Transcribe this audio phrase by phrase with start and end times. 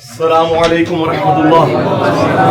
[0.00, 1.66] السلام عليكم ورحمة الله.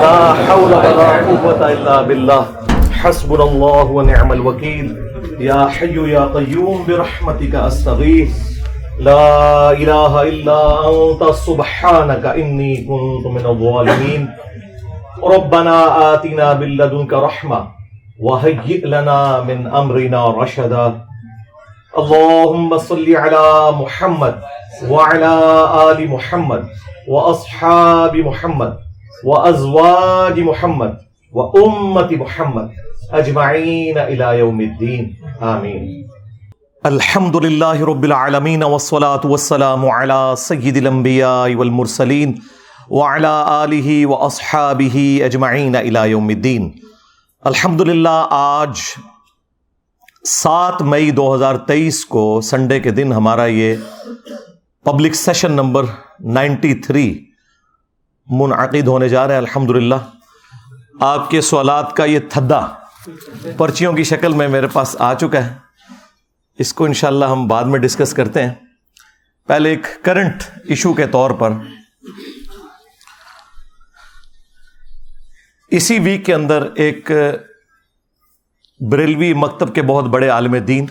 [0.01, 2.45] لا حول ولا قوة إلا بالله.
[2.91, 4.97] حسبنا الله ونعم الوكيل.
[5.39, 8.33] يا حي يا قيوم، برحمتك أستغيث.
[8.99, 10.59] لا إله إلا
[10.89, 14.29] أنت، سبحانك إني كنت من الظالمين.
[15.23, 15.77] ربنا
[16.13, 17.67] آتنا من لدنك رحمة
[18.19, 20.85] وهيئ لنا من أمرنا رشدا.
[21.97, 24.35] اللهم صل على محمد
[24.89, 25.33] وعلى
[25.91, 26.63] آل محمد.
[27.07, 28.77] وأصحاب محمد،
[29.23, 30.93] وأزواج محمد،
[31.33, 32.69] وأمة محمد
[33.11, 35.13] أجمعين إلى يوم الدين.
[35.41, 36.07] آمين.
[36.85, 42.35] الحمد لله رب العالمين والصلاة والسلام على سيد الأنبياء والمرسلين
[42.89, 46.71] وعلى آله وأصحابه أجمعين إلى يوم الدين.
[47.45, 48.79] الحمد للہ آج
[50.23, 53.75] سات مئی دو ہزار تیئیس کو سنڈے کے دن ہمارا یہ
[54.85, 55.83] public session number
[56.19, 57.25] ninety three
[58.27, 59.95] منعقد ہونے جا رہا ہے الحمد للہ
[60.99, 62.67] آپ کے سوالات کا یہ تھدا
[63.57, 65.53] پرچیوں کی شکل میں میرے پاس آ چکا ہے۔
[66.59, 68.53] اس کو انشاءاللہ ہم بعد میں ڈسکس کرتے ہیں۔
[69.47, 71.51] پہلے ایک کرنٹ ایشو کے طور پر۔
[75.71, 77.11] اسی ویک کے اندر ایک
[78.91, 80.85] بریلوی مکتب کے بہت بڑے عالم دین،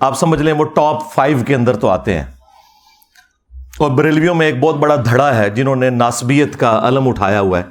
[0.00, 2.39] آپ سمجھ لیں وہ ٹاپ فائیو کے اندر تو آتے ہیں۔
[3.80, 7.60] اور بریلویوں میں ایک بہت بڑا دھڑا ہے جنہوں نے ناسبیت کا علم اٹھایا ہوا
[7.60, 7.64] ہے،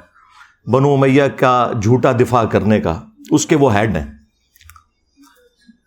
[0.70, 4.06] بنو میاں کا جھوٹا دفاع کرنے کا، اس کے وہ ہیڈ ہیں۔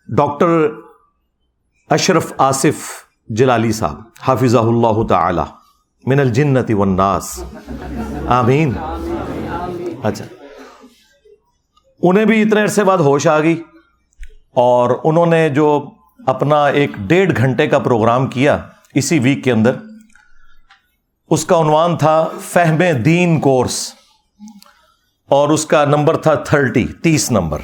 [0.08, 0.68] ڈاکٹر
[1.90, 2.90] اشرف آصف
[3.28, 5.42] جلالی صاحب حافظ اللہ تعالی،
[6.06, 7.44] من الجنت والناس۔
[8.28, 8.72] آمین۔
[10.02, 10.24] اچھا۔
[12.02, 13.62] انہیں بھی اتنے عرصے بعد ہوش آ گئی
[14.54, 15.90] اور انہوں نے جو
[16.26, 18.58] اپنا ایک ڈیڑھ گھنٹے کا پروگرام کیا
[18.94, 19.72] اسی ویک کے اندر
[21.30, 23.94] اس کا عنوان تھا فہم دین کورس
[25.28, 27.58] اور اس کا نمبر تھا تھرٹی، تیس نمبر۔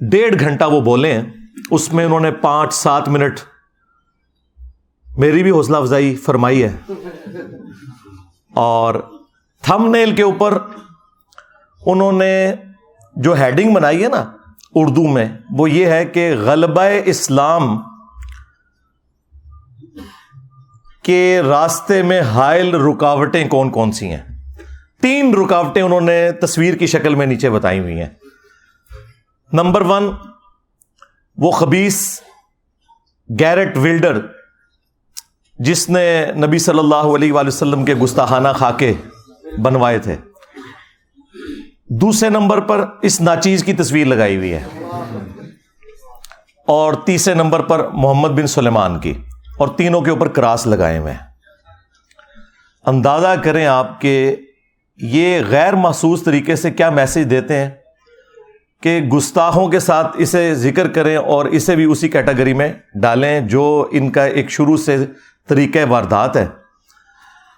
[0.00, 1.22] ڈیڑھ گھنٹہ وہ بولے ہیں
[1.70, 3.40] اس میں انہوں نے پانچ، سات منٹ۔
[5.16, 6.76] میری بھی حوصلہ افزائی، فرمائی ہے۔
[8.54, 8.94] اور
[9.62, 10.58] تھم نیل کے اوپر
[11.86, 12.54] انہوں نے
[13.16, 14.32] جو ہیڈنگ بنائی ہے نا،
[14.74, 17.95] اردو میں، وہ یہ ہے کہ غلبہ اسلام
[21.06, 24.22] کے راستے میں حائل رکاوٹیں کون کون سی ہیں؟
[25.02, 28.08] تین رکاوٹیں انہوں نے تصویر کی شکل میں نیچے بتائی ہوئی ہیں۔
[29.52, 30.10] نمبر ون،
[31.36, 32.20] وہ خبیص
[33.40, 34.26] گیرٹ ولڈر
[35.58, 38.92] جس نے نبی صلی اللہ علیہ وآلہ وسلم کے گستاخانہ خاکے
[39.62, 40.16] بنوائے تھے۔
[41.88, 44.64] دوسرے نمبر پر اس ناچیز کی تصویر لگائی ہوئی ہے۔
[46.66, 49.14] اور تیسرے نمبر پر محمد بن سلیمان کی۔
[49.56, 51.14] اور تینوں کے اوپر کراس لگائے ہوئے
[52.86, 54.36] اندازہ کریں آپ کہ
[54.96, 57.70] یہ غیر محسوس طریقے سے کیا میسج دیتے ہیں
[58.82, 63.88] کہ گستاخوں کے ساتھ اسے ذکر کریں اور اسے بھی اسی کیٹیگری میں ڈالیں جو
[63.90, 65.06] ان کا ایک شروع سے
[65.48, 66.48] طریقہ واردات ہے۔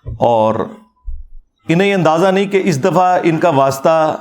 [0.06, 0.54] اور
[1.68, 4.16] انہیں یہ اندازہ نہیں کہ اس دفعہ ان کا واسطہ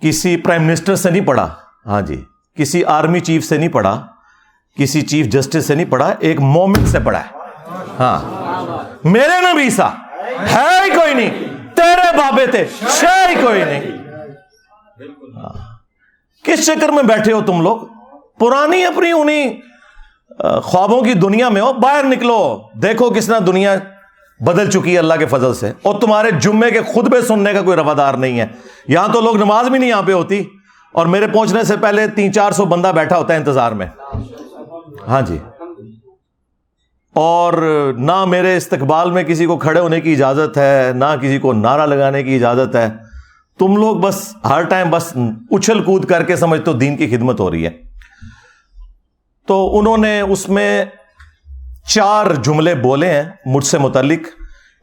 [0.00, 1.48] کسی پرائم منسٹر سے نہیں پڑا۔
[1.86, 2.24] ہاں جی
[2.56, 4.06] کسی آرمی چیف سے نہیں پڑا۔
[4.78, 7.38] کسی چیف جسٹس سے نہیں پڑھا، ایک مومن سے پڑھا ہے۔
[7.98, 8.18] ہاں۔
[9.04, 9.88] میرے نبی سا
[10.54, 11.30] ہے ہی کوئی نہیں۔
[11.74, 12.64] تیرے بابے تھے
[13.02, 13.80] ہی کوئی نہیں۔
[15.36, 15.52] ہاں۔
[16.44, 17.76] کس چکر میں بیٹھے ہو تم لوگ؟
[18.38, 19.60] پرانی اپنی انہیں
[20.62, 23.74] خوابوں کی دنیا میں ہو، باہر نکلو۔ دیکھو کس طرح دنیا
[24.40, 27.76] بدل چکی ہے اللہ کے فضل سے۔ اور تمہارے جمعے کے خطبے سننے کا کوئی
[27.76, 28.46] روادار نہیں ہے۔
[28.88, 30.44] یہاں تو لوگ نماز بھی نہیں یہاں پہ ہوتی۔
[30.92, 33.86] اور میرے پہنچنے سے پہلے تین چار سو بندہ بیٹھا ہوتا ہے انتظار میں۔
[35.08, 35.38] ہاں جی۔
[37.14, 37.52] اور
[37.98, 41.86] نہ میرے استقبال میں کسی کو کھڑے ہونے کی اجازت ہے، نہ کسی کو نعرہ
[41.86, 42.88] لگانے کی اجازت ہے۔
[43.58, 45.12] تم لوگ بس ہر ٹائم بس
[45.50, 47.70] اچھل کود کر کے سمجھتے ہو دین کی خدمت ہو رہی ہے۔
[49.46, 50.84] تو انہوں نے اس میں
[51.86, 54.28] چار جملے بولے ہیں مجھ سے متعلق۔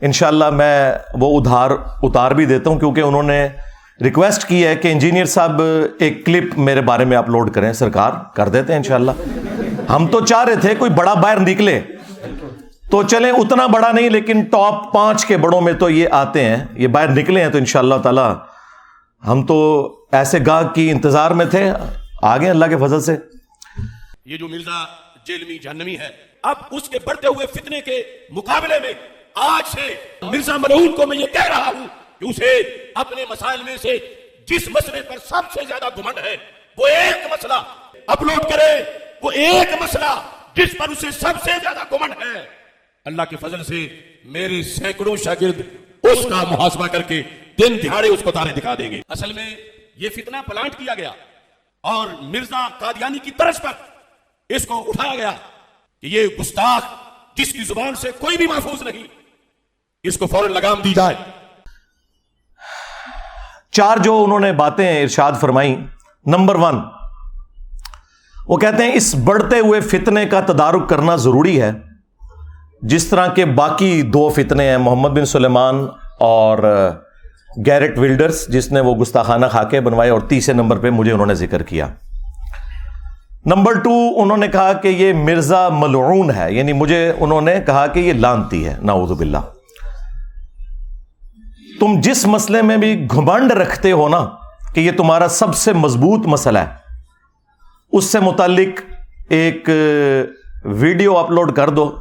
[0.02, 1.72] انشاءاللہ میں وہ ادھار
[2.04, 3.48] اتار بھی دیتا ہوں، کیونکہ انہوں نے
[4.02, 5.62] ریکویسٹ کی ہے کہ انجینئر صاحب
[6.00, 9.12] ایک کلپ میرے بارے میں اپلوڈ کریں۔ سرکار کر دیتے ہیں انشاءاللہ۔
[9.96, 11.82] ہم تو چاہ رہے تھے کوئی بڑا باہر نکلے۔
[12.92, 16.66] تو چلیں، اتنا بڑا نہیں، لیکن ٹاپ پانچ کے بڑوں میں تو یہ آتے ہیں۔
[16.74, 18.28] یہ باہر نکلے ہیں تو انشاءاللہ تعالی
[19.28, 19.58] ہم تو
[20.12, 21.72] ایسے گاہ کی انتظار میں تھے۔
[22.22, 23.18] آگے اللہ کے فضل سے۔
[24.26, 24.86] یہ جو مرزا
[25.26, 26.08] جیلمی جہنمی ہے،
[26.44, 28.94] اب اس کے بڑھتے ہوئے فتنے کے مقابلے میں
[29.36, 31.88] آج سے مرزا مرہون کو میں یہ کہہ رہا ہوں
[32.20, 32.60] کہ اسے
[32.96, 33.98] اپنے مسائل میں سے
[34.48, 36.36] جس مسئلے پر سب سے زیادہ گھمنڈ ہے،
[36.78, 37.54] وہ ایک مسئلہ
[38.08, 38.84] اپلوڈ کرے
[39.24, 40.14] وہ ایک مسئلہ
[40.56, 42.40] جس پر اسے سب سے زیادہ گھمنڈ ہے۔
[43.06, 43.88] اللہ کے فضل سے
[44.26, 45.62] میرے سینکڑوں شاگرد
[46.04, 47.22] اس کا محاسبہ کر کے
[47.60, 49.56] دن دہاڑے اس کو تارے دکھا دیں گے۔ اصل میں
[49.96, 51.12] یہ فتنہ پلانٹ کیا گیا
[51.84, 53.72] اور مرزا قادیانی کی طرز پر
[54.50, 55.32] اس کو اٹھایا گیا
[56.04, 56.86] کہ یہ گستاخ
[57.36, 59.04] جس کی زبان سے کوئی بھی محفوظ نہیں،
[60.04, 61.16] اس کو فوراً لگام دی جائے۔
[63.72, 65.76] چار جو انہوں نے باتیں ارشاد فرمائی
[66.26, 66.80] نمبر ون
[68.52, 71.72] وہ کہتے ہیں اس بڑھتے ہوئے فتنے کا تدارک کرنا ضروری ہے۔
[72.82, 75.88] جس طرح کے باقی دو فتنے ہیں، محمد بن سلیمان
[76.20, 76.58] اور
[77.66, 81.34] گیرٹ ولڈرز جس نے وہ گستاخانہ خاکے بنوائے اور تیسرے نمبر پہ مجھے انہوں نے
[81.34, 81.88] ذکر کیا۔
[83.46, 87.88] نمبر ٹو، انہوں نے کہا کہ یہ مرزا ملعون ہے یعنی مجھے انہوں نے کہا
[87.88, 89.38] کہ یہ لانتی ہے، نعوذ باللہ۔
[91.80, 94.26] تم جس مسئلے میں بھی گھمنڈ رکھتے ہو نا،
[94.76, 96.81] کہ یہ تمہارا سب سے مضبوط مسئلہ ہے۔
[97.92, 98.82] اس سے متعلق
[99.30, 99.70] ایک
[100.66, 101.96] ویڈیو اپلوڈ کر دو۔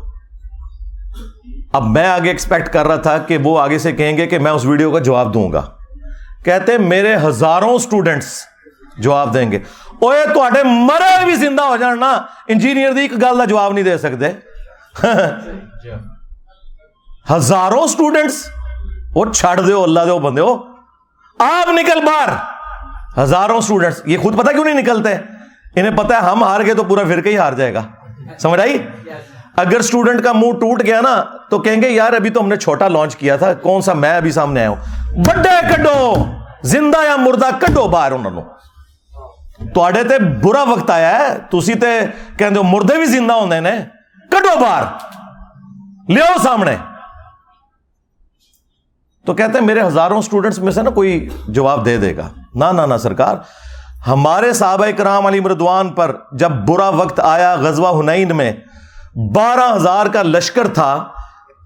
[1.73, 4.53] اب میں آگے ایکسپیکٹ کر رہا تھا کہ وہ آگے سے کہیں گے کہ میں
[4.53, 5.63] اس ویڈیو کا جواب دوں گا۔
[6.45, 8.27] کہتے میرے ہزاروں اسٹوڈنٹس
[8.99, 9.59] جواب دیں گے۔
[10.55, 14.33] تے مرے بھی زندہ ہو جان نا۔ انجینئر ایک گل کا جواب نہیں دے سکتے
[17.33, 18.47] ہزاروں اسٹوڈنٹس
[19.15, 20.63] وہ چھڑ دو اللہ دو بندے ہو۔
[21.39, 22.29] آپ نکل باہر۔
[23.23, 25.15] ہزاروں اسٹوڈنٹس یہ خود پتا کیوں نہیں نکلتے؟
[25.77, 27.83] انہیں پتا ہے ہم ہار گئے تو پورا فرقہ ہی ہار جائے گا۔
[28.39, 28.87] سمجھ آئی؟
[29.57, 32.57] اگر اسٹوڈنٹ کا منہ ٹوٹ گیا نا، تو کہیں گے، یار، ابھی تو ہم نے
[32.57, 34.77] چھوٹا لانچ کیا تھا، کون سا میں ابھی سامنے آیا ہوں؟
[35.11, 36.27] بڑے کڈو،
[36.63, 38.43] زندہ یا مردہ، کڈو باہر انہوں نے۔
[40.03, 42.01] تے برا وقت آیا ہے تھی تے
[42.37, 43.85] کہ مردے بھی زندہ ہوتے ہیں
[44.31, 44.83] کڈو باہر۔
[46.09, 46.77] لو سامنے۔
[49.27, 52.65] تو کہتے ہیں، میرے ہزاروں اسٹوڈنٹس میں سے نا کوئی جواب دے دے گا۔ نہ
[52.65, 53.37] نہ، سرکار۔
[54.07, 58.53] ہمارے صحابہ کرام علی مردوان پر جب برا وقت آیا غزوہ ہنین میں،
[59.35, 61.05] بارہ ہزار کا لشکر تھا،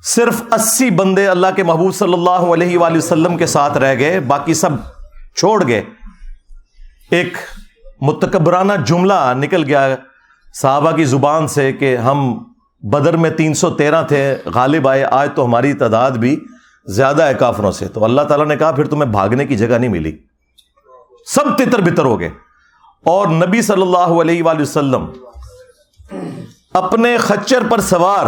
[0.04, 4.20] صرف اسی بندے اللہ کے محبوب صلی اللہ علیہ وآلہ وسلم کے ساتھ رہ گئے،
[4.20, 4.70] باقی سب
[5.36, 5.82] چھوڑ گئے۔
[7.10, 7.36] ایک
[8.00, 9.96] متکبرانہ جملہ نکل گیا
[10.62, 12.44] صحابہ کی زبان سے کہ ہم
[12.82, 16.40] بدر میں تین سو تیرہ تھے، غالب آئے، آج تو ہماری تعداد بھی
[16.86, 19.90] زیادہ ہے کافروں سے۔ تو اللہ تعالیٰ نے کہا، پھر تمہیں بھاگنے کی جگہ نہیں
[19.90, 20.18] ملی۔
[21.26, 22.30] سب تتر بتر ہو گئے۔
[23.04, 25.06] اور نبی صلی اللہ علیہ وآلہ وسلم
[26.74, 28.26] اپنے خچر پر سوار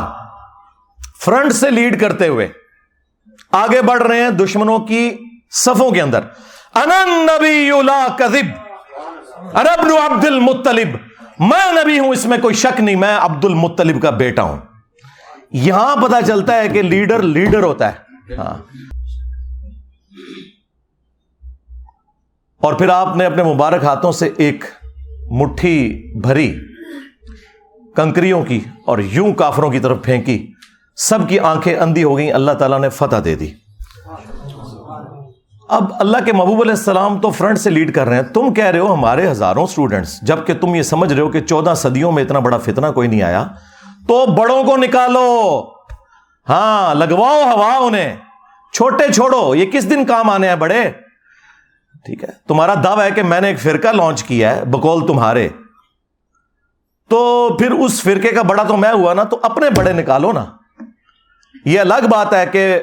[1.24, 2.48] فرنٹ سے لیڈ کرتے ہوئے
[3.52, 5.16] آگے بڑھ رہے ہیں دشمنوں کی
[5.50, 6.20] صفوں کے اندر۔
[7.06, 7.70] نبی
[9.54, 10.88] ارب عبد المطلب۔
[11.38, 14.56] میں نبی ہوں، اس میں کوئی شک نہیں، میں عبد المطلب کا بیٹا ہوں۔
[15.50, 18.54] یہاں پتا چلتا ہے کہ لیڈر لیڈر ہوتا ہے۔ ہاں۔
[22.66, 24.64] اور پھر آپ نے اپنے مبارک ہاتھوں سے ایک
[25.30, 26.54] مٹھی بھری
[27.96, 30.52] کنکریوں کی اور یوں کافروں کی طرف پھینکی۔
[30.96, 33.48] سب کی آنکھیں اندھی ہو گئیں، اللہ تعالیٰ نے فتح دے دی۔
[35.68, 38.64] اب اللہ کے محبوب علیہ السلام تو فرنٹ سے لیڈ کر رہے ہیں۔ تم کہہ
[38.64, 42.24] رہے ہو ہمارے ہزاروں اسٹوڈنٹس جبکہ تم یہ سمجھ رہے ہو کہ چودہ صدیوں میں
[42.24, 43.46] اتنا بڑا فتنہ کوئی نہیں آیا۔
[44.08, 45.62] تو بڑوں کو نکالو۔
[46.48, 48.16] ہاں لگواؤ ہوا انہیں۔
[48.72, 51.05] چھوٹے چھوڑو، یہ کس دن کام آنے ہیں بڑے؟
[52.06, 55.48] ٹھیک ہے؟ تمہارا دعوی ہے کہ میں نے ایک فرقہ لانچ کیا ہے بکول تمہارے۔
[57.10, 60.44] تو پھر اس فرقے کا بڑا تو میں ہوا نا، تو اپنے بڑے نکالو نا۔
[61.64, 62.82] یہ الگ بات ہے کہ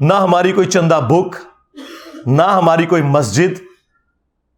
[0.00, 1.36] نہ ہماری کوئی چندہ بک
[2.26, 3.60] نہ ہماری کوئی مسجد،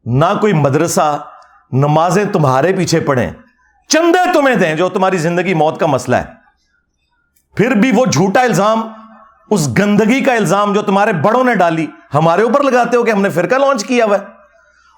[0.04, 1.26] نہ کوئی مدرسہ،
[1.72, 3.30] نمازیں تمہارے پیچھے پڑیں۔
[3.88, 6.24] چندے تمہیں دیں جو تمہاری زندگی موت کا مسئلہ ہے۔
[7.56, 8.88] پھر بھی وہ جھوٹا الزام
[9.50, 13.22] اس گندگی کا الزام جو تمہارے بڑوں نے ڈالی، ہمارے اوپر لگاتے ہو کہ ہم
[13.22, 14.24] نے فرقہ لانچ کیا ہوا ہے۔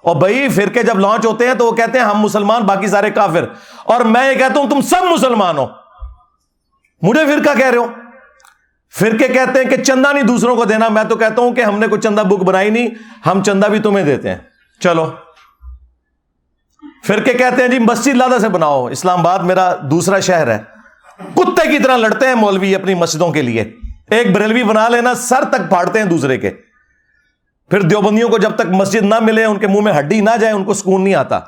[0.03, 3.11] اور بھائی، فرقے جب لانچ ہوتے ہیں تو وہ کہتے ہیں، ہم مسلمان، باقی سارے
[3.11, 3.45] کافر۔
[3.83, 5.65] اور میں یہ کہتا ہوں، تم سب مسلمان ہو۔
[7.01, 7.87] مجھے فرقہ کہہ رہے ہو۔
[8.99, 11.79] فرقے کہتے ہیں کہ چندہ نہیں دوسروں کو دینا، میں تو کہتا ہوں کہ ہم
[11.79, 12.87] نے کوئی چندہ بک بنائی نہیں،
[13.25, 14.37] ہم چندہ بھی تمہیں دیتے ہیں۔
[14.79, 15.11] چلو۔
[17.07, 20.59] فرقے کہتے ہیں جی مسجد لادہ سے بناؤ، اسلام آباد میرا دوسرا شہر ہے۔
[21.35, 23.75] کتے کی طرح لڑتے ہیں مولوی اپنی مسجدوں کے لیے۔
[24.09, 26.49] ایک بریلوی بنا لینا، سر تک پھاڑتے ہیں دوسرے کے۔
[27.69, 30.53] پھر دیوبندیوں کو جب تک مسجد نہ ملے، ان کے منہ میں ہڈی نہ جائے،
[30.53, 31.39] ان کو سکون نہیں آتا۔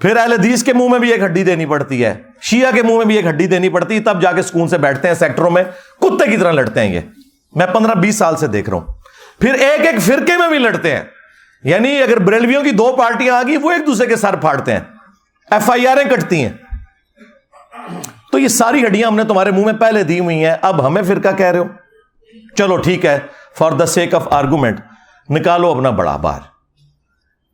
[0.00, 2.96] پھر اہل حدیث کے منہ میں بھی ایک ہڈی دینی پڑتی ہے۔ شیعہ کے منہ
[2.96, 5.50] میں بھی ایک ہڈی دینی پڑتی ہے تب جا کے سکون سے بیٹھتے ہیں سیکٹروں
[5.50, 5.64] میں۔
[6.00, 7.00] کتے کی طرح لڑتے ہیں یہ۔
[7.54, 8.86] میں پندرہ بیس سال سے دیکھ رہا ہوں۔
[9.40, 11.04] پھر ایک ایک فرقے میں بھی لڑتے ہیں۔
[11.64, 14.80] یعنی اگر بریلویوں کی دو پارٹیاں آ گئی وہ ایک دوسرے کے سر پھاڑتے ہیں۔
[15.50, 16.52] ایف آئی آر کٹتی ہیں۔
[18.34, 21.02] تو یہ ساری ہڈیاں ہم نے تمہارے منہ میں پہلے دی ہوئی ہیں، اب ہمیں
[21.02, 21.64] فرقہ کہہ رہے ہو۔
[22.56, 23.18] چلو ٹھیک ہے
[23.58, 24.80] for the sake of argument
[25.30, 26.40] نکالو اپنا بڑا بار۔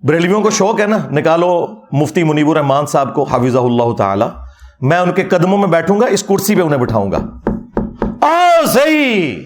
[0.02, 4.24] بریلویوں کو شوق ہے نا، نکالو مفتی منیب الرحمان صاحب کو حافظ اللہ تعالی۔
[4.80, 7.18] میں ان کے قدموں میں بیٹھوں گا، اس کرسی پہ انہیں بٹھاؤں گا۔
[8.66, 9.36] صحیح۔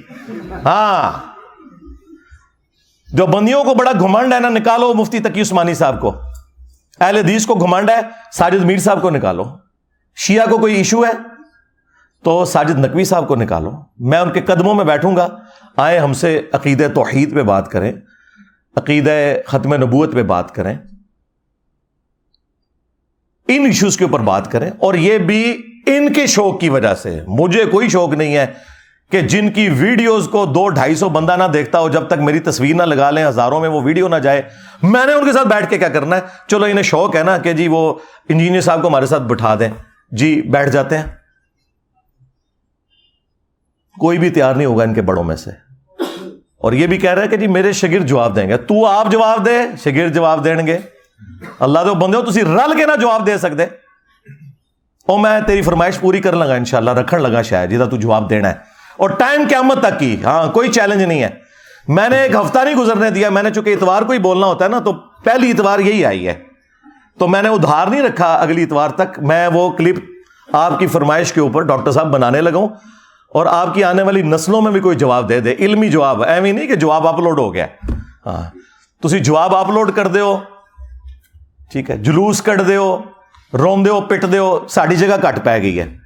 [0.65, 1.13] ہاں۔
[3.13, 6.15] جو بندیوں کو بڑا گھمنڈ ہے نا، نکالو مفتی تقی عثمانی صاحب کو۔
[7.01, 8.01] اہل حدیث کو گھمنڈ ہے،
[8.33, 9.64] ساجد میر صاحب کو نکالو۔
[10.17, 11.13] شیعہ کو کوئی ایشو ہے؟
[12.25, 15.29] تو ساجد نقوی صاحب کو نکالو۔ میں ان کے قدموں میں بیٹھوں گا۔
[15.77, 17.93] آئے ہم سے عقید توحید پہ بات کریں۔
[18.77, 19.09] عقید
[19.47, 20.79] ختم نبوت پہ بات کریں۔
[23.49, 27.21] ان ایشوز کے اوپر بات کریں۔ اور یہ بھی ان کے شوق کی وجہ سے۔
[27.29, 28.47] مجھے کوئی شوق نہیں ہے
[29.11, 32.41] کہ جن کی ویڈیوز کو دو ڈھائی سو بندہ نہ دیکھتا ہو جب تک میری
[32.41, 34.43] تصویر نہ لگا لیں، ہزاروں میں وہ ویڈیو نہ جائے۔
[34.83, 37.39] میں نے ان کے ساتھ بیٹھ کے کیا کرنا ہے؟ چلو انہیں شوق ہے نا
[37.39, 37.95] کہ جی وہ
[38.29, 39.69] انجینئر صاحب کو ہمارے ساتھ بٹھا دیں۔
[40.17, 41.05] جی بیٹھ جاتے ہیں۔
[44.01, 45.51] کوئی بھی تیار نہیں ہوگا ان کے بڑوں میں سے۔
[46.59, 49.11] اور یہ بھی کہہ رہے ہیں کہ جی میرے شگرد جواب دیں گے۔ تو آپ
[49.11, 50.79] جواب دے شگرد جواب دیں گے۔
[51.61, 53.65] اللہ تو بندے ہو تھی رل کے نہ جواب دے سکتے۔
[55.09, 57.97] او میں تیری فرمائش پوری کر لگا ان شاء اللہ رکھن لگا شاید جی تو
[57.97, 58.55] جواب دینا ہے۔
[58.97, 61.29] اور ٹائم قیامت تک کی ہاں کوئی چیلنج نہیں ہے۔
[61.89, 64.65] میں نے ایک ہفتہ نہیں گزرنے دیا، میں نے چونکہ اتوار کو ہی بولنا ہوتا
[64.65, 66.54] ہے نا، تو پہلی اتوار یہی آئی ہے۔
[67.19, 69.99] تو میں نے ادھار نہیں رکھا اگلی اتوار تک، میں وہ کلپ
[70.53, 72.59] آپ کی فرمائش کے اوپر ڈاکٹر صاحب بنانے لگا
[73.29, 76.53] اور آپ کی آنے والی نسلوں میں بھی کوئی جواب دے دے، علمی جواب ایوی
[76.53, 77.67] نہیں کہ جواب اپلوڈ ہو گیا۔
[78.27, 78.43] ہاں
[79.03, 80.39] تھی جواب اپلوڈ کر دو
[81.71, 83.03] ٹھیک ہے، جلوس کٹ دو
[83.53, 85.97] روم دو پٹ دو ساری جگہ کٹ پی گئی ہے۔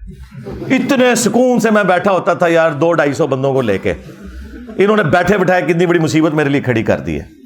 [0.71, 3.95] اتنے سکون سے میں بیٹھا ہوتا تھا یار، دو ڈھائی سو بندوں کو لے کے۔
[4.77, 7.38] انہوں نے بیٹھے بٹھائے کتنی بڑی مصیبت میرے لیے کھڑی کر دی ہے۔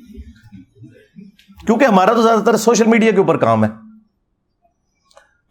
[1.67, 3.71] کیونکہ ہمارا تو زیادہ تر سوشل میڈیا کے اوپر کام ہے۔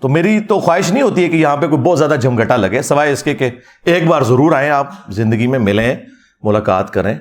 [0.02, 2.82] تو میری تو خواہش نہیں ہوتی ہے کہ یہاں پہ کوئی بہت زیادہ جھمگٹا لگے،
[2.82, 3.50] سوائے اس کے کہ
[3.86, 5.96] ایک بار ضرور آئیں آپ، زندگی میں ملیں،
[6.44, 7.16] ملاقات کریں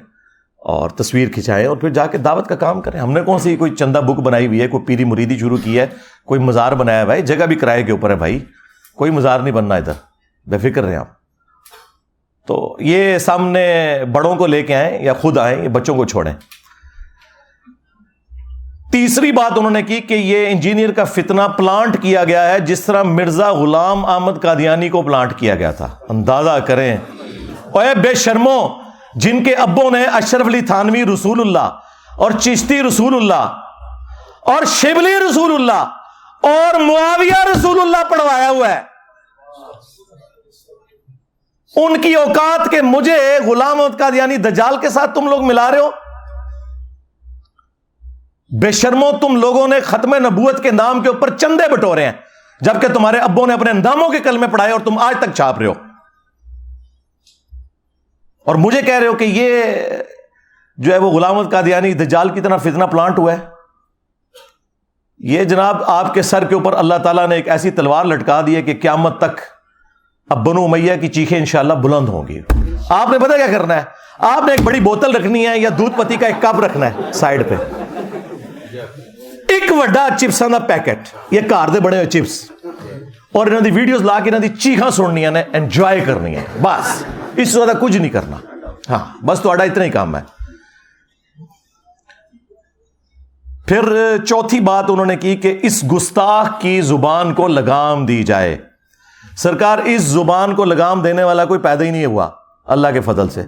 [0.57, 3.57] اور تصویر کھنچائیں اور پھر جا کے دعوت کا کام کریں۔ ہم نے کون سی
[3.57, 5.87] کوئی چندہ بک بنائی ہوئی ہے، کوئی پیری مریدی شروع کی ہے،
[6.27, 8.39] کوئی مزار بنایا ہوا ہے جگہ بھی کرائے کے اوپر ہے بھائی۔
[8.97, 9.93] کوئی مزار نہیں بننا ادھر۔
[10.47, 11.09] بے فکر رہے آپ۔
[12.47, 16.33] تو یہ سامنے بڑوں کو لے کے آئیں یا خود آئیں، یا بچوں کو چھوڑیں۔
[18.93, 22.85] تیسری بات انہوں نے کی کہ یہ انجینئر کا فتنہ پلانٹ کیا گیا ہے، جس
[22.85, 26.97] طرح مرزا غلام احمد قادیانی کو پلانٹ کیا گیا تھا۔ اندازہ کریں۔
[27.75, 28.69] اے بے شرمو
[29.15, 31.79] جن کے ابوں نے اشرف علی تھانوی رسول اللہ
[32.17, 33.57] اور چشتی رسول اللہ
[34.41, 35.97] اور شبلی رسول اللہ
[36.43, 38.81] اور معاویہ رسول اللہ پڑھوایا ہوا ہے۔
[41.77, 45.79] ان کی اوقات کے مجھے غلام احمد قادیانی دجال کے ساتھ تم لوگ ملا رہے
[45.79, 45.91] ہو؟
[48.51, 52.13] بے شرمو تم لوگوں نے ختم نبوت کے نام کے اوپر چندے بٹورے ہیں،
[52.61, 55.59] جبکہ تمہارے ابوں نے اپنے انداموں کے کل میں پڑھائے اور تم آج تک چھاپ
[55.59, 55.73] رہے ہو۔
[58.45, 59.63] اور مجھے کہہ رہے ہو کہ یہ
[60.77, 63.39] جو ہے وہ غلام قادیانی دجال کی طرح فتنہ پلانٹ ہوا ہے۔
[65.19, 68.57] یہ جناب آپ کے سر کے اوپر اللہ تعالیٰ نے ایک ایسی تلوار لٹکا دی
[68.57, 69.41] ہے کہ قیامت تک
[70.31, 72.41] اب بنو میاں کی چیخیں انشاءاللہ بلند ہوں گی۔
[72.89, 73.83] آپ نے پتا کیا کرنا ہے؟
[74.19, 77.13] آپ نے ایک بڑی بوتل رکھنی ہے یا دودھ پتی کا ایک کپ رکھنا ہے
[77.13, 77.55] سائڈ پہ۔
[79.71, 82.41] ایک وڈا چپس کا پیکٹ یہ کار دے بڑے ہوئے چپس
[83.33, 87.03] اور انہوں دی ویڈیوز لا کے انہوں دی چیخاں سننی نے انجوائے کرنی ہے بس
[87.37, 88.37] اس سے کچھ نہیں کرنا
[88.89, 90.21] ہاں بس تو اتنا ہی کام ہے
[93.69, 93.85] پھر
[94.27, 98.57] چوتھی بات انہوں نے کی کہ اس گستاخ کی زبان کو لگام دی جائے
[99.37, 102.29] سرکار اس زبان کو لگام دینے والا کوئی پیدا ہی نہیں ہوا
[102.67, 103.43] اللہ کے فضل سے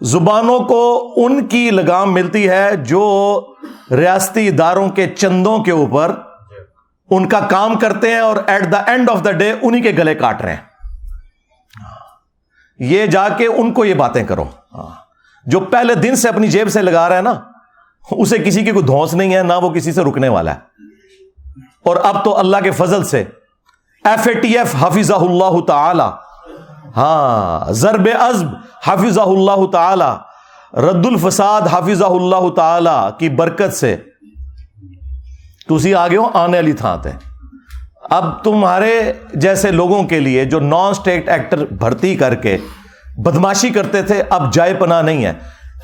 [0.00, 3.40] زبانوں کو ان کی لگام ملتی ہے جو
[3.90, 6.14] ریاستی اداروں کے چندوں کے اوپر
[7.10, 10.14] ان کا کام کرتے ہیں اور at the end of the day انہی کے گلے
[10.14, 10.62] کاٹ رہے ہیں۔
[12.78, 14.44] یہ جا کے ان کو یہ باتیں کرو۔
[15.46, 17.34] جو پہلے دن سے اپنی جیب سے لگا رہا ہے نا،
[18.10, 20.58] اسے کسی کی کوئی دھوس نہیں ہے، نہ وہ کسی سے رکنے والا ہے۔
[21.84, 23.24] اور اب تو اللہ کے فضل سے
[24.04, 26.25] ایف اے ٹی ایف حفیظ اللہ تعالی
[26.96, 28.46] ہاں ضرب ازب
[28.86, 30.16] حفیظ اللہ تعالی،
[30.80, 33.96] رد الفساد حفیظ اللہ تعالی کی برکت سے۔
[35.68, 37.08] تھی آگے ہو آنے والی تھان تے
[38.10, 42.58] اب تمہارے جیسے لوگوں کے لیے جو نان اسٹیٹ ایکٹر بھرتی کر کے
[43.18, 45.32] بدماشی کرتے تھے، اب جائے پناہ نہیں ہے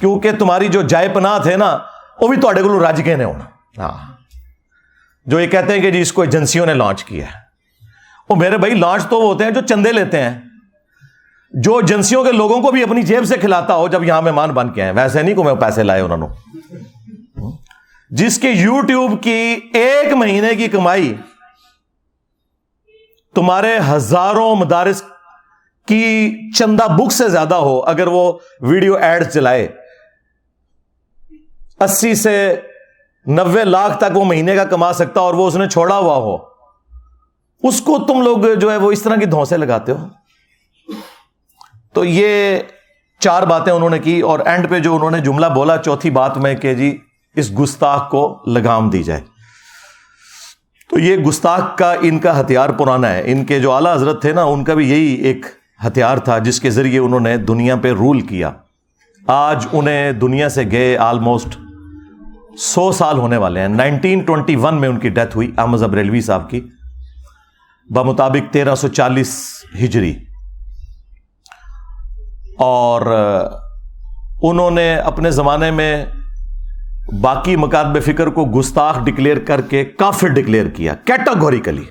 [0.00, 1.78] کیونکہ تمہاری جو جائے پناہ تھے نا،
[2.20, 3.44] وہ بھی تھوڑے کو رج کے نے ہونا۔
[3.82, 4.12] ہاں۔
[5.26, 7.32] جو یہ کہتے ہیں کہ جی اس کو ایجنسیوں نے لانچ کیا ہے۔
[8.28, 10.51] وہ میرے بھائی، لانچ تو وہ ہوتے ہیں جو چندے لیتے ہیں۔
[11.54, 14.72] جو ایجنسیوں کے لوگوں کو بھی اپنی جیب سے کھلاتا ہو جب یہاں مہمان بن
[14.72, 16.26] کے ہیں ویسے نہیں کو میں پیسے لائے انہوں نے۔
[18.10, 21.14] جس کے یو ٹیوب کی ایک مہینے کی کمائی
[23.34, 25.02] تمہارے ہزاروں مدارس
[25.86, 29.68] کی چندہ بک سے زیادہ ہو، اگر وہ ویڈیو ایڈ چلائے،
[31.80, 32.60] اسی سے
[33.26, 36.36] نوے لاکھ تک وہ مہینے کا کما سکتا اور وہ اس نے چھوڑا ہوا ہو۔
[37.62, 40.06] اس کو تم لوگ جو ہے وہ اس طرح کی دھوسے لگاتے ہو۔
[41.92, 42.58] تو یہ
[43.18, 46.38] چار باتیں انہوں نے کی اور اینڈ پہ جو انہوں نے جملہ بولا، چوتھی بات
[46.38, 46.98] میں کہ جی
[47.36, 49.20] اس گستاخ کو لگام دی جائے۔
[50.90, 54.32] تو یہ گستاخ کا ان کا ہتھیار پرانا ہے۔ ان کے جو اعلیٰ حضرت تھے
[54.32, 55.46] نا، ان کا بھی یہی ایک
[55.86, 58.50] ہتھیار تھا جس کے ذریعے انہوں نے دنیا پہ رول کیا۔
[59.26, 61.58] آج انہیں دنیا سے گئے آلموسٹ
[62.58, 66.20] سو سال ہونے والے ہیں۔ نائنٹین ٹوینٹی ون میں ان کی ڈیتھ ہوئی، احمد ابریلوی
[66.20, 66.60] صاحب کی۔
[67.90, 70.14] بمطابق تیرہ سو چالیس ہجری۔
[72.58, 73.06] اور
[74.42, 76.06] انہوں نے اپنے زمانے میں
[77.20, 81.84] باقی مکاتب فکر کو گستاخ ڈکلیئر کر کے کافر ڈکلیئر کیا کیٹاگوریکلی۔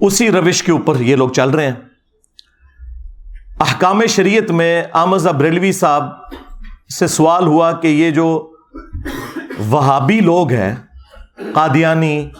[0.00, 1.74] اسی روش کے اوپر یہ لوگ چل رہے ہیں۔
[3.60, 6.04] احکام شریعت میں آمز بریلوی صاحب
[6.98, 8.54] سے سوال ہوا کہ یہ جو
[9.58, 10.74] وہابی لوگ ہیں،
[11.54, 12.30] قادیانی،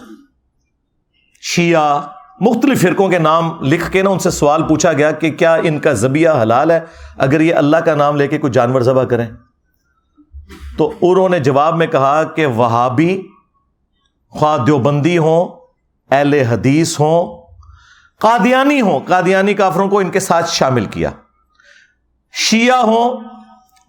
[1.42, 2.00] شیعہ
[2.46, 5.78] مختلف فرقوں کے نام لکھ کے نا ان سے سوال پوچھا گیا کہ کیا ان
[5.78, 6.80] کا زبیہ حلال ہے؟
[7.18, 9.26] اگر یہ اللہ کا نام لے کے کوئی جانور ذبح کریں۔
[10.78, 13.22] تو انہوں نے جواب میں کہا کہ وہابی
[14.30, 15.48] خواہ دیوبندی ہوں،
[16.10, 17.42] اہل حدیث ہوں،
[18.18, 21.10] قادیانی ہوں۔ قادیانی کافروں کو ان کے ساتھ شامل کیا۔
[22.32, 23.20] شیعہ ہوں،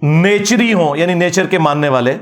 [0.01, 2.17] نیچری ہوں یعنی نیچر کے ماننے والے۔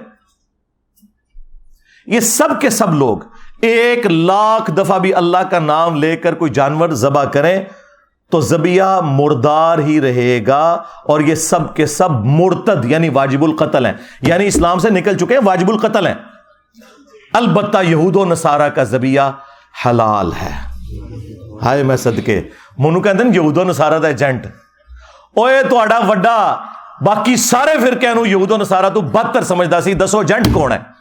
[2.07, 3.17] یہ سب کے سب لوگ
[3.61, 7.63] ایک لاکھ دفعہ بھی اللہ کا نام لے کر کوئی جانور ذبح کریں
[8.31, 13.85] تو زبیہ مردار ہی رہے گا اور یہ سب کے سب مرتد یعنی واجب القتل
[13.85, 16.13] ہیں۔ یعنی اسلام سے نکل چکے ہیں، واجب القتل ہیں۔
[17.33, 19.21] البتہ یہود و نصارہ کا زبیہ
[19.85, 20.51] حلال ہے۔
[21.61, 22.41] ہائے میں صدقے۔
[22.77, 24.45] منو کہ یہود و نصارہ دا ایجنٹ۔
[25.35, 26.55] اوے تو وڈا،
[27.01, 31.00] باقی سارے فرقے یہود و نصارہ تو بدتر سمجھدا سی۔ دسو ایجنٹ کون ہے؟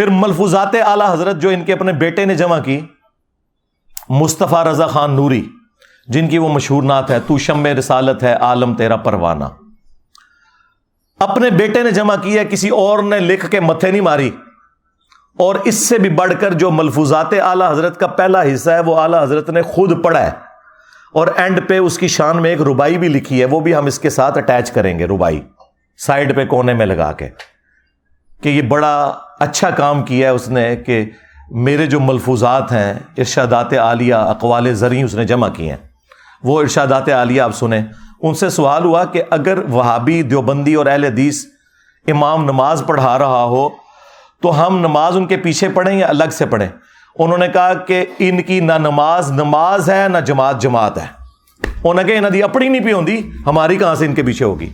[0.00, 2.80] پھر ملفوظات اعلی حضرت جو ان کے اپنے بیٹے نے جمع کی،
[4.08, 5.48] مصطفیٰ رضا خان نوری،
[6.06, 9.44] جن کی وہ مشہور نعت ہے، تو شم رسالت ہے، عالم تیرا پروانہ۔
[11.18, 14.30] اپنے بیٹے نے جمع کی ہے، کسی اور نے لکھ کے متھے نہیں ماری۔
[15.38, 18.98] اور اس سے بھی بڑھ کر جو ملفوظات اعلی حضرت کا پہلا حصہ ہے، وہ
[18.98, 20.30] اعلی حضرت نے خود پڑھا ہے۔
[21.12, 23.86] اور اینڈ پہ اس کی شان میں ایک ربائی بھی لکھی ہے، وہ بھی ہم
[23.86, 25.40] اس کے ساتھ اٹیچ کریں گے، ربائی۔
[25.98, 27.28] سائڈ پہ کونے میں لگا کے۔
[28.42, 31.04] کہ یہ بڑا اچھا کام کیا ہے اس نے کہ
[31.50, 35.76] میرے جو ملفوظات ہیں، ارشادات عالیہ اقوال زرعی اس نے جمع کی ہیں۔
[36.44, 37.82] وہ ارشادات عالیہ آپ سنیں۔
[38.22, 41.44] ان سے سوال ہوا کہ اگر وہابی، دیوبندی اور اہل حدیث
[42.06, 43.68] امام نماز پڑھا رہا ہو،
[44.42, 46.68] تو ہم نماز ان کے پیچھے پڑھیں یا الگ سے پڑھیں؟
[47.18, 51.06] انہوں نے کہا کہ ان کی نہ نماز نماز ہے، نہ جماعت جماعت ہے۔
[51.64, 54.44] انہوں نے کہا انہیں دی اپنی نہیں پی ہوندی، ہماری کہاں سے ان کے پیچھے
[54.44, 54.68] ہوگی؟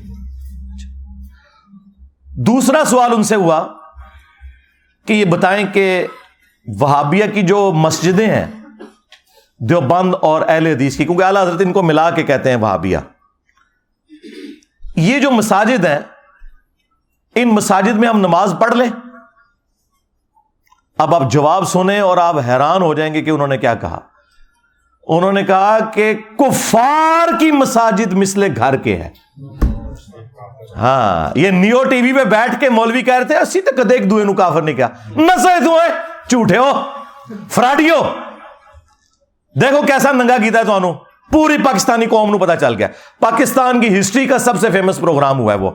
[2.36, 3.66] دوسرا سوال ان سے ہوا
[5.06, 6.06] کہ یہ بتائیں کہ
[6.80, 8.46] وہابیہ کی جو مسجدیں ہیں،
[9.58, 12.98] دیوبند اور اہل حدیث کی، کیونکہ اعلیٰ حضرت ان کو ملا کے کہتے ہیں وہابیہ۔
[14.96, 15.98] یہ جو مساجد ہیں،
[17.34, 18.88] ان مساجد میں ہم نماز پڑھ لیں۔
[20.98, 24.00] اب آپ جواب سنیں اور آپ حیران ہو جائیں گے کہ انہوں نے کیا کہا۔
[25.06, 29.10] انہوں نے کہا کہ کفار کی مساجد مثل گھر کے ہیں۔
[30.76, 33.94] ہاں یہ نیو ٹی وی پہ بیٹھ کے مولوی کہہ رہے تھے، اسی تک کدے
[33.94, 35.88] ایک دوے نو کافر نہیں کیا۔ نسے دوے
[36.28, 36.70] جھوٹے ہو
[37.50, 38.02] فراڈیو
[39.56, 40.92] دیکھو کیسا ننگا کیتا ہے تو
[41.30, 42.88] پوری پاکستانی قوم نو پتا چل گیا۔
[43.20, 45.70] پاکستان کی ہسٹری کا سب سے فیمس پروگرام ہوا ہے وہ۔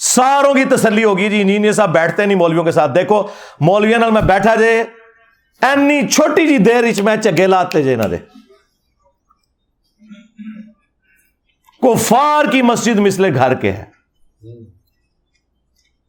[0.00, 3.22] ساروں کی تسلی ہوگی جی انجینئر صاحب بیٹھتے نہیں مولویوں کے ساتھ۔ دیکھو
[3.60, 4.84] مولویا نال میں بیٹھا جائے
[5.62, 8.16] اینی چھوٹی جی دیر میں چگے لاتے جے نہ دے۔
[11.82, 13.84] کفار کی مسجد مثل گھر کے ہے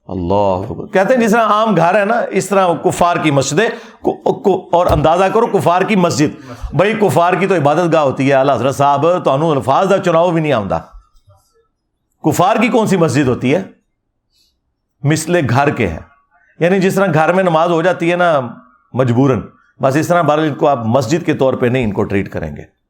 [0.08, 3.60] اللہ کہتے ہیں جس طرح عام گھر ہے نا، اس طرح کفار کی مسجد
[4.72, 8.52] اور اندازہ کرو کفار کی مسجد۔ بھائی، کفار کی تو عبادت گاہ ہوتی ہے۔ اللہ
[8.52, 10.80] حضرت صاحب تو الفاظ کا چناؤ بھی نہیں آتا
[12.24, 13.64] کفار کی کون سی مسجد ہوتی ہے؟
[15.04, 16.00] مسل گھر کے ہے
[16.60, 18.40] یعنی جس طرح گھر میں نماز ہو جاتی ہے نا،
[18.94, 19.42] مجبوراً۔
[19.82, 22.30] بس اس طرح بہرحال ان کو آپ مسجد کے طور پہ نہیں ان کو ٹریٹ
[22.30, 22.81] کریں گے۔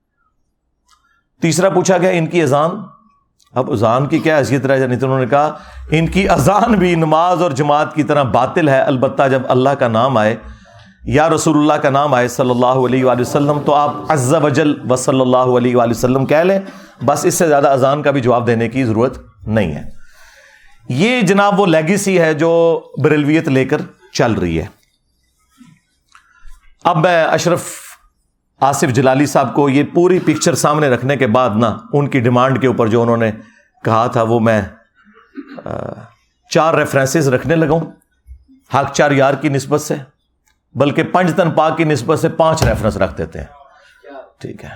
[1.41, 2.69] تیسرا پوچھا گیا ان کی اذان۔
[3.53, 5.55] اب اذان کی کیا حیثیت رہ جانی تو انہوں نے کہا،
[5.91, 9.87] ان کی اذان بھی نماز اور جماعت کی طرح باطل ہے، البتہ جب اللہ کا
[9.87, 10.35] نام آئے،
[11.05, 14.91] یا رسول اللہ کا نام آئے صلی اللہ علیہ وآلہ وسلم، تو آپ عز وجل
[14.91, 16.59] و صلی اللہ علیہ وآلہ وسلم کہہ لیں۔
[17.05, 19.83] بس اس سے زیادہ اذان کا بھی جواب دینے کی ضرورت نہیں ہے۔
[20.89, 23.81] یہ جناب وہ لیگیسی ہے جو بریلویت لے کر
[24.13, 24.65] چل رہی ہے۔
[26.83, 27.63] اب میں اشرف
[28.61, 32.61] آصف جلالی صاحب کو یہ پوری پکچر سامنے رکھنے کے بعد نا ان کی ڈیمانڈ
[32.61, 33.31] کے اوپر جو انہوں نے
[33.85, 34.61] کہا تھا وہ میں
[36.49, 37.75] چار ریفرنسز رکھنے لگا
[38.79, 39.95] حق چار یار کی نسبت سے،
[40.75, 43.45] بلکہ پنج تن پاک کی نسبت سے پانچ ریفرنس رکھ دیتے ہیں۔
[44.39, 44.69] ٹھیک ہے۔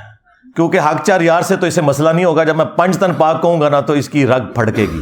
[0.55, 3.41] کیونکہ حق چار یار سے تو اسے مسئلہ نہیں ہوگا، جب میں پنج تن پاک
[3.41, 5.01] کہوں گا نا تو اس کی رگ پھڑکے گی۔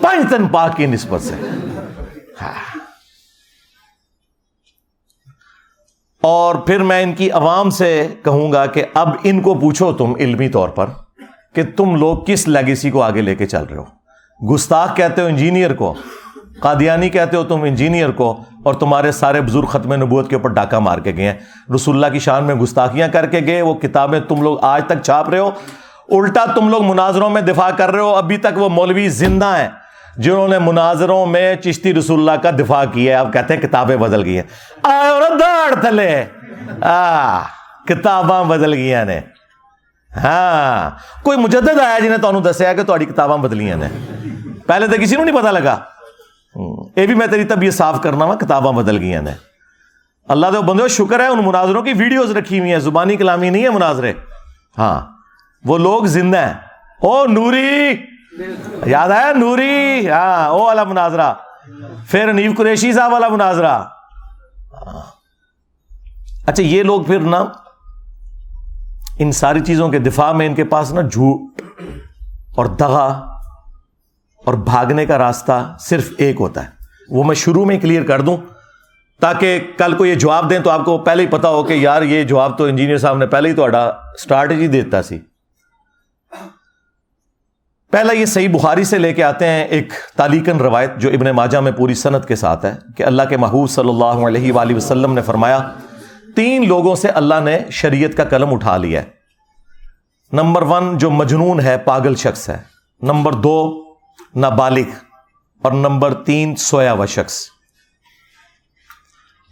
[0.00, 1.34] پنج تن پاک کی نسبت سے۔
[2.42, 2.69] ہاں۔
[6.22, 10.12] اور پھر میں ان کی عوام سے کہوں گا کہ اب ان کو پوچھو تم
[10.18, 10.86] علمی طور پر
[11.54, 13.84] کہ تم لوگ کس لیگیسی کو آگے لے کے چل رہے ہو؟
[14.54, 15.94] گستاخ کہتے ہو انجینئر کو،
[16.60, 20.78] قادیانی کہتے ہو تم انجینئر کو، اور تمہارے سارے بزرگ ختم نبوت کے اوپر ڈاکہ
[20.78, 21.34] مار کے گئے ہیں۔
[21.74, 25.02] رسول اللہ کی شان میں گستاخیاں کر کے گئے، وہ کتابیں تم لوگ آج تک
[25.02, 25.50] چھاپ رہے ہو۔
[26.08, 29.68] الٹا تم لوگ مناظروں میں دفاع کر رہے ہو، ابھی تک وہ مولوی زندہ ہیں۔
[30.20, 33.96] جنہوں نے مناظروں میں چشتی رسول اللہ کا دفاع کیا ہے، اب کہتے ہیں کتابیں
[33.96, 34.42] بدل گئی ہیں۔
[34.82, 36.24] اور داڑ تھلے۔
[37.86, 39.20] کتاباں بدل گئی نے۔
[40.16, 40.90] ہاں۔
[41.22, 43.86] کوئی مجدد آیا جنہیں تمہیں دسیا کہ تاری کتاباں بدلیاں نے۔
[44.66, 45.78] پہلے تو کسی کو نہیں پتا لگا۔
[46.96, 49.30] یہ بھی میں تیری طبیعت صاف کرنا وا، کتاباں بدل گئی نے۔
[50.28, 53.64] اللہ دے بندے شکر ہے، ان مناظروں کی ویڈیوز رکھی ہوئی ہیں۔ زبانی کلامی نہیں
[53.64, 54.12] ہے مناظرے۔
[54.78, 55.00] ہاں۔
[55.64, 56.54] وہ لوگ زندہ ہیں۔
[57.02, 57.96] او نوری!
[58.86, 61.32] یاد ہے نوری؟ ہاں او والا مناظرہ۔
[62.08, 63.84] پھر نیو قریشی صاحب والا مناظرہ۔
[66.46, 67.44] اچھا یہ لوگ پھر نا
[69.18, 71.62] ان ساری چیزوں کے دفاع میں ان کے پاس نا جھوٹ
[72.54, 73.06] اور دغا
[74.44, 76.68] اور بھاگنے کا راستہ صرف ایک ہوتا ہے۔
[77.08, 78.36] وہ میں شروع میں کلیئر کر دوں،
[79.20, 82.02] تاکہ کل کو یہ جواب دیں تو آپ کو پہلے ہی پتا ہو کہ یار،
[82.02, 83.64] یہ جواب تو انجینئر صاحب نے پہلے ہی تو
[84.14, 85.18] اسٹریٹجی دیتا سی۔
[87.90, 91.58] پہلا یہ صحیح بخاری سے لے کے آتے ہیں ایک تالیکن روایت جو ابن ماجہ
[91.58, 95.12] میں پوری صنعت کے ساتھ ہے کہ اللہ کے محبوب صلی اللہ علیہ وآلہ وسلم
[95.12, 95.70] نے فرمایا،
[96.36, 99.06] تین لوگوں سے اللہ نے شریعت کا قلم اٹھا لیا ہے۔
[100.32, 102.58] نمبر ون جو مجنون ہے، پاگل شخص ہے۔
[103.02, 103.84] نمبر دو،
[104.36, 104.88] نابالغ۔
[105.62, 107.46] اور نمبر تین، سویا ہوا شخص۔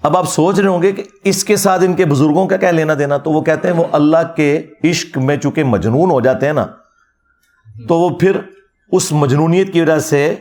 [0.02, 2.70] اب آپ سوچ رہے ہوں گے کہ اس کے ساتھ ان کے بزرگوں کا کیا
[2.70, 6.46] لینا دینا؟ تو وہ کہتے ہیں وہ اللہ کے عشق میں چونکہ مجنون ہو جاتے
[6.46, 6.66] ہیں نا
[7.88, 8.36] تو وہ پھر
[8.92, 10.34] اس مجنونیت کی وجہ سے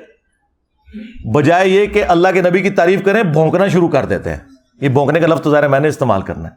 [1.34, 4.40] بجائے یہ کہ اللہ کے نبی کی تعریف کریں، بھونکنا شروع کر دیتے ہیں۔
[4.82, 6.54] یہ بھونکنے کا لفظ تو ظاہر میں نے استعمال کرنا ہے۔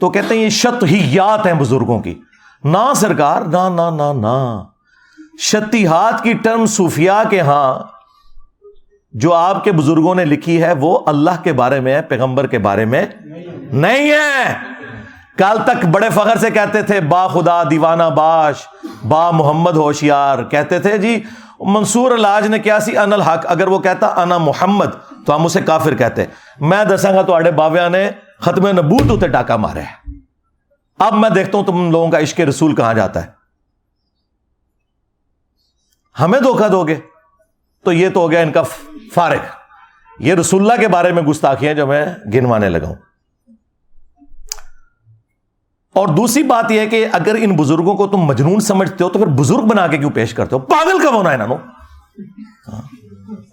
[0.00, 2.20] تو کہتے ہیں یہ شت ہی یات ہیں بزرگوں کی۔
[2.64, 4.64] نہ سرکار، نہ نہ نہ نہ۔
[5.38, 7.82] شتیحات کی ٹرم صوفیاء کے ہاں
[9.12, 12.84] جو آپ کے بزرگوں نے لکھی ہے، وہ اللہ کے بارے میں، پیغمبر کے بارے
[12.84, 13.06] میں
[13.72, 14.77] نہیں ہے۔
[15.38, 18.68] کل تک بڑے فخر سے کہتے تھے، با خدا دیوانہ باش،
[19.08, 21.22] با محمد ہوشیار۔ کہتے تھے جی
[21.60, 24.86] منصور الج نے کیا سی؟ ان الحق۔ اگر وہ کہتا انا محمد،
[25.26, 26.24] تو ہم اسے کافر کہتے۔
[26.60, 29.82] میں دساں گا تو بابیا نے ختم نبوت اتنے ٹاکا مارے
[30.98, 33.30] اب میں دیکھتا ہوں تم لوگوں کا عشق رسول کہاں جاتا ہے۔
[36.20, 37.00] ہمیں دھوکہ دو گے؟
[37.84, 38.62] تو یہ تو ہو گیا ان کا
[39.14, 39.40] فارغ۔
[40.18, 43.07] یہ رسول اللہ کے بارے میں گستاخیاں جو میں گنوانے لگا ہوں۔
[45.98, 49.18] اور دوسری بات یہ ہے کہ اگر ان بزرگوں کو تم مجنون سمجھتے ہو تو
[49.18, 51.54] پھر بزرگ بنا کے کیوں پیش کرتے ہو؟ پاگل کب ہونا ہے نانو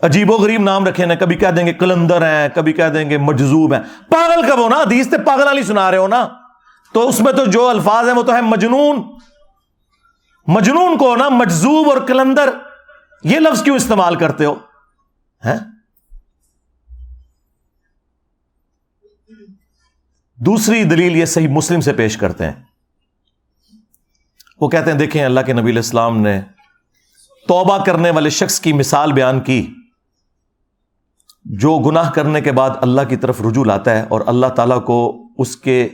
[0.01, 3.09] عجیب و غریب نام رکھے نا کبھی کہہ دیں گے کلندر ہیں، کبھی کہہ دیں
[3.09, 6.27] گے مجزوب ہیں۔ پاگل کب ہونا؟ حدیث سے پاگل والی سنا رہے ہو نا۔
[6.93, 9.01] تو اس میں تو جو الفاظ ہیں وہ تو ہے مجنون۔
[10.47, 12.49] مجنون کو نا مجزوب اور کلندر۔
[13.23, 14.55] یہ لفظ کیوں استعمال کرتے ہو؟
[20.45, 22.53] دوسری دلیل یہ صحیح مسلم سے پیش کرتے ہیں۔
[24.61, 26.41] وہ کہتے ہیں، دیکھیں اللہ کے نبی علیہ السلام نے
[27.47, 29.73] توبہ کرنے والے شخص کی مثال بیان کی۔
[31.45, 35.27] جو گناہ کرنے کے بعد اللہ کی طرف رجوع لاتا ہے اور اللہ تعالیٰ کو
[35.37, 35.89] اس کے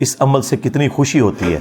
[0.00, 1.60] اس عمل سے کتنی خوشی ہوتی ہے۔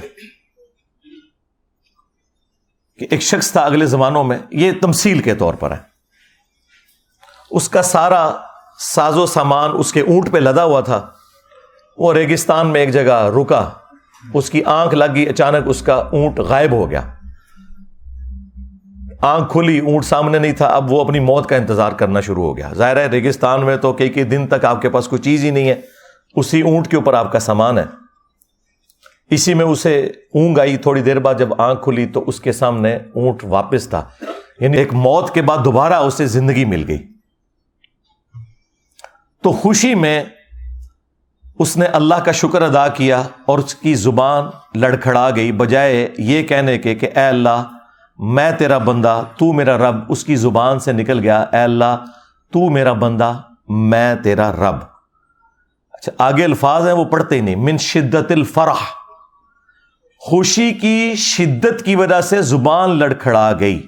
[2.99, 5.77] کہ ایک شخص تھا اگلے زمانوں میں، یہ تمثیل کے طور پر ہے۔
[7.51, 8.33] اس کا سارا
[8.79, 11.12] ساز و سامان اس کے اونٹ پہ لدا ہوا تھا۔
[11.97, 13.69] وہ ریگستان میں ایک جگہ رکا،
[14.33, 17.01] اس کی آنکھ لگی اچانک اس کا اونٹ غائب ہو گیا۔
[19.21, 22.57] آنکھ کھلی، اونٹ سامنے نہیں تھا، اب وہ اپنی موت کا انتظار کرنا شروع ہو
[22.57, 25.43] گیا۔ ظاہر ہے، ریگستان میں تو کئی کئی دن تک آپ کے پاس کوئی چیز
[25.43, 25.81] ہی نہیں ہے۔
[26.35, 27.83] اسی اونٹ کے اوپر آپ کا سامان ہے۔
[29.29, 29.99] اسی میں اسے
[30.33, 34.05] اونگ آئی تھوڑی دیر بعد، جب آنکھ کھلی تو اس کے سامنے اونٹ واپس تھا۔
[34.59, 37.07] یعنی ایک موت کے بعد دوبارہ اسے زندگی مل گئی۔
[39.43, 40.23] تو خوشی میں
[41.63, 44.45] اس نے اللہ کا شکر ادا کیا اور اس کی زبان
[44.75, 47.63] لڑکھڑا گئی، بجائے یہ کہنے کے کہ اے اللہ،
[48.19, 52.05] میں تیرا بندہ، تو میرا رب، اس کی زبان سے نکل گیا۔ اے اللہ،
[52.51, 53.33] تو میرا بندہ،
[53.69, 54.75] میں تیرا رب۔
[55.93, 58.83] اچھا آگے الفاظ ہیں، وہ پڑھتے ہی نہیں۔ من شدت الفرح۔
[60.19, 63.87] خوشی کی شدت کی وجہ سے زبان لڑکھڑا گئی۔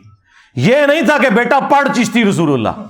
[0.55, 2.83] یہ نہیں تھا کہ بیٹا پڑھ چشتی رسول اللہ۔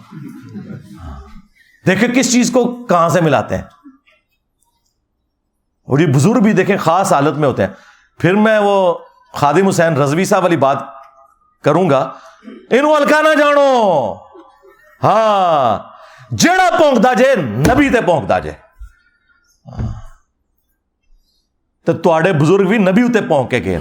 [1.86, 3.75] دیکھیں کس چیز کو کہاں سے ملاتے ہیں۔
[5.86, 7.74] اور یہ بزرگ بھی دیکھیں خاص حالت میں ہوتے ہیں۔
[8.19, 8.98] پھر میں وہ
[9.34, 10.78] خادم حسین رضوی صاحب والی بات
[11.63, 12.10] کروں گا۔
[12.69, 14.13] ان ہلکا نہ جانو۔
[15.04, 15.95] ہاں۔
[16.32, 18.52] جڑا پونکتا جے، نبی تے پونکتا جے۔
[21.86, 23.78] تو تے بزرگ بھی نبی اتنے پونک کے گئے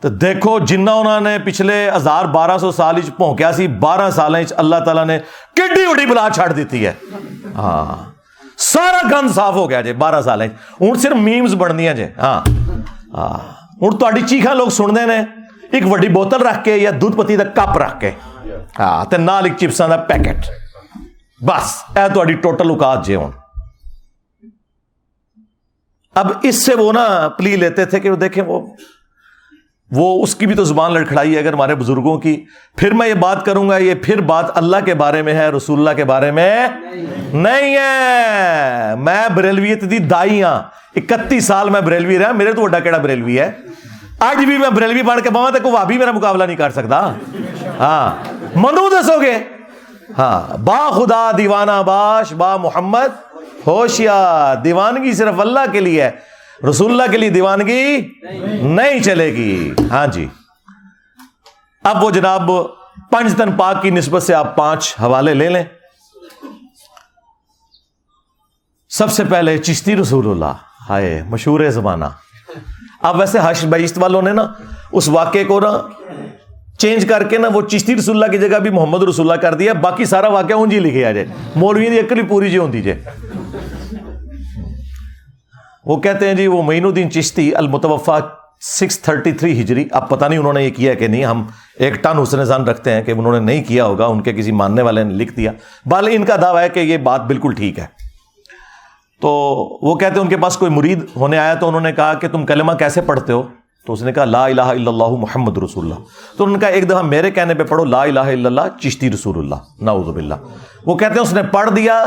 [0.00, 4.76] تو دیکھو جنہ انہوں نے پچھلے ہزار بارہ سو سال پونکیا سی، بارہ سال اللہ
[4.84, 5.18] تعالیٰ نے
[5.56, 6.92] کڈی وڈی بلا چھڑ دیتی ہے۔
[7.54, 8.09] ہاں۔
[8.60, 10.42] سارا گند صاف ہو گیا جی بارہ سال
[10.80, 12.40] ہوں صرف میمز بننی جی ہاں
[13.80, 15.22] ہوں تاری چیخا لوگ سنتے ہیں
[15.72, 18.10] ایک وڈی بوتل رکھ کے یا دودھ پتی کا کپ رکھ کے
[18.78, 20.50] ہاں تے نال ایک چپساں کا پیکٹ
[21.40, 23.30] بس اے تاری ٹوٹل اوقات جی ہوں
[26.16, 27.06] اب اس سے وہ نا
[27.38, 28.60] پلی لیتے تھے کہ وہ دیکھیں وہ
[29.92, 32.44] وہ اس کی بھی تو زبان لڑکھڑائی ہے اگر ہمارے بزرگوں کی۔
[32.76, 35.78] پھر میں یہ بات کروں گا، یہ پھر بات اللہ کے بارے میں ہے، رسول
[35.78, 36.68] اللہ کے بارے میں
[37.32, 40.62] نہیں ہے۔ میں بریلویت دی دائی ہاں
[40.96, 43.52] اکتیس سال میں بریلوی رہا، میرے تو وڈا کیڑا بریلوی ہے۔
[44.20, 47.12] آج بھی میں بریلوی بن کے پاؤں تو کوئی بھی میرا مقابلہ نہیں کر سکتا۔
[47.78, 49.38] ہاں منو دسو گے۔
[50.18, 53.08] ہاں با خدا دیوانہ باش، با محمد
[53.66, 56.29] ہوشیا دیوانگی صرف اللہ کے لیے ہے۔
[56.68, 58.08] رسول اللہ کے لیے دیوانگی
[58.62, 60.26] نہیں چلے گی۔ ہاں جی۔
[61.84, 62.50] اب وہ جناب
[63.10, 65.64] پنج تن پاک کی نسبت سے آپ پانچ حوالے لے لیں۔
[68.88, 70.52] سب سے پہلے چشتی رسول اللہ۔
[70.88, 72.04] ہائے، مشہور زمانہ۔
[73.02, 74.46] اب ویسے حش بیشت والوں نے نا
[74.92, 75.80] اس واقعے کو نا
[76.78, 79.54] چینج کر کے نا وہ چشتی رسول اللہ کی جگہ بھی محمد رسول اللہ کر
[79.54, 83.02] دیا۔ باقی سارا واقعہ ان جی لکھے آ جائے۔ مولوی اکلی پوری جی ہوتی جائے
[85.84, 88.18] وہ کہتے ہیں جی وہ معین الدین چشتی المتوفا
[88.60, 91.46] سکس تھرٹی تھری ہجری، اب پتہ نہیں انہوں نے یہ کیا کہ نہیں، ہم
[91.78, 94.52] ایک ٹن حسن زان رکھتے ہیں کہ انہوں نے نہیں کیا ہوگا، ان کے کسی
[94.52, 95.52] ماننے والے نے لکھ دیا۔
[95.86, 97.86] بال ان کا دعویٰ ہے کہ یہ بات بالکل ٹھیک ہے۔
[99.20, 99.28] تو
[99.82, 102.28] وہ کہتے ہیں ان کے پاس کوئی مرید ہونے آیا تو انہوں نے کہا کہ
[102.28, 103.42] تم کلمہ کیسے پڑھتے ہو؟
[103.86, 105.98] تو اس نے کہا، لا الہ الا اللہ محمد رسول اللہ۔
[106.36, 109.10] تو انہوں نے کہا، ایک دفعہ میرے کہنے پہ پڑھو، لا الہ الا اللہ چشتی
[109.10, 110.34] رسول اللہ، نعوذ باللہ۔
[110.86, 112.04] وہ کہتے ہیں، اس نے پڑھ دیا،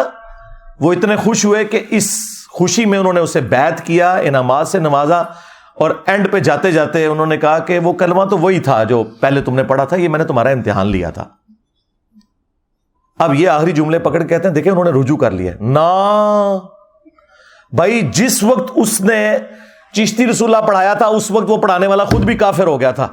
[0.79, 2.19] وہ اتنے خوش ہوئے کہ اس
[2.53, 5.21] خوشی میں انہوں نے اسے بیت کیا انعامات سے نوازا
[5.75, 9.03] اور اینڈ پہ جاتے جاتے انہوں نے کہا کہ وہ کلمہ تو وہی تھا جو
[9.03, 11.23] پہلے تم نے پڑھا تھا، یہ میں نے تمہارا امتحان لیا تھا۔
[13.19, 16.57] اب یہ آخری جملے پکڑ کہتے ہیں، دیکھیں انہوں نے رجوع کر لیا نہ
[17.75, 19.37] بھائی جس وقت اس نے
[19.91, 23.07] چشتی رسولہ پڑھایا تھا، اس وقت وہ پڑھانے والا خود بھی کافر ہو گیا تھا۔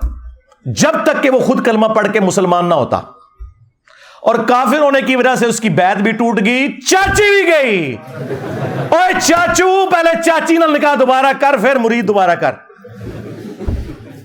[0.67, 3.01] جب تک کہ وہ خود کلمہ پڑھ کے مسلمان نہ ہوتا۔
[4.21, 7.97] اور کافر ہونے کی وجہ سے اس کی بیت بھی ٹوٹ گئی، چاچی بھی گئی۔
[8.91, 12.53] اوے چاچو، پہلے چاچی نہ نکاح دوبارہ کر، پھر مرید دوبارہ کر۔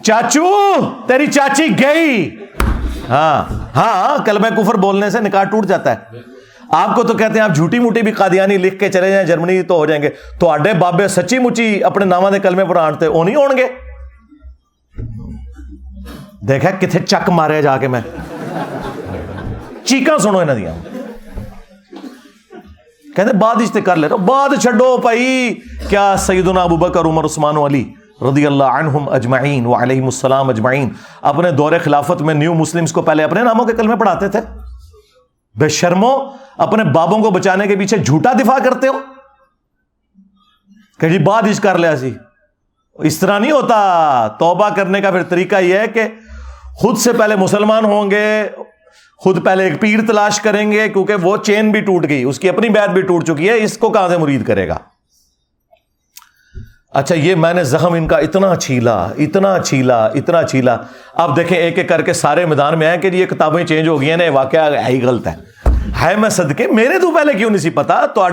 [0.03, 0.47] چاچو،
[1.08, 2.36] تیری چاچی گئی۔
[3.10, 5.95] ہاں ہاں کلمہ کفر بولنے سے نکاح ٹوٹ جاتا ہے۔
[6.69, 9.62] آپ کو تو کہتے ہیں آپ جھوٹی موٹی بھی قادیانی لکھ کے چلے جائیں، جرمنی
[9.62, 13.08] تو ہو جائیں گے۔ تو آڈے بابے سچی مچی اپنے نامہ دے کلمے پر آنٹتے
[13.08, 13.67] وہ نہیں ہون گے؟
[16.47, 18.01] دیکھا کتنے چک مارے جا کے میں۔
[19.86, 20.74] چیکاں سنو یہاں دیا
[23.06, 25.54] کہتے بعد اجتے کر لے بعد چھڈو پائی
[25.89, 27.84] کیا سیدنا ابو بکر عمر عثمان علی
[28.24, 30.89] رضی اللہ عنہم اجمعین وعلیہم السلام اجمعین
[31.32, 34.39] اپنے دور خلافت میں نیو مسلمز کو پہلے اپنے ناموں کے کلمے پڑھاتے تھے
[35.56, 36.12] بے شرمو
[36.58, 39.00] اپنے بابوں کو بچانے کے پیچھے جھوٹا دفاع کرتے ہو
[41.00, 42.13] کہ جی بعد اج کر لیا سی
[43.00, 46.08] اس طرح نہیں ہوتا توبہ کرنے کا پھر طریقہ یہ ہے کہ
[46.76, 48.26] خود سے پہلے مسلمان ہوں گے
[49.17, 52.49] خود پہلے ایک پیر تلاش کریں گے کیونکہ وہ چین بھی ٹوٹ گئی، اس کی
[52.49, 54.78] اپنی بیت بھی ٹوٹ چکی ہے، اس کو کہاں سے مرید کرے گا؟
[56.93, 60.78] اچھا یہ میں نے زخم ان کا اتنا چھیلا اتنا چھیلا اتنا چھیلا۔
[61.13, 64.01] اب دیکھیں، ایک ایک کر کے سارے میدان میں آئے کہ یہ کتابیں چینج ہو
[64.01, 65.36] گئی ہیں نا واقعہ ہے ہی غلط ہے۔
[66.01, 68.28] ہے میں صدقے، میرے تو پہلے کیوں نہیں سی پتا؟ تو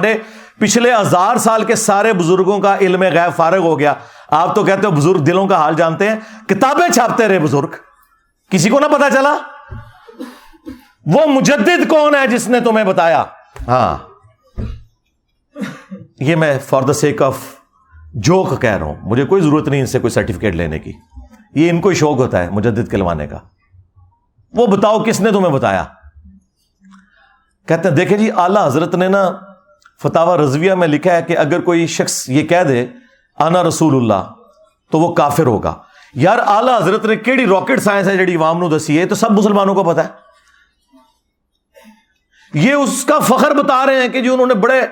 [0.59, 3.95] پچھلے ہزار سال کے سارے بزرگوں کا علم غیب فارغ ہو گیا۔
[4.31, 6.17] آپ تو کہتے ہو بزرگ دلوں کا حال جانتے ہیں،
[6.49, 7.67] کتابیں چھاپتے رہے بزرگ۔
[8.51, 9.37] کسی کو نہ پتا چلا؟
[11.07, 13.25] وہ مجدد کون ہے جس نے تمہیں بتایا؟
[13.69, 13.97] ہاں۔
[16.19, 17.37] یہ میں for the sake of
[18.15, 20.93] joke کہہ رہا ہوں۔ مجھے کوئی ضرورت نہیں ان سے کوئی سرٹیفکیٹ لینے کی۔
[21.55, 23.39] یہ ان کو شوق ہوتا ہے مجدد کلوانے کا۔
[24.53, 25.85] وہ بتاؤ کس نے تمہیں بتایا؟
[27.69, 29.31] کہتے ہیں، دیکھیں جی اعلی حضرت نے نا
[30.03, 32.87] فتح رضویہ میں لکھا ہے کہ اگر کوئی شخص یہ کہہ دے
[33.39, 34.29] آنا رسول اللہ،
[34.91, 35.75] تو وہ کافر ہوگا۔
[36.15, 39.33] یار، اعلی حضرت نے کیڑی راکٹ سائنس ہے جڑی عوام نو دسی ہے تو سب
[39.33, 40.32] مسلمانوں کو پتا ہے۔
[42.55, 44.83] یہ اس کا فخر بتا رہے ہیں کہ جو انہوں نے بڑے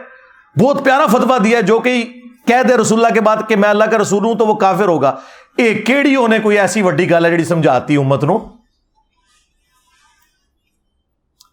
[0.61, 2.05] بہت پیارا فتوا دیا جو کہ
[2.47, 4.89] کہہ دے رسول اللہ کے بعد کہ میں اللہ کا رسول ہوں تو وہ کافر
[4.89, 5.17] ہوگا۔
[5.57, 8.39] ایک کیڑی ہونے کوئی ایسی وڈی گل ہے جی سمجھاتی امت نو؟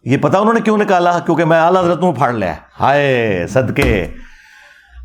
[0.04, 4.06] یہ پتا انہوں نے کیوں نکالا کیونکہ میں اعلیٰ حضرت میں پھاڑ لیا ہائے، صدقے۔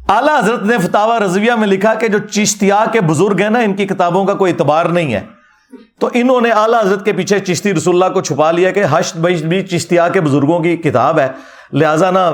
[0.10, 3.74] اعلیٰ حضرت نے فتح رضویہ میں لکھا کہ جو چشتیا کے بزرگ ہیں نا، ان
[3.74, 5.26] کی کتابوں کا کوئی اعتبار نہیں ہے۔
[6.00, 9.18] تو انہوں نے اعلیٰ حضرت کے پیچھے چشتی رسول اللہ کو چھپا لیا کہ حشت
[9.18, 11.28] بشت بھی چشتیا کے بزرگوں کی کتاب ہے۔
[11.74, 12.28] لہٰذا نا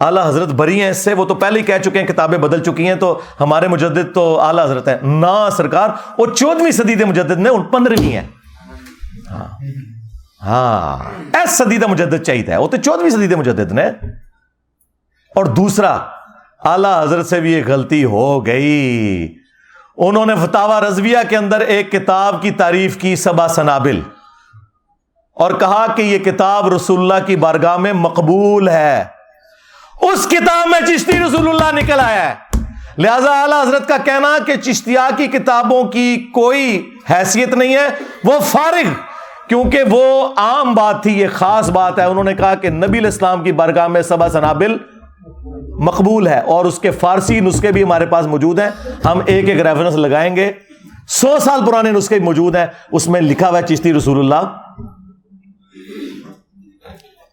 [0.00, 2.62] اعلیٰ حضرت بری ہیں، اس سے وہ تو پہلے ہی کہہ چکے ہیں، کتابیں بدل
[2.62, 7.04] چکی ہیں، تو ہمارے مجدد تو اعلیٰ حضرت ہیں۔ نہ سرکار وہ چودہویں صدی کے
[7.04, 8.26] مجدد نے پندرہویں ہیں۔
[9.30, 9.58] ہاں۔
[10.42, 13.86] ہاں۔ ایس صدی کا مجدد چاہیے وہ تو چودہویں صدی کے مجدد نے۔
[15.36, 15.98] اور دوسرا،
[16.64, 19.34] اعلی حضرت سے بھی یہ غلطی ہو گئی۔
[19.96, 24.00] انہوں نے فتح رضویہ کے اندر ایک کتاب کی تعریف کی سبا سنابل
[25.34, 29.04] اور کہا کہ یہ کتاب رسول اللہ کی بارگاہ میں مقبول ہے۔
[30.00, 32.34] اس کتاب میں چشتی رسول اللہ نکل آیا ہے۔
[32.98, 37.88] لہذا اعلی حضرت کا کہنا کہ چشتیا کی کتابوں کی کوئی حیثیت نہیں ہے،
[38.24, 38.92] وہ فارغ،
[39.48, 43.42] کیونکہ وہ عام بات تھی، یہ خاص بات ہے۔ انہوں نے کہا کہ نبی الاسلام
[43.42, 44.76] کی برگاہ میں سبا سنابل
[45.78, 48.70] مقبول ہے اور اس کے فارسی نسخے بھی ہمارے پاس موجود ہیں۔
[49.04, 50.52] ہم ایک ایک ریفرنس لگائیں گے۔
[51.08, 54.56] سو سال پرانے نسخے موجود ہیں۔ اس میں لکھا ہوا ہے چشتی رسول اللہ۔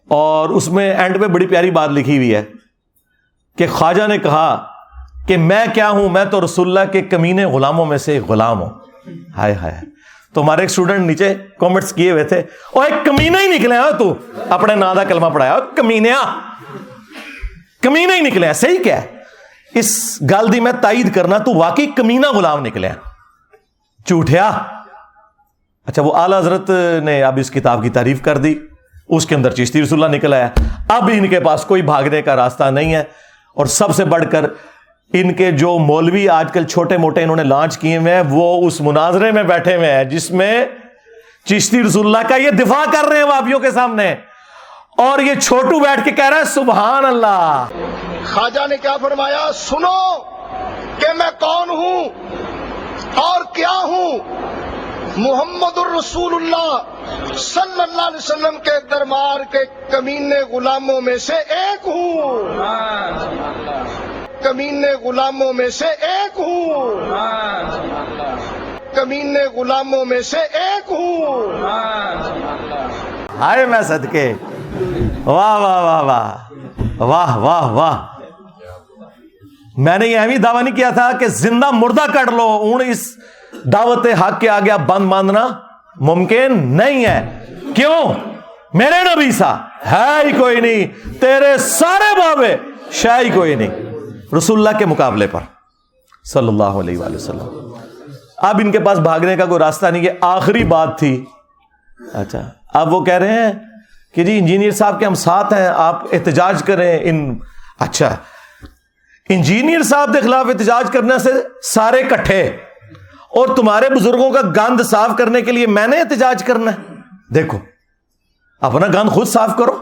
[0.08, 2.44] اور اس میں اینڈ پہ بڑی پیاری بات لکھی ہوئی ہے
[3.58, 4.66] کہ خواجہ نے کہا
[5.26, 8.70] کہ میں کیا ہوں؟ میں تو رسول اللہ کے کمینے غلاموں میں سے غلام ہوں۔
[9.36, 9.80] ہائے ہائے۔
[10.34, 13.98] تو ہمارے ایک اسٹوڈنٹ نیچے کامنٹس کیے ہوئے تھے۔ اور ایک کمینہ ہی نکلے ہو
[13.98, 14.14] تو،
[14.48, 16.51] اپنے نادا کلمہ پڑھایا۔ کمینیا
[17.82, 19.06] کمینہ ہی نکلے صحیح کیا ہے
[19.74, 22.88] اس گل دی میں تائید کرنا، تو واقعی کمینہ غلام نکلے
[24.06, 24.48] چوٹیا
[25.86, 26.70] اچھا وہ اعلی حضرت
[27.04, 28.54] نے اب اس کتاب کی تعریف کر دی۔
[29.08, 30.48] اس کے اندر چشتی رسول اللہ نکلا ہے
[30.88, 33.04] اب ان کے پاس کوئی بھاگنے کا راستہ نہیں ہے۔
[33.54, 34.44] اور سب سے بڑھ کر
[35.12, 38.66] ان کے جو مولوی آج کل چھوٹے موٹے انہوں نے لانچ کیے ہوئے ہیں، وہ
[38.66, 40.64] اس مناظرے میں بیٹھے ہوئے ہیں، جس میں
[41.44, 44.14] چشتی رسول اللہ کا یہ دفاع کر رہے ہیں واپیوں کے سامنے۔
[45.02, 47.64] اور یہ چھوٹو بیٹھ کے کہہ رہا ہے سبحان اللہ۔
[48.34, 50.18] خواجہ نے کیا فرمایا؟ سنو
[50.98, 52.04] کہ میں کون ہوں
[53.14, 54.18] اور کیا ہوں؟
[55.16, 56.78] محمد الرسول اللہ
[57.34, 59.58] صلی اللہ علیہ وسلم کے دربار کے
[59.90, 62.42] کمینے غلاموں میں سے ایک ہوں۔
[64.42, 66.94] کمینے غلاموں میں سے ایک ہوں۔
[68.94, 71.62] کمینے غلاموں میں سے ایک ہوں۔
[73.38, 74.32] ہائے میں صدقے۔
[75.24, 76.36] واہ واہ واہ واہ۔
[77.02, 78.06] واہ واہ واہ۔
[79.76, 83.18] میں نے یہ اہمی دعویٰ نہیں کیا تھا کہ زندہ مردہ کر لو۔ ہوں اس
[83.64, 85.48] دعوت حق کے آگے بند باندھنا
[85.96, 88.14] ممکن نہیں ہے۔ کیوں؟
[88.74, 89.56] میرے نبی سا،
[89.92, 92.56] ہے ہی کوئی نہیں۔ تیرے سارے بابے
[92.90, 93.70] شاہ ہی کوئی نہیں۔
[94.36, 95.40] رسول اللہ کے مقابلے پر۔
[96.24, 97.74] صلی اللہ علیہ وآلہ وسلم۔
[98.36, 101.24] اب ان کے پاس بھاگنے کا کوئی راستہ نہیں، یہ آخری بات تھی۔
[102.12, 103.52] اچھا اب وہ کہہ رہے ہیں
[104.14, 107.38] کہ جی انجینئر صاحب کے ہم ساتھ ہیں، آپ احتجاج کریں ان
[107.78, 108.14] اچھا
[109.28, 111.30] انجینئر صاحب کے خلاف احتجاج کرنے سے
[111.64, 112.42] سارے کٹھے،
[113.30, 117.58] اور تمہارے بزرگوں کا گند صاف کرنے کے لیے میں نے احتجاج کرنا ہے۔ دیکھو،
[118.62, 119.80] اپنا گند خود صاف کرو۔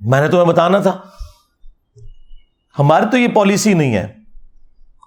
[0.00, 0.96] میں نے تمہیں بتانا تھا،
[2.76, 4.06] ہماری تو یہ پالیسی نہیں ہے۔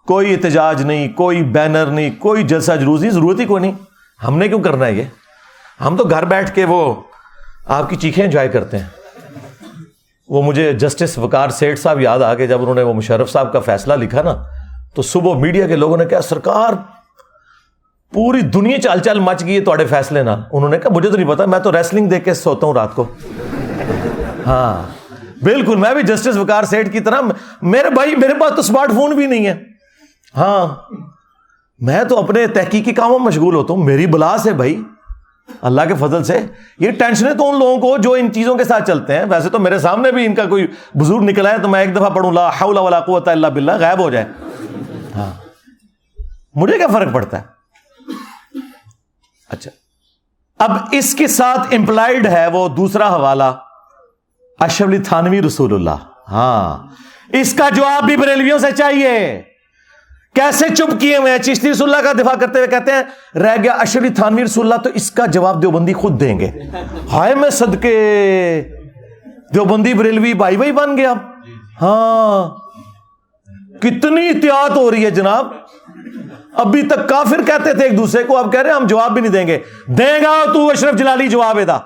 [0.08, 3.72] کوئی احتجاج نہیں، کوئی بینر نہیں، کوئی جلسہ جلوس نہیں، ضرورت ہی کوئی نہیں۔
[4.20, 5.04] ہم نے کیوں کرنا ہے یہ؟
[5.82, 6.80] ہم تو گھر بیٹھ کے وہ
[7.68, 8.86] آپ کی چیخیں انجوائے کرتے ہیں۔
[10.30, 13.54] وہ مجھے جسٹس وکار سیٹ صاحب یاد آ کے جب انہوں نے وہ مشرف صاحب
[13.54, 14.44] کا فیصلہ لکھا نا،
[14.96, 16.74] تو صبح میڈیا کے لوگوں نے کہا، سرکار،
[18.14, 21.28] پوری دنیا چال چال مچ گئی ہے فیصلے نہ انہوں نے کہا، مجھے تو نہیں
[21.28, 23.06] پتا، میں تو ریسلنگ دیکھ کے سوتا ہوں رات کو۔
[24.48, 24.84] ہاں
[25.44, 27.22] بالکل، میں بھی جسٹس وکار سیٹ کی طرح،
[27.62, 29.64] میرے بھائی، میرے پاس تو اسمارٹ فون بھی نہیں ہے۔
[30.38, 30.96] ہاں
[31.80, 34.82] میں تو اپنے تحقیقی کاموں میں مشغول ہوتا ہوں۔ میری بلا سے بھائی
[35.62, 36.46] اللہ کے فضل سے۔
[36.80, 39.50] یہ ٹینشن ہے تو ان لوگوں کو جو ان چیزوں کے ساتھ چلتے ہیں۔ ویسے
[39.50, 42.32] تو میرے سامنے بھی ان کا کوئی بزرگ نکلا ہے تو میں ایک دفعہ پڑھوں،
[42.32, 44.26] لا حول ولا قوت الا باللہ، غائب ہو جائے۔
[45.16, 45.34] ہاں۔
[46.56, 47.44] مجھے کیا فرق پڑتا ہے؟
[49.50, 49.72] اچھا۔
[50.60, 53.44] اب اس کے ساتھ امپلائڈ ہے وہ دوسرا حوالہ
[54.60, 56.88] اشف علی تھانوی رسول اللہ۔ ہاں۔
[57.34, 59.44] اس کا جواب بھی بریلویوں سے چاہیے۔
[60.38, 63.04] کیسے چپ کیے ہوئے ہیں؟ چشتی رسول اللہ کا دفاع کرتے ہوئے کہتے ہیں،
[63.38, 66.52] رہ گیا اشری تھانوی رسول اللہ تو اس کا جواب دیوبندی خود دیں گے۔
[67.12, 68.62] ہائے میں صدقے۔
[69.54, 71.14] دیوبندی بریلوی بھائی بھائی بن گیا۔
[71.82, 72.56] ہاں۔
[73.82, 75.48] کتنی احتیاط ہو رہی ہے جناب۔
[76.54, 79.22] ابھی تک کافر کہتے تھے ایک دوسرے کو، اب کہہ رہے ہیں ہم جواب بھی
[79.22, 81.78] نہیں دیں گے۔ دے گا تو اشرف جلالی جواب ادا۔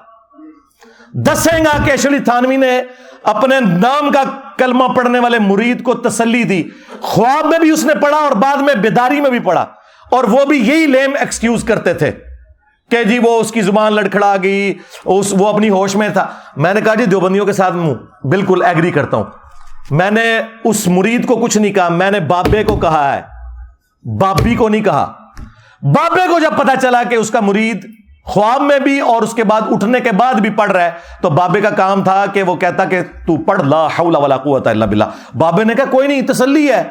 [1.14, 2.82] دسیں گا کہ اشری تھانوی نے
[3.24, 4.24] اپنے نام کا
[4.58, 6.64] کلمہ پڑھنے والے مرید کو تسلی دی۔
[7.02, 9.66] خواب میں بھی اس نے پڑھا اور بعد میں بیداری میں بھی پڑھا۔
[10.12, 12.12] اور وہ بھی یہی لیم ایکسکیوز کرتے تھے
[12.92, 14.74] کہ جی وہ اس کی زبان لڑکھڑا گئی،
[15.06, 17.94] اس وہ اپنی ہوش میں تھا۔ میں نے کہا جی دیوبندیوں کے ساتھ میں
[18.26, 19.24] بالکل ایگری کرتا ہوں۔
[19.92, 23.22] میں نے اس مرید کو کچھ نہیں کہا، میں نے بابے کو کہا ہے۔
[24.18, 25.14] بابی کو نہیں کہا۔
[25.82, 29.44] بابے کو جب پتا چلا کہ اس کا مرید خواب میں بھی اور اس کے
[29.44, 30.92] بعد اٹھنے کے بعد بھی پڑھ رہا ہے۔
[31.22, 34.68] تو بابے کا کام تھا کہ وہ کہتا کہ تو پڑھ، لا حول ولا قوت
[34.68, 36.84] الا باللہ۔ بابے نے کہا، کوئی نہیں، تسلی ہے۔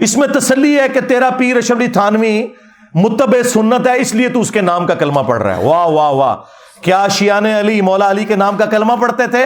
[0.00, 2.46] اس میں تسلی ہے کہ تیرا پیر اشرف تھانوی
[2.94, 5.86] متب سنت ہے، اس لیے تو اس کے نام کا کلمہ پڑھ رہا ہے۔ واہ
[5.86, 6.36] واہ واہ۔
[6.82, 9.44] کیا شیان علی، مولا علی کے نام کا کلمہ پڑھتے تھے؟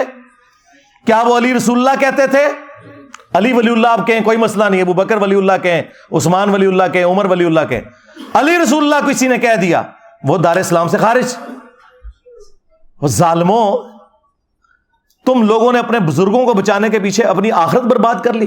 [1.07, 2.45] کیا وہ علی رسول اللہ کہتے تھے؟
[3.35, 6.67] علی ولی اللہ آپ کہیں، کوئی مسئلہ نہیں۔ ابو بکر ولی اللہ کہیں، عثمان ولی
[6.67, 7.81] اللہ کہیں، عمر ولی اللہ کہیں۔
[8.35, 9.83] علی رسول اللہ کسی نے کہہ دیا۔
[10.25, 11.37] وہ دار اسلام سے خارج۔
[13.03, 13.99] وہ ظالموں،
[15.27, 18.47] تم لوگوں نے اپنے بزرگوں کو بچانے کے پیچھے اپنی آخرت برباد کر لی۔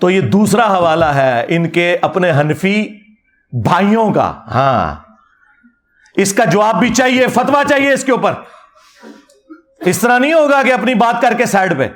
[0.00, 2.88] تو یہ دوسرا حوالہ ہے ان کے اپنے حنفی
[3.52, 4.94] بھائیوں کا۔ ہاں۔
[6.16, 8.32] اس کا جواب بھی چاہیے فتوا چاہیے اس کے اوپر۔
[9.80, 11.88] اس طرح نہیں ہوگا کہ اپنی بات کر کے سائڈ پہ۔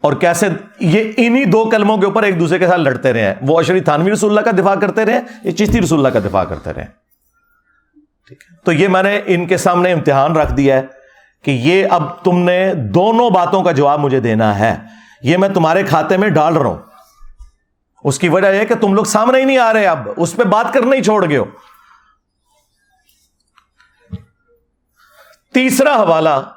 [0.00, 0.48] اور کیسے
[0.80, 3.80] یہ انہی دو کلموں کے اوپر ایک دوسرے کے ساتھ لڑتے رہے ہیں؟ وہ اشری
[3.80, 7.00] تھانوی رسول اللہ کا دفاع کرتے رہے یہ چشتی رسول اللہ کا دفاع کرتے رہے
[8.64, 10.82] تو یہ میں نے ان کے سامنے امتحان رکھ دیا ہے
[11.42, 14.76] کہ یہ اب تم نے دونوں باتوں کا جواب مجھے دینا ہے۔
[15.22, 16.78] یہ میں تمہارے کھاتے میں ڈال رہا ہوں۔
[18.04, 20.42] اس کی وجہ یہ کہ تم لوگ سامنے ہی نہیں آ رہے اب اس پہ
[20.42, 21.44] بات کرنا ہی چھوڑ گئے ہو۔
[25.54, 26.52] تیسرا حوالہ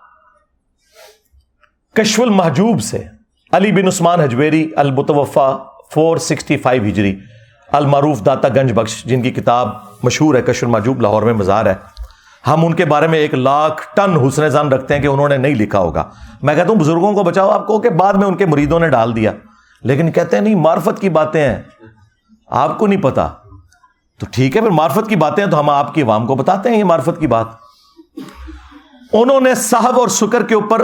[1.94, 3.23] کشف المحجوب سے۔
[3.54, 5.58] علی بن عثمان حجویری المتوفا
[5.94, 7.20] فور سکسٹی فائیو ہجری،
[7.72, 9.70] المعروف داتا گنج بخش، جن کی کتاب
[10.04, 11.74] مشہور ہے، کشف المحجوب لاہور میں مزار ہے۔
[12.48, 15.38] ہم ان کے بارے میں ایک لاکھ ٹن حسن زان رکھتے ہیں کہ انہوں نے
[15.38, 16.10] نہیں لکھا ہوگا۔
[16.42, 18.90] میں کہتا ہوں، بزرگوں کو بچاؤ، آپ کو کہ بعد میں ان کے مریدوں نے
[18.90, 19.32] ڈال دیا۔
[19.84, 21.62] لیکن کہتے ہیں، نہیں، معرفت کی باتیں ہیں۔
[22.48, 23.28] آپ کو نہیں پتا۔
[24.20, 26.70] تو ٹھیک ہے، پھر معرفت کی باتیں ہیں تو ہم آپ کی عوام کو بتاتے
[26.70, 27.46] ہیں یہ معرفت کی بات۔
[29.14, 30.82] انہوں نے صاحب اور شکر کے اوپر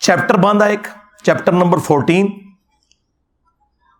[0.00, 0.86] چیپٹر باندھا ایک۔
[1.22, 2.28] چیپٹر نمبر فورٹین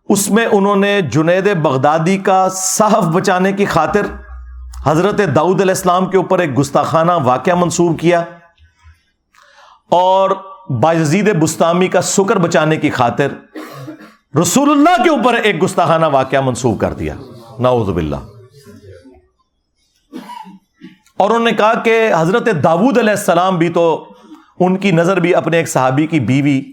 [0.08, 4.00] اس میں انہوں نے جنید بغدادی کا صحف بچانے کی خاطر
[4.84, 8.24] حضرت داؤد علیہ السلام کے اوپر ایک گستاخانہ واقعہ منسوب کیا
[9.88, 10.30] اور
[10.70, 13.28] باجزید بستامی کا سکر بچانے کی خاطر
[14.40, 17.14] رسول اللہ کے اوپر ایک گستاخانہ واقعہ منسوب کر دیا۔
[17.58, 18.16] نعوذ باللہ۔
[21.16, 24.04] اور انہوں نے کہا کہ حضرت داود علیہ السلام بھی تو
[24.60, 26.71] ان کی نظر بھی اپنے ایک صحابی کی بیوی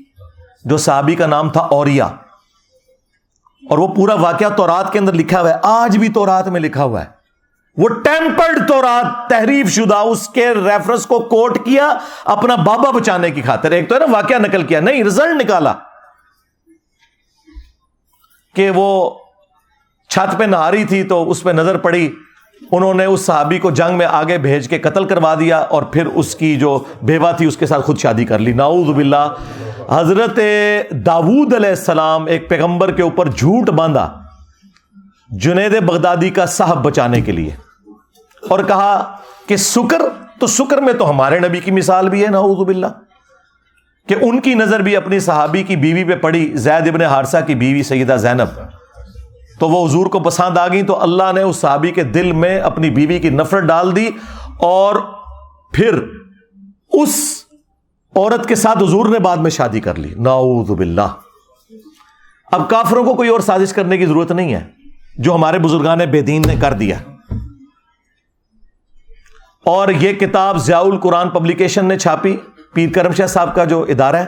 [0.64, 2.06] جو صحابی کا نام تھا اوریا
[3.70, 6.48] اور وہ پورا واقعہ تو رات کے اندر لکھا ہوا ہے۔ آج بھی تو رات
[6.48, 7.20] میں لکھا ہوا ہے۔
[7.78, 11.94] وہ ٹیمپرڈ تو رات تحریف شدہ، اس کے ریفرنس کو کوٹ کیا،
[12.26, 15.74] اپنا بابا بچانے کی خاطر۔ ایک تو ہے نا، واقعہ نکل کیا۔ نہیں رزلٹ نکالا۔
[18.56, 19.20] کہ وہ
[20.10, 22.16] چھت پہ نہاری تھی تو اس پہ نظر پڑی۔
[22.72, 26.06] انہوں نے اس صحابی کو جنگ میں آگے بھیج کے قتل کروا دیا اور پھر
[26.06, 29.34] اس کی جو بیوہ تھی اس کے ساتھ خود شادی کر لی۔ ناؤز باللہ۔
[29.90, 30.40] حضرت
[30.92, 34.22] داود علیہ السلام ایک پیغمبر کے اوپر جھوٹ باندھا،
[35.30, 37.50] جنید بغدادی کا صاحب بچانے کے لیے
[38.50, 39.16] اور کہا
[39.48, 40.02] کہ سکر
[40.40, 42.88] تو سکر میں تو ہمارے نبی کی مثال بھی ہے ناؤز باللہ۔
[44.08, 47.56] کہ ان کی نظر بھی اپنی صحابی کی بیوی پہ پڑی، زید ابن حارثہ کی
[47.56, 48.79] بیوی سیدہ زینب۔
[49.60, 52.60] تو وہ حضور کو پسند آ گئی تو اللہ نے اس صحابی کے دل میں
[52.60, 54.10] اپنی بیوی کی نفرت ڈال دی
[54.58, 54.96] اور
[55.74, 56.00] پھر
[56.92, 57.44] اس
[58.16, 61.08] عورت کے ساتھ حضور نے بعد میں شادی کر لی۔ نعوذ باللہ۔
[62.52, 64.64] اب کافروں کو کوئی اور سازش کرنے کی ضرورت نہیں ہے۔
[65.18, 66.98] جو ہمارے بزرگان بے دین نے کر دیا۔
[69.66, 72.38] اور یہ کتاب ضیاء القرآن پبلیکیشن نے چھاپی۔
[72.74, 74.26] پیر کرم شاہ صاحب کا جو ادارہ ہے۔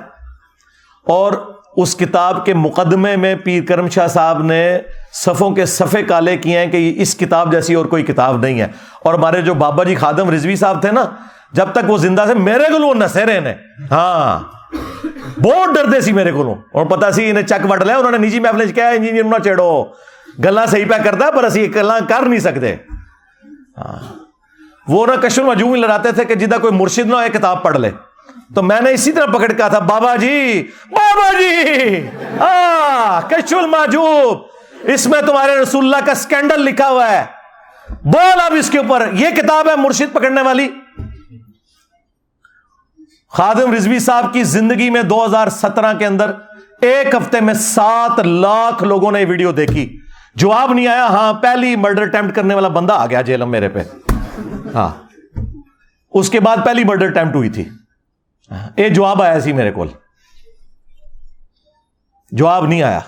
[1.07, 1.33] اور
[1.77, 4.79] اس کتاب کے مقدمے میں پیر کرم شاہ صاحب نے
[5.13, 8.67] صفوں کے صفے کالے کیے ہیں کہ اس کتاب جیسی اور کوئی کتاب نہیں ہے۔
[9.03, 11.05] اور ہمارے جو بابا جی خادم رضوی صاحب تھے نا،
[11.51, 13.53] جب تک وہ زندہ تھے، میرے کو وہ نسے نے
[13.91, 14.39] ہاں۔
[15.43, 18.39] بہت ڈرتے سی میرے کو اور پتا سی انہیں چک وٹ لیا، انہوں نے نجی
[18.39, 19.83] محفل کیا انجینئر نہ چیڑو
[20.43, 22.75] گلا صحیح پہ کرتا پر اسی گلا کر نہیں سکتے۔
[23.77, 24.13] ہاں۔
[24.87, 27.91] وہ نہ کشور مجوم لڑاتے تھے کہ جدہ کوئی مرشد نہ ہو کتاب پڑھ لے۔
[28.55, 32.07] تو میں نے اسی طرح پکڑ کہا تھا، بابا جی بابا جی!
[32.39, 34.51] ہاں کشول ماجوب
[34.83, 37.25] اس میں تمہارے رسول اللہ کا اسکینڈل لکھا ہوا ہے۔
[37.89, 40.67] بول اب اس کے اوپر۔ یہ کتاب ہے مرشد پکڑنے والی۔
[43.29, 46.31] خادم رضوی صاحب کی زندگی میں دو ہزار سترہ کے اندر
[46.81, 49.99] ایک ہفتے میں سات لاکھ لوگوں نے ویڈیو دیکھی۔
[50.35, 53.79] جواب نہیں آیا۔ ہاں پہلی مرڈر اٹمپٹ کرنے والا بندہ آ گیا جیلم میرے پہ۔
[54.73, 54.89] ہاں۔
[56.11, 57.69] اس کے بعد پہلی مرڈر اٹمپٹ ہوئی تھی۔
[58.77, 59.85] یہ جواب آیا سی میرے کو
[62.31, 62.99] جواب نہیں آیا۔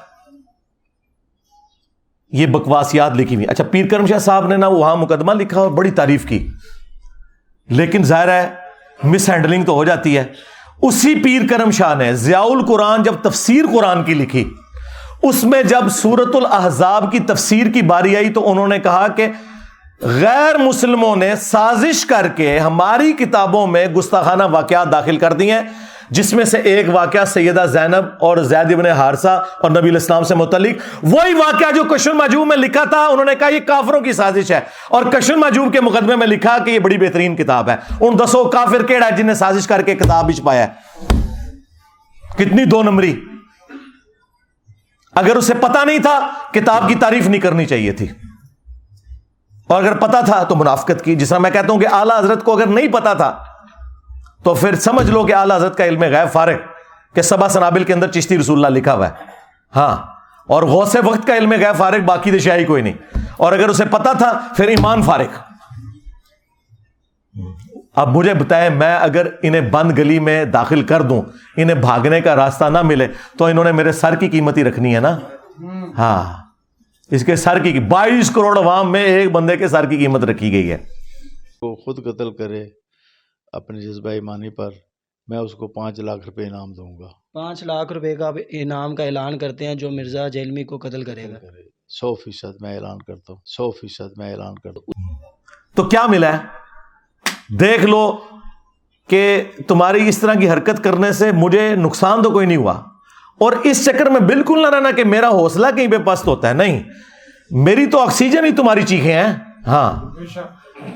[2.33, 5.69] یہ بکواسیات لکھی ہوئی اچھا پیر کرم شاہ صاحب نے نا وہاں مقدمہ لکھا اور
[5.69, 6.47] بڑی تعریف کی۔
[7.69, 8.49] لیکن ظاہر ہے
[9.03, 10.23] مس ہینڈلنگ تو ہو جاتی ہے۔
[10.81, 14.53] اسی پیر کرم شاہ نے ضیاء القرآن جب تفسیر قرآن کی لکھی،
[15.23, 19.27] اس میں جب سورت الاحزاب کی تفسیر کی باری آئی تو انہوں نے کہا کہ
[20.01, 25.61] غیر مسلموں نے سازش کر کے ہماری کتابوں میں گستاخانہ واقعات داخل کر دی ہیں۔
[26.13, 30.35] جس میں سے ایک واقعہ سیدہ زینب اور زید ابن حارثہ اور نبی الاسلام سے
[30.35, 34.13] متعلق وہی واقعہ جو کشن مجوب میں لکھا تھا، انہوں نے کہا یہ کافروں کی
[34.13, 34.59] سازش ہے۔
[34.89, 38.43] اور کشن مجوب کے مقدمے میں لکھا کہ یہ بڑی بہترین کتاب ہے۔ ان دسو
[38.43, 40.71] کافر کیڑا ہے جن نے سازش کر کے کتاب بچ پایا ہے۔
[42.35, 43.19] کتنی دو نمبری۔
[45.15, 48.07] اگر اسے پتا نہیں تھا، کتاب کی تعریف نہیں کرنی چاہیے تھی۔
[49.67, 52.43] اور اگر پتا تھا تو منافقت کی، جس طرح میں کہتا ہوں کہ اعلیٰ حضرت
[52.43, 53.43] کو اگر نہیں پتا تھا
[54.43, 56.55] تو پھر سمجھ لو کہ اعلیٰ حضرت کا علم غیب فارغ
[57.13, 59.13] کہ سبا سنابل کے اندر چشتی رسول اللہ لکھا ہوا ہے۔
[59.75, 59.97] ہاں
[60.47, 62.93] اور غوث وقت کا علم غیب فارغ باقی دشائی کوئی نہیں۔
[63.37, 65.25] اور اگر اسے پتا تھا، پھر ایمان فارغ۔
[67.95, 71.21] اب مجھے بتائیں، میں اگر انہیں بند گلی میں داخل کر دوں،
[71.57, 74.95] انہیں بھاگنے کا راستہ نہ ملے، تو انہوں نے میرے سر کی قیمت ہی رکھنی
[74.95, 75.19] ہے نا؟
[75.97, 76.43] ہاں۔
[77.11, 80.51] اس کے سر کی، بائیس کروڑ عوام میں ایک بندے کے سر کی قیمت رکھی
[80.51, 80.77] گئی ہے۔
[81.61, 82.82] وہ خود قتل کرے۔
[83.53, 84.69] اپنے جذبہ ایمانی پر
[85.27, 89.03] میں اس کو پانچ لاکھ روپے انعام دوں گا۔ پانچ لاکھ روپے کا انعام کا
[89.03, 91.35] اعلان کرتے ہیں جو مرزا جیلمی کو قتل کرے گا۔
[91.87, 95.15] سو فیصد میں اعلان کرتا ہوں۔ سو فیصد میں اعلان کرتا ہوں۔
[95.75, 96.43] تو کیا ملا ہے؟
[97.59, 98.17] دیکھ لو
[99.07, 102.81] کہ تمہاری اس طرح کی حرکت کرنے سے مجھے نقصان تو کوئی نہیں ہوا۔
[103.39, 106.53] اور اس چکر میں بالکل نہ رہنا کہ میرا حوصلہ کہیں پہ پست ہوتا ہے۔
[106.53, 106.83] نہیں
[107.51, 109.33] میری تو آکسیجن ہی تمہاری چیخیں ہیں۔
[109.67, 110.15] ہاں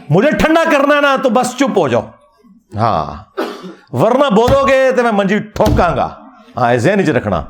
[0.09, 2.01] مجھے ٹھنڈا کرنا ہے نا تو بس چپ ہو جاؤ۔
[2.75, 3.23] ہاں
[3.91, 6.09] ورنہ بولو گے تو میں منجی ٹھوکاں گا
[6.57, 7.43] ہاں ذہن چ رکھنا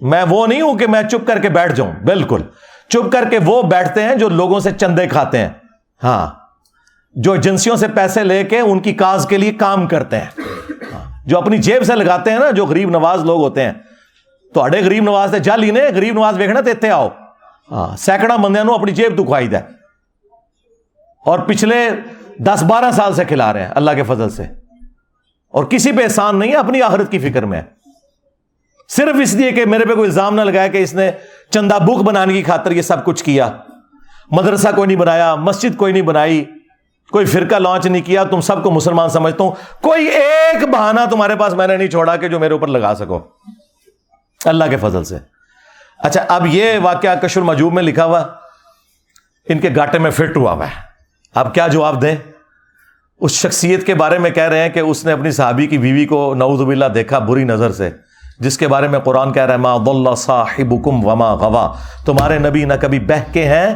[0.00, 2.42] میں وہ نہیں ہوں کہ میں چپ کر کے بیٹھ جاؤں بالکل
[2.88, 5.48] چپ کر کے وہ بیٹھتے ہیں جو لوگوں سے چندے کھاتے ہیں
[6.02, 6.26] ہاں
[7.14, 10.42] جو ایجنسیوں سے پیسے لے کے ان کی کاز کے لیے کام کرتے ہیں
[11.26, 13.72] جو اپنی جیب سے لگاتے ہیں نا جو غریب نواز لوگ ہوتے ہیں
[14.54, 17.08] تو اڈے غریب نواز سے جل ہی نے غریب نواز ویکنا تو اتنے آؤ
[17.70, 19.56] ہاں سینکڑا بندے اپنی جیب تو کھوائی دے
[21.26, 21.88] اور پچھلے
[22.38, 24.42] دس بارہ سال سے کھلا رہے ہیں اللہ کے فضل سے۔
[25.48, 27.62] اور کسی پہ احسان نہیں ہے، اپنی آخرت کی فکر میں
[28.88, 31.10] صرف اس لیے کہ میرے پہ کوئی الزام نہ لگایا کہ اس نے
[31.50, 33.50] چندہ بک بنانے کی خاطر یہ سب کچھ کیا۔
[34.30, 36.44] مدرسہ کوئی نہیں بنایا، مسجد کوئی نہیں بنائی،
[37.10, 39.50] کوئی فرقہ لانچ نہیں کیا۔ تم سب کو مسلمان سمجھتا ہوں،
[39.82, 43.20] کوئی ایک بہانہ تمہارے پاس میں نے نہیں چھوڑا کہ جو میرے اوپر لگا سکو۔
[44.44, 45.18] اللہ کے فضل سے۔
[45.98, 48.24] اچھا اب یہ واقعہ کشر مجوب میں لکھا ہوا،
[49.48, 50.93] ان کے گاٹے میں فٹ ہوا ہوا ہے
[51.34, 52.16] اب کیا جواب دیں؟
[53.20, 56.06] اس شخصیت کے بارے میں کہہ رہے ہیں کہ اس نے اپنی صحابی کی بیوی
[56.06, 57.90] کو نعوذ باللہ دیکھا بری نظر سے،
[58.40, 61.74] جس کے بارے میں قرآن کہہ رہا ہے، ما ضل صاحبکم وما غوا
[62.04, 63.74] تمہارے نبی نہ کبھی بہ کے ہیں،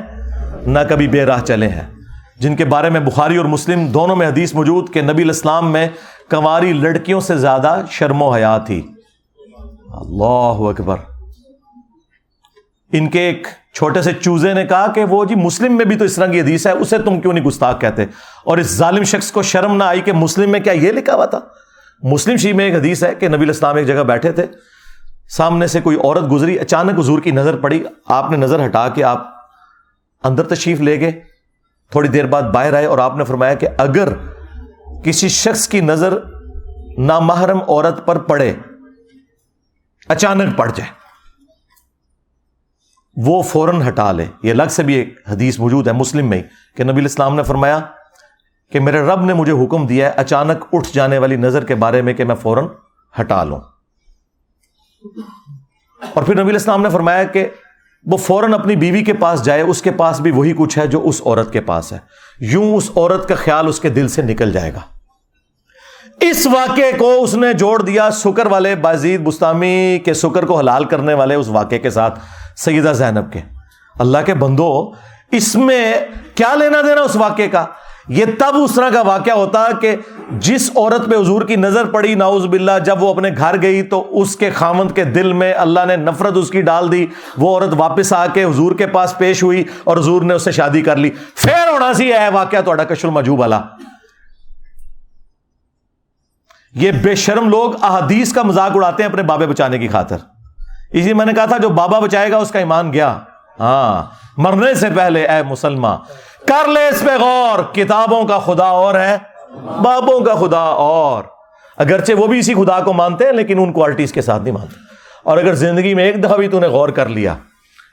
[0.67, 1.95] نہ کبھی بے راہ چلے ہیں۔
[2.37, 5.89] جن کے بارے میں بخاری اور مسلم دونوں میں حدیث موجود کہ نبی الاسلام میں
[6.29, 8.93] کنواری لڑکیوں سے زیادہ شرم و حیا تھی۔
[9.91, 10.97] اللہ اکبر۔
[12.93, 13.47] ان کے ایک
[13.79, 16.41] چھوٹے سے چوزے نے کہا کہ وہ جی مسلم میں بھی تو اس طرح کی
[16.41, 18.05] حدیث ہے، اسے تم کیوں نہیں گستاخ کہتے؟
[18.45, 21.27] اور اس ظالم شخص کو شرم نہ آئی کہ مسلم میں کیا یہ لکھا ہوا
[21.27, 21.41] تھا؟
[22.03, 24.47] مسلم شی میں ایک حدیث ہے کہ نبی الاسلام ایک جگہ بیٹھے تھے،
[25.37, 29.05] سامنے سے کوئی عورت گزری، اچانک حضور کی نظر پڑی، آپ نے نظر ہٹا کے
[29.05, 29.27] آپ
[30.25, 31.11] اندر تشریف لے گئے،
[31.93, 34.09] تھوڑی دیر بعد باہر آئے اور آپ نے فرمایا کہ اگر
[35.05, 36.19] کسی شخص کی نظر
[36.99, 38.53] نامحرم عورت پر پڑے،
[40.09, 40.91] اچانک پڑ جائے۔
[43.27, 46.43] وہ فوراً ہٹا لے۔ یہ الگ سے بھی ایک حدیث موجود ہے مسلم میں
[46.77, 47.79] کہ نبی الاسلام نے فرمایا
[48.73, 52.03] کہ میرے رب نے مجھے حکم دیا ہے اچانک اٹھ جانے والی نظر کے بارے
[52.03, 52.65] میں کہ میں فوراً
[53.21, 53.61] ہٹا لوں۔
[56.15, 57.49] اور پھر نبی الاسلام نے فرمایا کہ
[58.05, 61.01] وہ فوراً اپنی بیوی کے پاس جائے، اس کے پاس بھی وہی کچھ ہے جو
[61.05, 61.99] اس عورت کے پاس ہے۔
[62.41, 64.81] یوں اس عورت کا خیال اس کے دل سے نکل جائے گا۔
[66.21, 70.85] اس واقعے کو اس نے جوڑ دیا سکر والے بازید بستامی کے سکر کو حلال
[70.85, 72.19] کرنے والے اس واقعے کے ساتھ۔
[72.59, 73.41] سیدہ زینب کے۔
[73.99, 74.93] اللہ کے بندو،
[75.31, 75.95] اس میں
[76.35, 77.65] کیا لینا دینا اس واقعے کا؟
[78.09, 79.97] یہ تب اس طرح کا واقعہ ہوتا کہ
[80.31, 84.21] جس عورت پہ حضور کی نظر پڑی ناؤز باللہ، جب وہ اپنے گھر گئی تو
[84.21, 87.07] اس کے خامند کے دل میں اللہ نے نفرت اس کی ڈال دی۔
[87.39, 90.53] وہ عورت واپس آ کے حضور کے پاس پیش ہوئی اور حضور نے اس سے
[90.53, 93.61] شادی کر لی۔ پھر ہونا سی ہے واقعہ تو کشل مجوب والا۔
[96.73, 100.17] یہ بے شرم لوگ احادیث کا مذاق اڑاتے ہیں اپنے بابے بچانے کی خاطر۔
[100.93, 103.19] اسی میں نے کہا تھا جو بابا بچائے گا اس کا ایمان گیا۔
[103.61, 105.99] ہاں مرنے سے پہلے اے مسلمان
[106.47, 109.19] کر لے اس پہ غور، کتابوں کا خدا اور ہے،
[109.83, 111.25] بابوں کا خدا اور۔
[111.77, 114.75] اگرچہ وہ بھی اسی خدا کو مانتے ہیں، لیکن ان کوالٹیز کے ساتھ نہیں مانتے۔
[115.23, 117.35] اور اگر زندگی میں ایک دفعہ بھی تو نے غور کر لیا،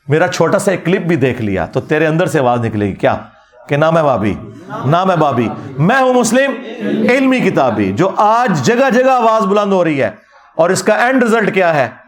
[0.07, 2.95] میرا چھوٹا سا ایک کلپ بھی دیکھ لیا، تو تیرے اندر سے آواز نکلے گی۔
[2.95, 3.17] کیا؟
[3.69, 4.33] کہ نام ہے بابی،
[4.85, 6.51] نام ہے بابی۔ میں ہوں مسلم،
[7.09, 10.11] علمی کتابی، جو آج جگہ جگہ آواز بلند ہو رہی ہے۔
[10.55, 12.04] اور اس کا اینڈ رزلٹ کیا ہے؟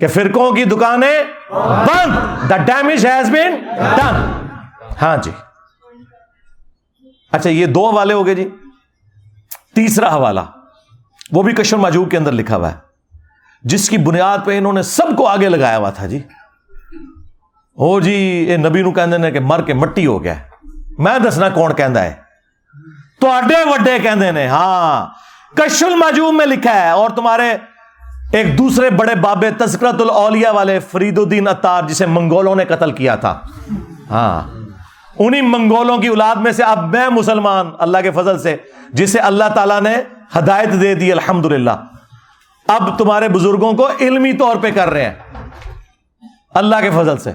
[0.00, 3.64] کہ فرقوں کی دکانیں بند۔ The damage has been
[3.96, 4.32] done
[5.02, 5.30] ہاں جی۔
[7.32, 8.48] اچھا یہ دو حوالے ہو گئے جی۔
[9.74, 10.40] تیسرا حوالہ،
[11.32, 12.76] وہ بھی کشم ماجوب کے اندر لکھا ہوا ہے۔
[13.62, 16.18] جس کی بنیاد پہ انہوں نے سب کو آگے لگایا ہوا تھا جی۔
[17.78, 20.34] ہو جی یہ نبی نو کہ کہ مر کے مٹی ہو گیا۔
[20.98, 22.14] میں دسنا کون ہے۔
[23.20, 24.08] تو اڈے وڈے کہ
[24.46, 25.06] ہاں۔
[25.56, 27.56] کشل ماجوب میں لکھا ہے اور تمہارے
[28.32, 33.16] ایک دوسرے بڑے بابے تذکرت الاولیاء والے فرید الدین اتار جسے منگولوں نے قتل کیا
[33.16, 33.40] تھا۔
[34.10, 34.50] ہاں۔
[35.18, 38.56] انہیں منگولوں کی اولاد میں سے اب میں مسلمان، اللہ کے فضل سے،
[38.92, 39.96] جسے اللہ تعالیٰ نے
[40.38, 41.46] ہدایت دے دی الحمد
[42.68, 45.14] اب تمہارے بزرگوں کو علمی طور پہ کر رہے ہیں۔
[46.54, 47.32] اللہ کے فضل سے۔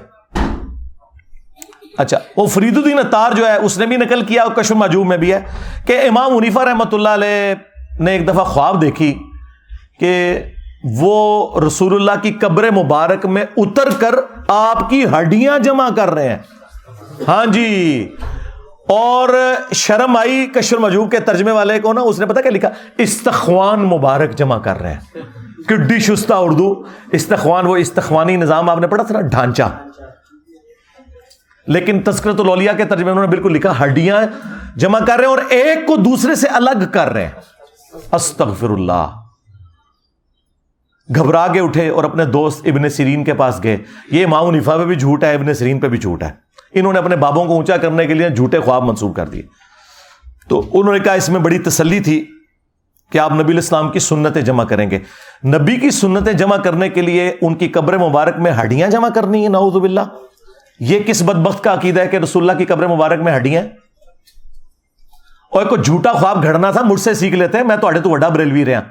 [1.98, 5.18] اچھا وہ فرید الدین اتار جو ہے، اس نے بھی نقل کیا کشم مجوب میں
[5.18, 5.40] بھی ہے
[5.86, 7.56] کہ امام منیفا رحمۃ اللہ علیہ
[8.00, 9.20] نے ایک دفعہ خواب دیکھی
[10.00, 10.44] کہ
[11.00, 14.16] وہ رسول اللہ کی قبر مبارک میں اتر کر
[14.48, 16.38] آپ کی ہڈیاں جمع کر رہے ہیں۔
[17.28, 18.16] ہاں جی۔
[18.90, 19.30] اور
[19.74, 23.80] شرم آئی کشر مجوب کے ترجمے والے کو نا، اس نے پتا کیا لکھا؟ استخوان
[23.80, 25.22] مبارک جمع کر رہے ہیں۔
[25.68, 29.64] کڈی شستہ اردو۔ استخوان، وہ استخوانی نظام آپ نے پڑھا تھا نا، ڈھانچہ۔
[31.68, 34.18] لیکن تسکرت الولیا کے ترجمے انہوں نے بالکل لکھا، ہڈیاں
[34.76, 37.32] جمع کر رہے ہیں اور ایک کو دوسرے سے الگ کر رہے ہیں۔
[38.12, 39.08] استغفر اللہ۔
[41.16, 43.78] گھبرا کے اٹھے اور اپنے دوست ابن سیرین کے پاس گئے۔
[44.12, 46.30] یہ ماؤ نفا پہ بھی جھوٹ ہے، ابن سیرین پہ بھی جھوٹ ہے۔
[46.74, 49.42] انہوں نے اپنے بابوں کو اونچا کرنے کے لیے جھوٹے خواب منسوخ کر دیے۔
[50.50, 52.26] تو انہوں نے کہا اس میں بڑی تسلی تھی
[53.12, 55.00] کہ آپ نبی الاسلام کی سنتیں جمع کریں گے۔
[55.46, 59.44] نبی کی سنتیں جمع کرنے کے لیے ان کی قبر مبارک میں ہڈیاں جمع کرنی
[59.44, 60.02] ہے نعوذ باللہ۔
[60.80, 63.64] یہ کس بدبخت کا عقیدہ ہے کہ رسول اللہ کی قبر مبارک میں ہڈیاں
[65.52, 68.28] اور کوئی جھوٹا خواب گھڑنا تھا، مجھ سے سیکھ لیتے ہیں، میں تو تو وڈا
[68.28, 68.82] بریلوی رہا۔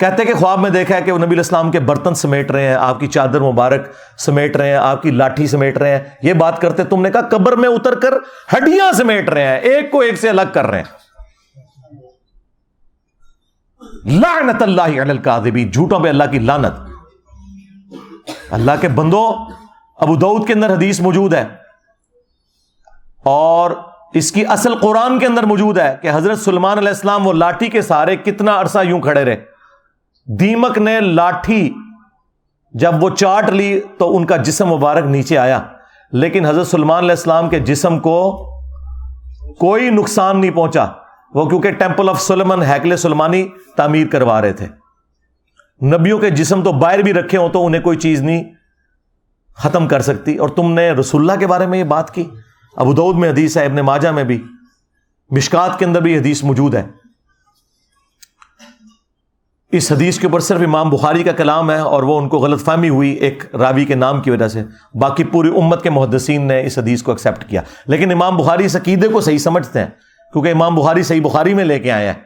[0.00, 2.74] کہتے کہ خواب میں دیکھا ہے کہ وہ نبی الاسلام کے برتن سمیٹ رہے ہیں،
[2.74, 3.80] آپ کی چادر مبارک
[4.18, 7.20] سمیٹ رہے ہیں، آپ کی لاٹھی سمیٹ رہے ہیں۔ یہ بات کرتے تم نے کہا
[7.20, 8.14] قبر میں اتر کر
[8.56, 11.04] ہڈیاں سمیٹ رہے ہیں، ایک کو ایک سے الگ کر رہے ہیں۔
[14.04, 16.72] لعنت اللہ علی القاذبی جھوٹوں پہ اللہ کی لانت
[18.50, 19.36] اللہ کے بندو
[19.96, 21.44] ابو دعود کے اندر حدیث موجود ہے۔
[23.24, 23.70] اور
[24.14, 27.68] اس کی اصل قرآن کے اندر موجود ہے کہ حضرت سلمان علیہ السلام وہ لاٹھی
[27.68, 29.53] کے سارے کتنا عرصہ یوں کھڑے رہے۔
[30.26, 31.74] دیمک نے لاٹھی
[32.72, 35.62] جب وہ چاٹ لی تو ان کا جسم مبارک نیچے آیا،
[36.12, 38.50] لیکن حضرت سلمان علیہ السلام کے جسم کو
[39.58, 40.86] کوئی نقصان نہیں پہنچا۔
[41.34, 44.66] وہ کیونکہ ٹیمپل آف سلمان ہیکل سلمانی تعمیر کروا رہے تھے۔
[45.86, 48.44] نبیوں کے جسم تو باہر بھی رکھے ہوں تو انہیں کوئی چیز نہیں
[49.54, 52.30] ختم کر سکتی۔ اور تم نے رسول اللہ کے بارے میں یہ بات کی۔
[52.76, 54.44] ابو دعود میں حدیث ہے، ابن ماجہ میں بھی۔
[55.30, 57.03] مشکات کے اندر بھی حدیث موجود ہے۔
[59.72, 62.64] اس حدیث کے اوپر صرف امام بخاری کا کلام ہے اور وہ ان کو غلط
[62.64, 64.62] فہمی ہوئی ایک راوی کے نام کی وجہ سے۔
[64.94, 68.76] باقی پوری امت کے محدثین نے اس حدیث کو ایکسیپٹ کیا۔ لیکن امام بخاری اس
[68.76, 69.86] عقیدے کو صحیح سمجھتے ہیں،
[70.32, 72.18] کیونکہ امام بخاری صحیح بخاری میں لے کے آیا ہے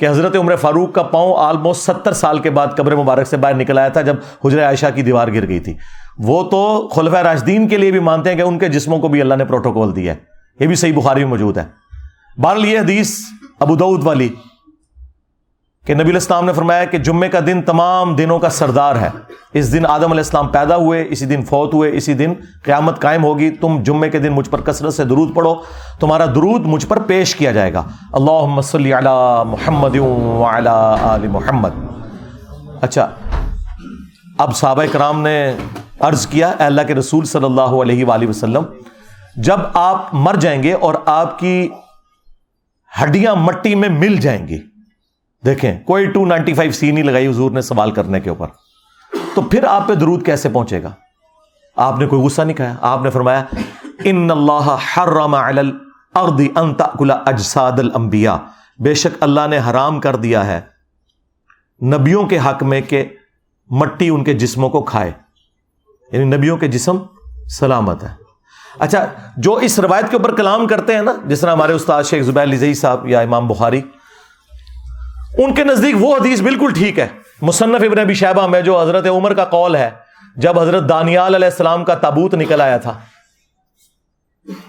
[0.00, 3.54] کہ حضرت عمر فاروق کا پاؤں آلموسٹ ستر سال کے بعد قبر مبارک سے باہر
[3.54, 5.74] نکل آیا تھا جب حجر عائشہ کی دیوار گر گئی تھی۔
[6.18, 9.20] وہ تو خلفۂ راشدین کے لیے بھی مانتے ہیں کہ ان کے جسموں کو بھی
[9.20, 10.18] اللہ نے پروٹوکول دیا ہے۔
[10.60, 11.64] یہ بھی صحیح بخاری میں موجود ہے۔
[12.36, 13.20] بہرحال یہ حدیث
[13.60, 14.28] ابو دعود والی
[15.86, 19.08] کہ نبی الاسلام نے فرمایا کہ جمعے کا دن تمام دنوں کا سردار ہے۔
[19.54, 22.32] اس دن آدم علیہ السلام پیدا ہوئے، اسی دن فوت ہوئے، اسی دن
[22.64, 25.54] قیامت قائم ہوگی۔ تم جمعے کے دن مجھ پر کثرت سے درود پڑھو،
[26.00, 29.96] تمہارا درود مجھ پر پیش کیا جائے گا۔ اللہ صلی علی محمد
[31.02, 31.70] آل محمد۔
[32.80, 33.10] اچھا
[34.38, 35.54] اب صحابہ کرام نے
[36.00, 38.62] عرض کیا، اے اللہ کے رسول صلی اللہ علیہ وآلہ وسلم،
[39.36, 41.68] جب آپ مر جائیں گے اور آپ کی
[43.02, 44.71] ہڈیاں مٹی میں مل جائیں گی
[45.44, 48.46] دیکھیں، کوئی ٹو نائنٹی فائیو سی نہیں لگائی حضور نے سوال کرنے کے اوپر۔
[49.34, 50.90] تو پھر آپ پہ درود کیسے پہنچے گا؟
[51.76, 53.44] آپ نے کوئی غصہ نہیں کہا آپ نے فرمایا،
[54.04, 58.36] ان اللہ حرم علی الارض ان تاکل اجساد الانبیاء
[58.78, 60.60] بے شک اللہ نے حرام کر دیا ہے
[61.82, 63.04] نبیوں کے حق میں کہ
[63.70, 65.12] مٹی ان کے جسموں کو کھائے۔
[66.12, 66.98] یعنی نبیوں کے جسم
[67.48, 68.08] سلامت ہے
[68.78, 72.24] اچھا جو اس روایت کے اوپر کلام کرتے ہیں نا، جس طرح ہمارے استاد شیخ
[72.24, 73.82] زبیر لزئی صاحب یا امام بخاری
[75.38, 77.08] ان کے نزدیک وہ حدیث بالکل ٹھیک ہے۔
[77.42, 79.90] مصنف ابن ابی شہبہ میں جو حضرت عمر کا قول ہے،
[80.36, 82.98] جب حضرت دانیال علیہ السلام کا تابوت نکل آیا تھا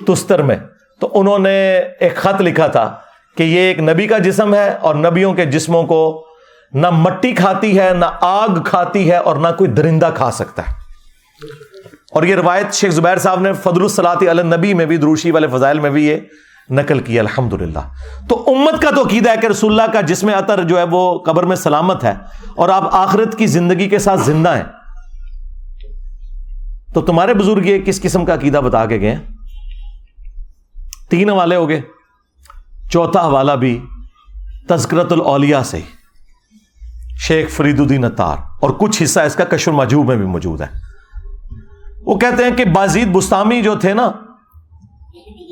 [0.07, 0.55] تستر میں،
[0.99, 2.95] تو انہوں نے ایک خط لکھا تھا
[3.37, 6.25] کہ یہ ایک نبی کا جسم ہے اور نبیوں کے جسموں کو
[6.73, 10.73] نہ مٹی کھاتی ہے، نہ آگ کھاتی ہے اور نہ کوئی درندہ کھا سکتا ہے۔
[12.11, 15.79] اور یہ روایت شیخ زبیر صاحب نے فضل الصلاط النبی میں بھی، دروشی والے فضائل
[15.79, 16.17] میں بھی یہ
[16.69, 17.53] نقل کی الحمد
[18.29, 21.19] تو امت کا تو عقیدہ ہے کہ رسول اللہ کا جسم عطر جو ہے وہ
[21.19, 22.13] قبر میں سلامت ہے
[22.55, 24.63] اور آپ آخرت کی زندگی کے ساتھ زندہ ہیں۔
[26.93, 29.17] تو تمہارے بزرگ یہ کس قسم کا عقیدہ بتا کے گئے
[31.09, 31.81] تین حوالے ہو گئے۔
[32.89, 33.85] چوتھا حوالہ بھی
[34.69, 35.79] تذکرت الاولیاء سے۔
[37.17, 40.67] شیخ فرید الدین اتار اور کچھ حصہ اس کا کشر مجوب میں بھی موجود ہے۔
[42.01, 44.11] وہ کہتے ہیں کہ بازید بستامی جو تھے نا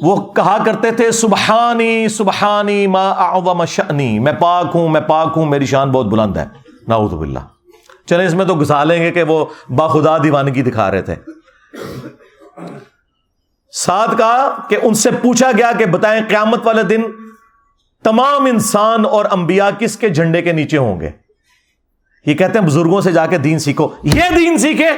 [0.01, 5.45] وہ کہا کرتے تھے، سبحانی سبحانی ما اعظم شأنی۔ میں پاک ہوں، میں پاک ہوں،
[5.45, 6.45] میری شان بہت بلند ہے۔
[6.88, 7.39] نعوذ باللہ۔
[8.05, 11.16] چلیں اس میں تو گھسا لیں گے کہ وہ باخدا دیوانگی دکھا رہے تھے۔
[13.72, 17.01] ساتھ کہا کہ ان سے پوچھا گیا کہ بتائیں قیامت والے دن
[18.03, 21.09] تمام انسان اور انبیاء کس کے جھنڈے کے نیچے ہوں گے؟
[22.26, 24.89] یہ کہتے ہیں بزرگوں سے جا کے دین سیکھو۔ یہ دین سیکھے۔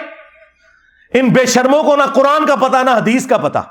[1.13, 3.61] ان بے شرموں کو نہ قرآن کا پتا، نہ حدیث کا پتا۔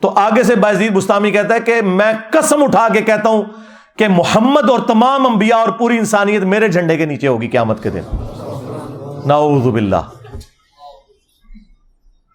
[0.00, 3.42] تو آگے سے بازید بستامی کہتا ہے کہ میں قسم اٹھا کے کہتا ہوں
[3.98, 7.90] کہ محمد اور تمام انبیاء اور پوری انسانیت میرے جھنڈے کے نیچے ہوگی قیامت کے
[7.90, 8.00] دن۔
[9.26, 10.30] نعوذ باللہ۔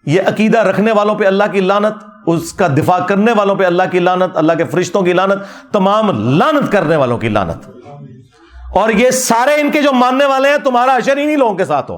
[0.06, 3.82] یہ عقیدہ رکھنے والوں پہ اللہ کی لانت اس کا دفاع کرنے والوں پہ اللہ
[3.90, 7.70] کی لانت اللہ کے فرشتوں کی لانت تمام لانت کرنے والوں کی لانت
[8.74, 11.90] اور یہ سارے ان کے جو ماننے والے ہیں، تمہارا اشر انہی لوگوں کے ساتھ
[11.90, 11.96] ہو۔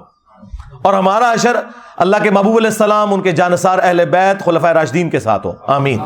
[0.83, 1.57] اور ہمارا اشر
[1.97, 5.53] اللہ کے محبوب علیہ السلام، ان کے جانسار اہل بیت خلفۂ راشدین کے ساتھ ہو
[5.67, 5.99] آمین۔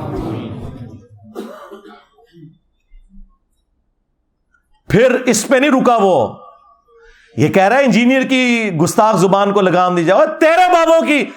[4.89, 6.37] پھر اس پہ نہیں رکا وہ۔
[7.37, 11.07] یہ کہہ رہا ہے انجینئر کی گستاخ زبان کو لگام دی جائے اور تیرے بابوں
[11.07, 11.31] کی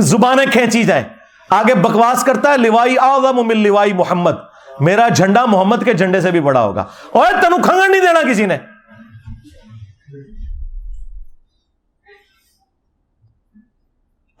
[0.00, 1.04] زبانیں کھینچی جائیں۔
[1.50, 4.32] آگے بکواس کرتا ہے، لوائی آغم من لوائی محمد۔
[4.80, 8.46] میرا جھنڈا محمد کے جھنڈے سے بھی بڑا ہوگا۔ اور تنو کھنگڑ نہیں دینا کسی
[8.46, 8.58] نے۔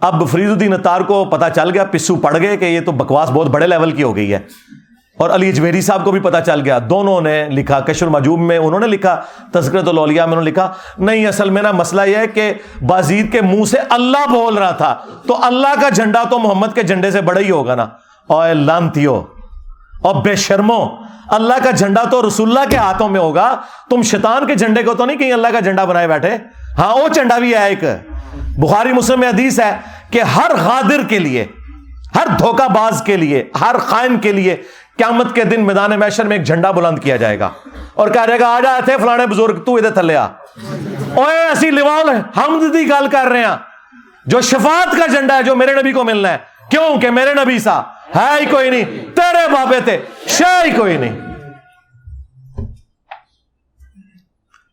[0.00, 3.30] اب فرید الدین اتار کو پتا چل گیا، پسو پڑ گئے کہ یہ تو بکواس
[3.30, 4.38] بہت بڑے لیول کی ہو گئی ہے۔
[5.18, 8.58] اور علی اجمیری صاحب کو بھی پتا چل گیا۔ دونوں نے لکھا، کشر مجوب میں
[8.58, 9.20] انہوں نے لکھا
[9.52, 12.54] تذکرت الاولیاء میں انہوں نے لکھا۔ نہیں، اصل میں نا مسئلہ یہ ہے کہ
[12.86, 14.96] بازید کے منہ سے اللہ بول رہا تھا۔
[15.26, 17.86] تو اللہ کا جھنڈا تو محمد کے جھنڈے سے بڑا ہی ہوگا نا۔
[18.26, 19.22] اور لانتیو،
[20.02, 20.86] اور بے شرمو،
[21.28, 23.56] اللہ کا جھنڈا تو رسول اللہ کے ہاتھوں میں ہوگا۔
[23.90, 26.38] تم شیطان کے جھنڈے کو تو نہیں کہیں اللہ کا جھنڈا بنائے بیٹھے؟
[26.78, 27.84] ہاں وہ جھنڈا بھی ہے ایک۔
[28.58, 29.76] بخاری مسلم میں حدیث ہے
[30.10, 31.46] کہ ہر غادر کے لیے،
[32.14, 34.56] ہر دھوکہ باز کے لیے، ہر خائن کے لیے
[34.98, 37.50] قیامت کے دن میدان میشر میں ایک جھنڈا بلند کیا جائے گا۔
[37.94, 40.24] اور کہا جائے گا آ جائے تھے فلانے بزرگ، تو ادھر تھلے آ۔
[41.14, 43.56] اوے اسی لیوال ہم دی گل کر رہے ہیں۔
[44.26, 46.38] جو شفاعت کا جھنڈا ہے، جو میرے نبی کو ملنا ہے۔
[46.70, 47.80] کیوں؟ کہ میرے نبی سا
[48.16, 48.84] ہے ہی کوئی نہیں۔
[49.16, 51.27] تیرے بابے تھے شہ ہی کوئی نہیں۔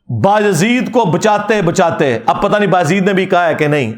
[0.08, 3.94] بازید کو بچاتے بچاتے، اب پتہ نہیں بازید نے بھی کہا ہے کہ نہیں۔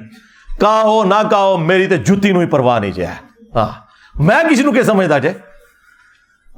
[0.59, 3.15] کہا ہو نہ کہا ہو میری تو جتی نو ہی پرواہ نہیں جائے
[3.55, 3.67] ہاں۔
[4.15, 5.37] میں کسی نو کہ سمجھتا جائے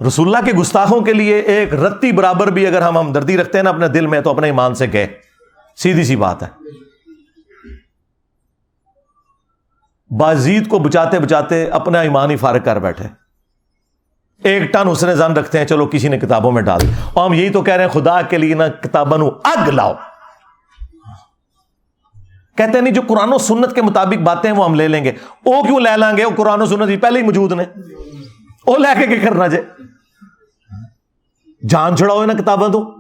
[0.07, 3.63] رسول اللہ کے گستاخوں کے لیے ایک رتی برابر بھی اگر ہم ہمدردی رکھتے ہیں
[3.63, 5.07] نا اپنے دل میں، تو اپنے ایمان سے گئے
[5.75, 6.47] سیدھی سی بات ہے۔
[10.19, 13.28] بازید کو بچاتے بچاتے اپنا ایمان ہی فارغ کر بیٹھے۔
[14.43, 16.79] ایک ٹن حسن زن رکھتے ہیں، چلو کسی نے کتابوں میں ڈال
[17.13, 19.93] اور ہم یہی تو کہہ رہے ہیں، خدا کے لیے نہ کتابوں اگ لاؤ۔
[22.57, 25.11] کہتے ہیں نہیں، جو قرآن و سنت کے مطابق باتیں وہ ہم لے لیں گے۔
[25.45, 27.63] وہ کیوں لے لیں گے؟ وہ قرآن و سنت ہی پہلے ہی موجود نے
[28.67, 29.65] وہ لے کے کیا کرنا جائے
[31.69, 32.98] جان چھڑاؤ نا کتابیں دو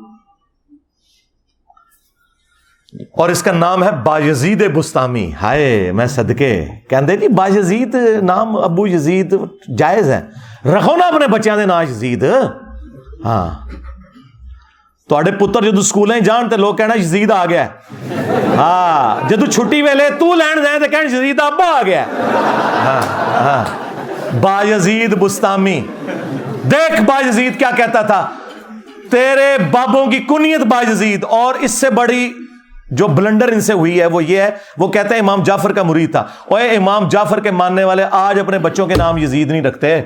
[2.93, 8.87] اور اس کا نام ہے باجزید بستامی ہائے، میں صدقے۔ کہ جی باجزید نام ابو
[8.87, 9.35] یزید
[9.77, 10.21] جائز ہے۔
[10.65, 12.23] رکھو نا اپنے بچوں کے نام یزید۔
[13.25, 13.67] ہاں۔
[15.09, 17.67] تے پتر جدو سکول جان تو لوگ کہنا یزید آ گیا۔
[18.57, 22.05] ہاں جدو چھٹی ویلے تو لین جائے تو کہنا یزید ابا آ گیا۔
[22.85, 23.01] ہاں
[23.43, 23.63] ہاں۔
[24.41, 25.81] با یزید بستامی
[26.71, 28.29] دیکھ با یزید کیا کہتا تھا۔
[29.11, 32.33] تیرے بابوں کی کنیت با یزید اور اس سے بڑی
[32.91, 35.83] جو بلنڈر ان سے ہوئی ہے وہ یہ ہے، وہ کہتے ہیں امام جعفر کا
[35.83, 39.61] مرید تھا۔ اور امام جعفر کے ماننے والے آج اپنے بچوں کے نام یزید نہیں
[39.61, 40.01] رکھتے۔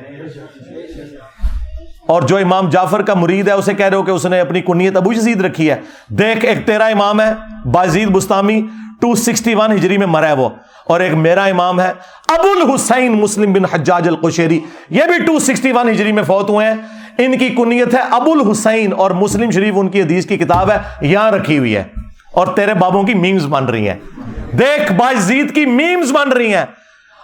[2.07, 4.61] اور جو امام جعفر کا مرید ہے، اسے کہہ رہے ہو کہ اس نے اپنی
[4.61, 5.75] کنیت ابو یزید رکھی ہے۔
[6.09, 7.33] دیکھ، ایک تیرا امام ہے
[7.71, 8.61] Bayazid Bastami
[9.01, 10.49] two sixty one ہجری میں مرا ہے وہ۔
[10.87, 11.89] اور ایک میرا امام ہے،
[12.27, 14.59] ابو الحسین مسلم بن حجاج القشیری۔
[14.89, 16.75] یہ بھی ٹو سکسٹی ون ہجری میں فوت ہوئے ہیں۔
[17.17, 20.77] ان کی کنیت ہے ابو الحسین اور مسلم شریف، ان کی حدیث کی کتاب ہے،
[21.01, 22.02] یہاں رکھی ہوئی ہے۔
[22.33, 23.99] اور تیرے بابوں کی میمز بن رہی ہیں۔
[24.55, 26.65] دیکھ بازید کی میمز بن رہی ہیں۔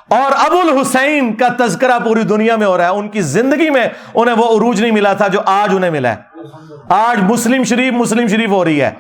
[0.07, 3.87] اور ابو الحسین کا تذکرہ پوری دنیا میں ہو رہا ہے۔ ان کی زندگی میں
[4.13, 6.15] انہیں وہ عروج نہیں ملا تھا جو آج انہیں ملا ہے۔
[6.89, 8.91] آج مسلم شریف مسلم شریف ہو رہی ہے۔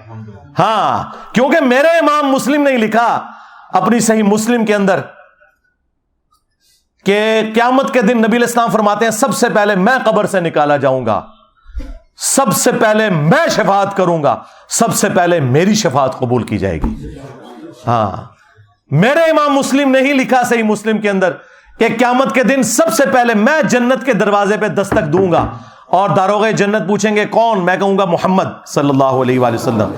[0.59, 3.25] ہاں کیونکہ میرے امام مسلم نہیں لکھا
[3.73, 4.99] اپنی صحیح مسلم کے اندر
[7.05, 10.77] کہ قیامت کے دن نبی الاسلام فرماتے ہیں، سب سے پہلے میں قبر سے نکالا
[10.77, 11.25] جاؤں گا۔
[12.19, 14.35] سب سے پہلے میں شفاعت کروں گا،
[14.69, 17.07] سب سے پہلے میری شفاعت قبول کی جائے گی۔
[17.87, 18.17] ہاں۔
[18.91, 21.31] میرے امام مسلم نے ہی لکھا صحیح مسلم کے اندر
[21.79, 25.45] کہ قیامت کے دن سب سے پہلے میں جنت کے دروازے پہ دستک دوں گا۔
[25.85, 29.91] اور داروغ جنت پوچھیں گے کون؟ میں کہوں گا محمد صلی اللہ علیہ وآلہ وسلم۔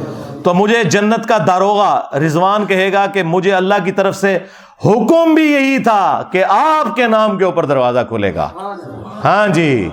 [0.44, 4.40] تو مجھے جنت کا داروغہ رضوان کہے گا کہ مجھے اللہ کی طرف سے
[4.86, 8.50] حکم بھی یہی تھا کہ آپ کے نام کے اوپر دروازہ کھلے گا۔
[9.24, 9.90] ہاں جی۔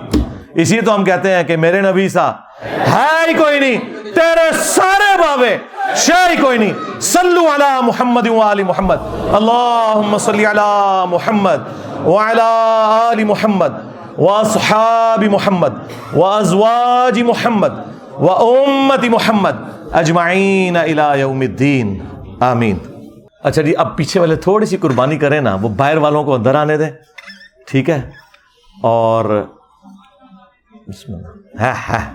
[0.61, 2.29] اسی تو ہم کہتے ہیں کہ میرے نبی سا
[2.63, 5.55] ہے ہی کوئی نہیں، تیرے سارے بابے
[5.97, 11.67] شاہی کوئی نہیں، صلو علی محمد و وعلی محمد، اللہم صلی علی محمد
[12.05, 13.73] وعلی آل محمد
[14.17, 15.77] واصحاب محمد
[16.13, 17.73] وازواج محمد
[18.19, 21.97] وامت محمد اجمعین الى یوم الدین،
[22.39, 22.77] آمین۔
[23.43, 26.55] اچھا جی اب پیچھے والے تھوڑی سی قربانی کریں نا، وہ باہر والوں کو اندر
[26.55, 26.89] آنے دیں،
[27.67, 28.01] ٹھیک ہے؟
[28.83, 29.25] اور
[30.89, 32.05] بسم اللہ۔ ہاں ہاں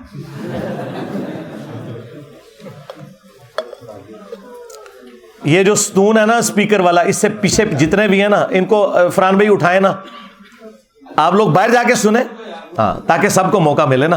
[5.45, 8.65] یہ جو ستون ہے نا اسپیکر والا، اس سے پیچھے جتنے بھی ہیں نا، ان
[8.65, 9.93] کو فران بھائی اٹھائے نا۔
[11.17, 12.25] آپ لوگ باہر جا کے سنیں۔
[12.79, 14.17] ہاں تاکہ سب کو موقع ملے نا۔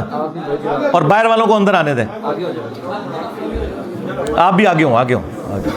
[0.94, 2.06] اور باہر والوں کو اندر آنے دیں۔
[4.38, 5.70] آپ بھی آگے ہوں آگے ہوں، آگے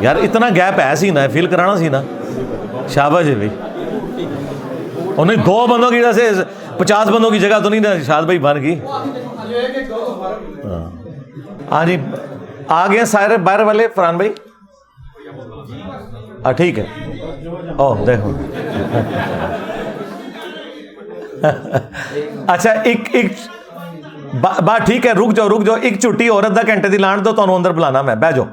[0.00, 2.02] یار، اتنا گیپ ہے سی نا فیل کرانا سی نا
[2.88, 3.48] شاباش جی بھائی۔
[5.18, 6.30] انہیں دو بندوں کی جیسے
[6.78, 8.80] پچاس بندوں کی جگہ تو نہیں نا شاد بھائی بن گئی۔
[11.70, 11.96] ہاں جی
[12.68, 14.32] آ گئے سارے باہر والے فران بھائی۔
[16.44, 16.84] ہاں ٹھیک ہے۔
[17.78, 18.32] او دیکھو۔
[22.52, 23.32] اچھا ایک ایک
[24.42, 27.32] بات ٹھیک ہے، رک جاؤ رک جاؤ۔ ایک چھٹی عورت دا گھنٹے دی لان دو
[27.32, 28.44] تو اندر بلانا میں بہ جاؤ۔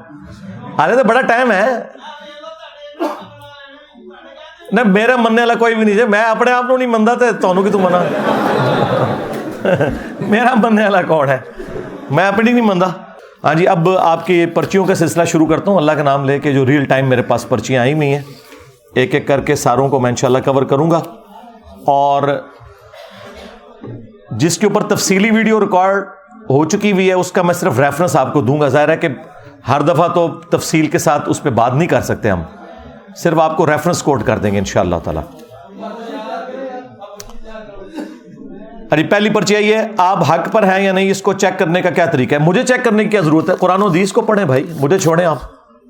[0.78, 1.66] ہالے تو بڑا ٹائم ہے۔
[4.74, 7.32] نہ میرا مننے والا کوئی بھی نہیں جی میں اپنے آپ کو نہیں منتا تو
[7.40, 8.02] تمہوں کی تو منا
[10.28, 11.38] میرا مننے والا کون ہے
[12.10, 12.86] میں اپنی نہیں منتا
[13.44, 16.38] ہاں جی اب آپ کی پرچیوں کا سلسلہ شروع کرتا ہوں اللہ کا نام لے
[16.38, 18.22] کے جو ریئل ٹائم میرے پاس پرچیاں آئی ہوئی ہیں
[18.94, 21.00] ایک ایک کر کے ساروں کو میں انشاءاللہ کور کروں گا
[21.86, 22.28] اور
[24.38, 26.04] جس کے اوپر تفصیلی ویڈیو ریکارڈ
[26.50, 28.96] ہو چکی ہوئی ہے اس کا میں صرف ریفرنس آپ کو دوں گا ظاہر ہے
[28.96, 29.08] کہ
[29.68, 32.42] ہر دفعہ تو تفصیل کے ساتھ اس پہ بات نہیں کر سکتے ہم
[33.16, 35.20] صرف آپ کو ریفرنس کوٹ کر دیں گے ان شاء اللہ تعالی۔
[38.92, 41.82] ارے پہلی پرچی آئی ہے، آپ حق پر ہیں یا نہیں، اس کو چیک کرنے
[41.82, 44.20] کا کیا طریقہ ہے؟ مجھے چیک کرنے کی کیا ضرورت ہے؟ قرآن و حدیث کو
[44.20, 45.36] پڑھیں بھائی، مجھے چھوڑیں آپ۔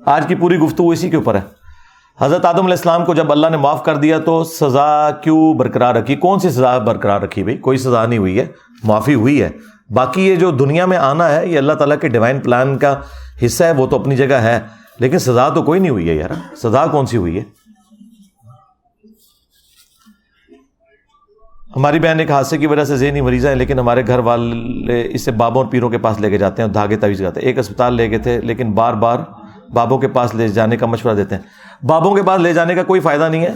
[0.05, 1.41] آج کی پوری گفتگو اسی کے اوپر ہے۔
[2.21, 5.95] حضرت آدم علیہ السلام کو جب اللہ نے معاف کر دیا تو سزا کیوں برقرار
[5.95, 8.45] رکھی؟ کون سی سزا برقرار رکھی بھائی؟ کوئی سزا نہیں ہوئی ہے،
[8.83, 9.49] معافی ہوئی ہے۔
[9.89, 12.95] باقی یہ جو دنیا میں آنا ہے، یہ اللہ تعالیٰ کے ڈیوائن پلان کا
[13.45, 14.59] حصہ ہے، وہ تو اپنی جگہ ہے۔
[14.99, 17.43] لیکن سزا تو کوئی نہیں ہوئی ہے یار۔ سزا کون سی ہوئی ہے؟
[21.75, 25.31] ہماری بہن ایک حادثے کی وجہ سے ذہنی مریض ہیں، لیکن ہمارے گھر والے اسے
[25.31, 27.93] بابوں اور پیروں کے پاس لے کے جاتے ہیں دھاگے تعویذ جاتے ہیں۔ ایک اسپتال
[27.93, 29.19] لے گئے تھے، لیکن بار بار
[29.73, 31.41] بابوں کے پاس لے جانے کا مشورہ دیتے ہیں۔
[31.85, 33.53] بابوں کے پاس لے جانے کا کوئی فائدہ نہیں ہے۔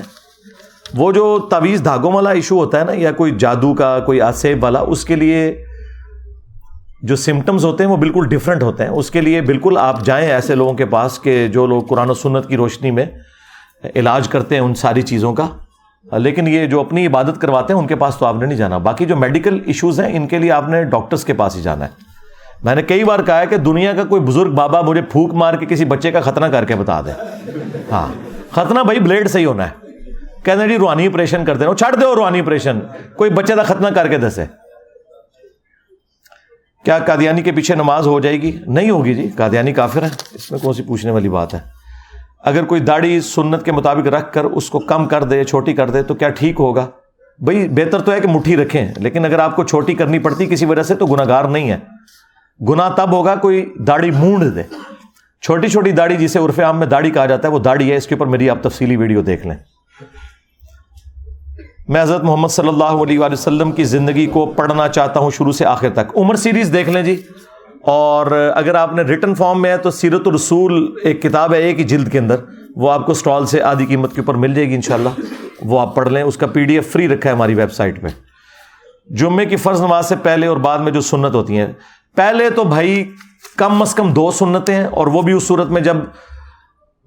[0.93, 4.63] وہ جو تعویذ دھاگوں والا ایشو ہوتا ہے نا، یا کوئی جادو کا، کوئی آسیب
[4.63, 5.65] والا، اس کے لیے
[7.01, 10.29] جو سمٹمز ہوتے ہیں وہ بالکل ڈفرینٹ ہوتے ہیں۔ اس کے لیے بالکل آپ جائیں
[10.31, 13.05] ایسے لوگوں کے پاس کہ جو لوگ قرآن و سنت کی روشنی میں
[13.95, 15.47] علاج کرتے ہیں ان ساری چیزوں کا۔
[16.17, 18.77] لیکن یہ جو اپنی عبادت کرواتے ہیں ان کے پاس تو آپ نے نہیں جانا۔
[18.77, 21.85] باقی جو میڈیکل ایشوز ہیں ان کے لیے آپ نے ڈاکٹرس کے پاس ہی جانا
[21.85, 21.89] ہے۔
[22.63, 25.53] میں نے کئی بار کہا ہے کہ دنیا کا کوئی بزرگ بابا مجھے پھونک مار
[25.53, 27.11] کے کسی بچے کا ختنہ کر کے بتا دے۔
[27.91, 28.07] ہاں
[28.51, 29.71] ختنہ بھائی بلیڈ سے ہی ہونا ہے۔
[30.43, 32.79] کہتے جی روحانی آپریشن کرتے رہو چھڑ دو روحانی آپریشن
[33.15, 34.45] کوئی بچے کا ختنہ کر کے دسے۔
[36.85, 40.51] کیا قادیانی کے پیچھے نماز ہو جائے گی؟ نہیں ہوگی جی قادیانی کافر ہے اس
[40.51, 41.59] میں کون سی پوچھنے والی بات ہے؟
[42.43, 45.89] اگر کوئی داڑھی سنت کے مطابق رکھ کر اس کو کم کر دے، چھوٹی کر
[45.89, 46.87] دے، تو کیا ٹھیک ہوگا؟
[47.39, 50.65] بھائی بہتر تو ہے کہ مٹھی رکھیں، لیکن اگر آپ کو چھوٹی کرنی پڑتی کسی
[50.65, 51.77] وجہ سے تو گناگار نہیں ہے۔
[52.69, 54.63] گنا تب ہوگا کوئی داڑھی مونڈ دے۔
[55.41, 58.07] چھوٹی چھوٹی داڑھی جسے عرف عام میں داڑھی کہا جاتا ہے، وہ داڑھی ہے۔ اس
[58.07, 59.55] کے اوپر میری آپ تفصیلی ویڈیو دیکھ لیں۔
[61.89, 65.51] میں حضرت محمد صلی اللہ علیہ وآلہ وسلم کی زندگی کو پڑھنا چاہتا ہوں شروع
[65.51, 67.21] سے آخر تک۔ عمر سیریز دیکھ لیں جی۔
[67.81, 71.79] اور اگر آپ نے ریٹن فارم میں ہے تو سیرت الرسول ایک کتاب ہے، ایک
[71.79, 72.35] ہی جلد کے اندر۔
[72.75, 75.09] وہ آپ کو اسٹال سے آدھی قیمت کے اوپر مل جائے گی انشاءاللہ۔
[75.61, 78.01] وہ آپ پڑھ لیں، اس کا پی ڈی ایف فری رکھا ہے ہماری ویب سائٹ
[78.01, 78.07] پہ
[79.09, 81.67] جمعے کی فرض نماز سے پہلے اور بعد میں جو سنت ہوتی ہیں۔
[82.15, 83.11] پہلے تو بھائی
[83.57, 85.97] کم از کم دو سنتیں ہیں اور وہ بھی اس صورت میں جب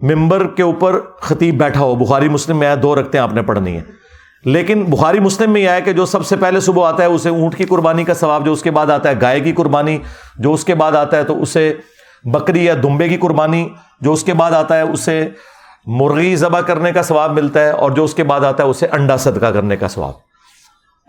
[0.03, 3.43] ممبر کے اوپر خطیب بیٹھا ہو، بخاری مسلم میں آیا، دو رکھتے ہیں آپ نے
[3.43, 4.02] پڑھنی ہے
[4.45, 7.29] لیکن بخاری مسلم میں یہ آیا کہ جو سب سے پہلے صبح آتا ہے، اسے
[7.29, 9.99] اونٹ کی قربانی کا ثواب، جو اس کے بعد آتا ہے گائے کی قربانی،
[10.39, 11.75] جو اس کے بعد آتا ہے تو اسے
[12.25, 13.69] بکری یا دمبے کی قربانی،
[14.01, 15.29] جو اس کے بعد آتا ہے اسے
[15.87, 18.87] مرغی ذبح کرنے کا ثواب ملتا ہے، اور جو اس کے بعد آتا ہے اسے
[18.87, 20.13] انڈا صدقہ کرنے کا ثواب۔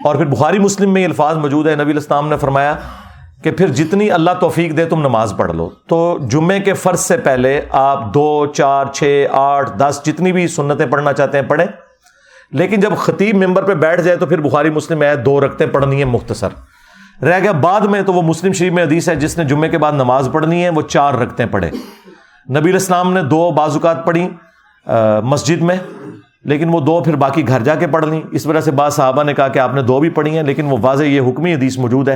[0.06, 2.76] اور پھر بخاری مسلم میں یہ الفاظ موجود ہے نبی الاسلام نے فرمایا
[3.44, 7.18] کہ پھر جتنی اللہ توفیق دے تم نماز پڑھ لو۔ تو جمعے کے فرض سے
[7.18, 11.68] پہلے آپ دو، چار، چھ، آٹھ، دس، جتنی بھی سنتیں پڑھنا چاہتے ہیں پڑھیں۔
[12.54, 16.00] لیکن جب خطیب ممبر پہ بیٹھ جائے تو پھر بخاری مسلم ہے دو رکھتے پڑھنی
[16.00, 16.48] ہے مختصر۔
[17.24, 19.78] رہ گیا بعد میں تو وہ مسلم شریف میں حدیث ہے، جس نے جمعے کے
[19.78, 21.70] بعد نماز پڑھنی ہے، وہ چار رکھتے پڑھے۔
[22.50, 24.28] نبی الاسلام نے دو بازوقات پڑھی
[25.24, 25.76] مسجد میں،
[26.44, 29.24] لیکن وہ دو پھر باقی گھر جا کے پڑھ لیں۔ اس وجہ سے بعض صحابہ
[29.24, 31.78] نے کہا کہ آپ نے دو بھی پڑھی ہیں، لیکن وہ واضح یہ حکمی حدیث
[31.78, 32.16] موجود ہے۔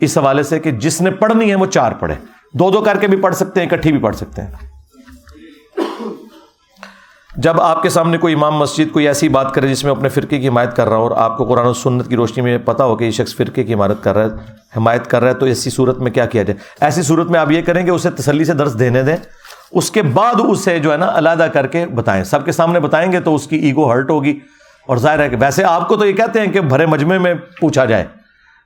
[0.00, 2.14] اس حوالے سے کہ جس نے پڑھنی ہے، وہ چار پڑھے۔
[2.54, 4.73] دو دو کر کے بھی پڑھ سکتے ہیں، اکٹھی بھی پڑھ سکتے ہیں۔
[7.36, 10.38] جب آپ کے سامنے کوئی امام مسجد کوئی ایسی بات کرے جس میں اپنے فرقے
[10.38, 12.84] کی حمایت کر رہا ہو اور آپ کو قرآن و سنت کی روشنی میں پتا
[12.84, 14.28] ہو کہ یہ شخص فرقے کی عمارت کر رہا ہے،
[14.76, 17.50] حمایت کر رہا ہے، تو ایسی صورت میں کیا کیا جائے؟ ایسی صورت میں آپ
[17.50, 19.16] یہ کریں کہ اسے تسلی سے درس دینے دیں،
[19.72, 23.12] اس کے بعد اسے جو ہے نا علیحدہ کر کے بتائیں۔ سب کے سامنے بتائیں
[23.12, 24.38] گے تو اس کی ایگو ہرٹ ہوگی۔
[24.86, 27.34] اور ظاہر ہے کہ ویسے آپ کو تو یہ کہتے ہیں کہ بھرے مجمے میں
[27.60, 28.04] پوچھا جائے،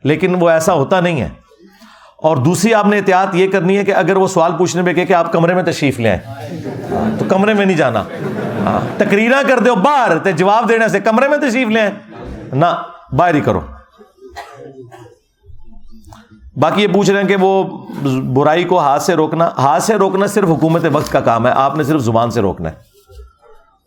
[0.04, 1.28] لیکن وہ ایسا ہوتا نہیں ہے۔
[2.22, 5.12] اور دوسری، آپ نے احتیاط یہ کرنی ہے کہ اگر وہ سوال پوچھنے میں کہ
[5.12, 6.16] آپ کمرے میں تشریف لیں
[7.18, 8.04] تو کمرے میں نہیں جانا۔
[8.64, 11.90] ہاں، تقریرا کر دو باہر جواب دینے سے کمرے میں تشریف لیں۔
[12.52, 12.66] نہ،
[13.12, 13.60] باہر ہی کرو۔
[16.56, 17.64] باقی یہ پوچھ رہے ہیں کہ وہ
[18.34, 21.76] برائی کو ہاتھ سے روکنا، ہاتھ سے روکنا صرف حکومت وقت کا کام ہے، آپ
[21.76, 22.74] نے صرف زبان سے روکنا ہے۔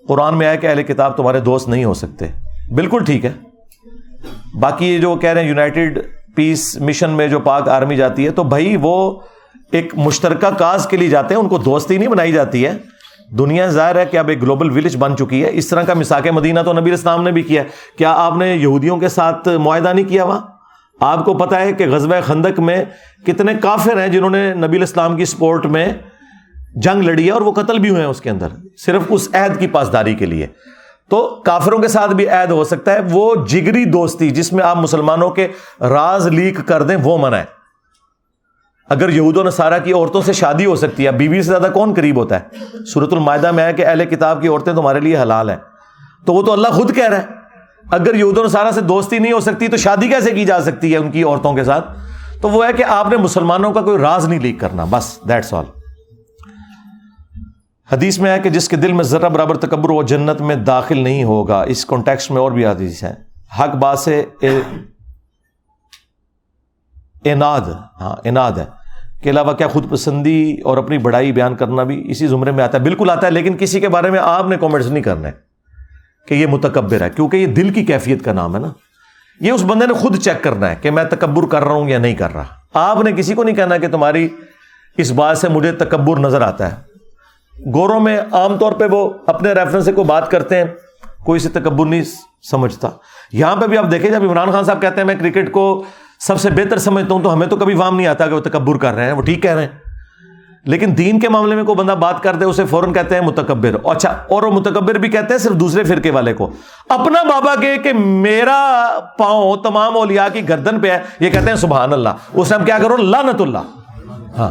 [0.07, 2.27] قرآن میں آیا کہ اہل کتاب تمہارے دوست نہیں ہو سکتے۔
[2.75, 3.31] بالکل ٹھیک ہے۔
[4.59, 5.99] باقی یہ جو کہہ رہے ہیں یونائٹڈ
[6.35, 9.19] پیس مشن میں جو پاک آرمی جاتی ہے، تو بھائی وہ
[9.71, 12.73] ایک مشترکہ کاز کے لیے جاتے ہیں، ان کو دوستی نہیں بنائی جاتی ہے۔
[13.37, 16.27] دنیا ظاہر ہے کہ اب ایک گلوبل ولیج بن چکی ہے۔ اس طرح کا مساک
[16.27, 17.63] مدینہ تو نبی اسلام نے بھی کیا
[17.97, 20.39] کیا آپ نے یہودیوں کے ساتھ معاہدہ نہیں کیا وہاں؟
[20.99, 22.85] آپ کو پتا ہے کہ غزوہ خندق میں
[23.25, 25.87] کتنے کافر ہیں جنہوں نے نبی الاسلام کی سپورٹ میں
[26.75, 29.59] جنگ لڑی ہے اور وہ قتل بھی ہوئے ہیں اس کے اندر۔ صرف اس عہد
[29.59, 30.47] کی پاسداری کے لیے۔
[31.09, 34.77] تو کافروں کے ساتھ بھی عہد ہو سکتا ہے۔ وہ جگری دوستی جس میں آپ
[34.77, 35.47] مسلمانوں کے
[35.79, 37.60] راز لیک کر دیں، وہ منع ہے۔
[38.91, 41.93] اگر یہود و نصارہ کی عورتوں سے شادی ہو سکتی ہے بیوی سے زیادہ کون
[41.93, 42.41] قریب ہوتا ہے؟
[42.93, 45.57] صورت المائدہ میں ہے کہ اہل کتاب کی عورتیں تمہارے لیے حلال ہیں۔
[46.25, 47.25] تو وہ تو اللہ خود کہہ رہا ہے۔
[47.91, 50.93] اگر یہود و نصارہ سے دوستی نہیں ہو سکتی، تو شادی کیسے کی جا سکتی
[50.93, 51.99] ہے ان کی عورتوں کے ساتھ؟
[52.41, 55.53] تو وہ ہے کہ آپ نے مسلمانوں کا کوئی راز نہیں لیک کرنا، بس دیٹس
[55.53, 55.65] آل
[57.91, 60.97] حدیث میں ہے کہ جس کے دل میں ذرا برابر تکبر وہ جنت میں داخل
[60.97, 63.13] نہیں ہوگا۔ اس کانٹیکس میں اور بھی حدیث ہیں۔
[63.59, 64.25] حق بات سے
[67.23, 67.61] اناد
[68.01, 68.80] ہاں اناد ہے۔
[69.23, 72.77] کے علاوہ کیا خود پسندی اور اپنی بڑائی بیان کرنا بھی اسی زمرے میں آتا
[72.77, 75.33] ہے؟ بالکل آتا ہے، لیکن کسی کے بارے میں آپ نے کامنٹس نہیں کرنا ہے
[76.27, 78.67] کہ یہ متکبر ہے، کیونکہ یہ دل کی کیفیت کا نام ہے نا۔
[79.39, 81.97] یہ اس بندے نے خود چیک کرنا ہے کہ میں تکبر کر رہا ہوں یا
[81.97, 82.43] نہیں کر رہا۔
[82.73, 84.27] آپ نے کسی کو نہیں کہنا کہ تمہاری
[84.97, 86.91] اس بات سے مجھے تکبر نظر آتا ہے۔
[87.73, 90.63] گوروں میں عام طور پہ وہ اپنے ریفرنس سے کوئی بات کرتے ہیں،
[91.23, 92.03] کوئی سے تکبر نہیں
[92.51, 92.89] سمجھتا۔
[93.31, 95.83] یہاں پہ بھی آپ دیکھیں، جب عمران خان صاحب کہتے ہیں میں کرکٹ کو
[96.27, 98.77] سب سے بہتر سمجھتا ہوں تو ہمیں تو کبھی وام نہیں آتا کہ وہ تکبر
[98.77, 99.69] کر رہے ہیں، وہ ٹھیک کہہ رہے ہیں۔
[100.65, 104.09] لیکن دین کے معاملے میں کوئی بندہ بات کرتے اسے فوراً کہتے ہیں متکبر۔ اچھا
[104.09, 106.51] اور وہ متکبر بھی کہتے ہیں صرف دوسرے فرقے والے کو۔
[106.89, 111.55] اپنا بابا کے کہ میرا پاؤں تمام اولیاء کی گردن پہ ہے، یہ کہتے ہیں
[111.55, 113.57] سبحان اللہ۔ اس ٹائم کیا کرو؟ لانت اللہ۔
[114.37, 114.49] ہاں۔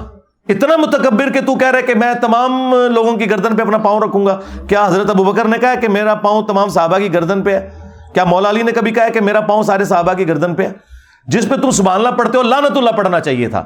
[0.48, 4.00] اتنا متکبر کہ تو کہہ رہے کہ میں تمام لوگوں کی گردن پہ اپنا پاؤں
[4.00, 7.42] رکھوں گا۔ کیا حضرت ابو بکر نے کہا کہ میرا پاؤں تمام صحابہ کی گردن
[7.42, 7.70] پہ ہے؟
[8.14, 10.89] کیا مولا علی نے کبھی کہا کہ میرا پاؤں سارے صحابہ کی گردن پہ ہے؟
[11.26, 13.64] جس پہ تم سبحان اللہ پڑھتے ہو لانت اللہ پڑھنا چاہیے تھا۔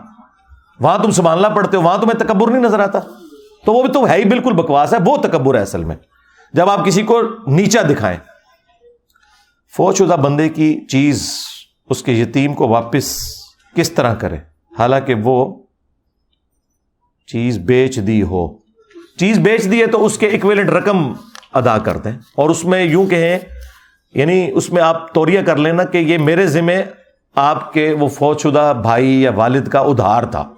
[0.81, 2.99] وہاں تم سبحان اللہ پڑھتے ہو، وہاں تمہیں تکبر نہیں نظر آتا۔
[3.67, 5.97] تو وہ بھی تو ہے ہی بالکل بکواس ہے، وہ تکبر ہے اصل میں۔
[6.53, 8.19] جب آپ کسی کو نیچا دکھائیں
[9.77, 11.33] فوج شدہ بندے کی چیز،
[11.91, 13.19] اس کے یتیم کو واپس
[13.75, 14.37] کس طرح کرے؟
[14.79, 15.63] حالانکہ وہ
[17.27, 18.59] چیز بیچ دی ہو۔
[19.19, 21.13] چیز بیچ دی ہے تو اس کے اکویلنٹ رقم
[21.53, 23.39] ادا کر دیں۔ اور اس میں یوں کہیں
[24.15, 26.83] یعنی اس میں آپ توریہ کر لینا کہ یہ میرے ذمے
[27.35, 30.51] آپ کے وہ فوج شدہ بھائی یا والد کا ادھار تھا۔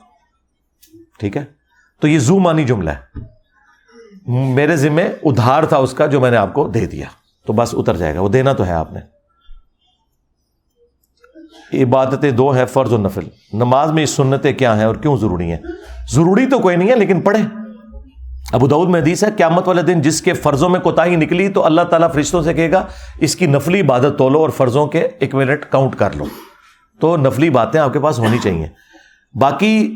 [1.18, 1.44] ٹھیک ہے؟
[2.00, 3.18] تو یہ زو مانی جملہ ہے۔
[4.54, 7.06] میرے ذمے ادھار تھا اس کا جو میں نے آپ کو دے دیا۔
[7.46, 9.00] تو بس اتر جائے گا۔ وہ دینا تو ہے آپ نے۔
[11.82, 15.58] عبادتیں دو ہیں، فرض و نفل۔ نماز میں سنتیں کیا ہیں اور کیوں ضروری ہیں؟
[16.08, 17.40] ضروری تو کوئی نہیں ہے، لیکن پڑھے
[18.52, 21.66] ابو دعود میں حدیث ہے، قیامت والے دن جس کے فرضوں میں کوتا نکلی تو
[21.66, 22.86] اللہ تعالیٰ فرشتوں سے کہے گا،
[23.20, 26.24] اس کی نفلی عبادت تولو اور فرضوں کے ایکویلٹ کاؤنٹ کر لو۔
[27.00, 28.68] تو نفلی باتیں آپ کے پاس ہونی چاہیے۔
[29.34, 29.94] باقی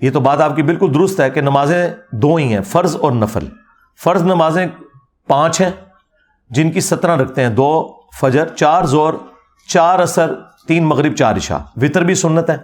[0.00, 3.12] یہ تو بات آپ کی بالکل درست ہے کہ نمازیں دو ہی ہیں، فرض اور
[3.12, 3.46] نفل۔
[4.04, 4.66] فرض نمازیں
[5.28, 5.70] پانچ ہیں،
[6.50, 9.14] جن کی سترہ رکھتے ہیں، دو فجر، چار زور
[9.68, 10.32] چار اثر
[10.68, 12.56] تین مغرب، چار عشاء۔ وطر بھی سنت ہے۔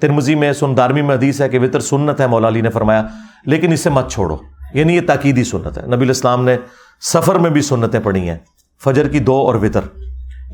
[0.00, 3.02] ترمزی میں سندارمی میں حدیث ہے کہ وطر سنت ہے، مولا علی نے فرمایا۔
[3.46, 4.36] لیکن اسے مت چھوڑو۔
[4.74, 6.56] یعنی یہ تاکیدی سنت ہے۔ نبی الاسلام نے
[7.00, 8.38] سفر میں بھی سنتیں پڑھی ہیں،
[8.84, 9.80] فجر کی دو اور وطر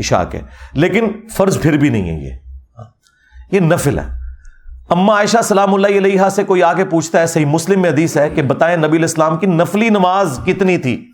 [0.00, 0.40] عشاء کے۔
[0.72, 2.49] لیکن فرض پھر بھی نہیں ہے یہ۔
[3.52, 4.20] یہ نفل ہے۔
[4.88, 8.30] اما عائشہ سلام اللہ علیہ سے کوئی آگے پوچھتا ہے، صحیح مسلم میں حدیث ہے
[8.30, 11.10] کہ بتائیں نبی الاسلام کی نفلی نماز کتنی تھی؟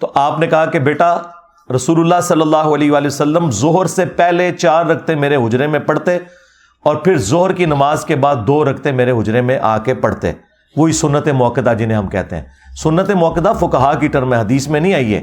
[0.00, 1.18] تو آپ نے کہا کہ بیٹا،
[1.76, 5.80] رسول اللہ صلی اللہ علیہ وآلہ وسلم زہر سے پہلے چار رکھتے میرے حجرے میں
[5.80, 6.18] پڑھتے
[6.84, 10.32] اور پھر زہر کی نماز کے بعد دو رکھتے میرے حجرے میں آ کے پڑھتے۔
[10.76, 12.42] وہی سنت موقع جنہیں ہم کہتے ہیں۔
[12.82, 15.22] سنت موقع فکہ کی ٹرم حدیث میں نہیں آئی ہے۔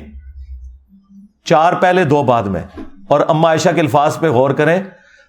[1.43, 2.63] چار پہلے، دو بعد میں۔
[3.09, 4.83] اور اما عائشہ کے الفاظ پہ غور کریں،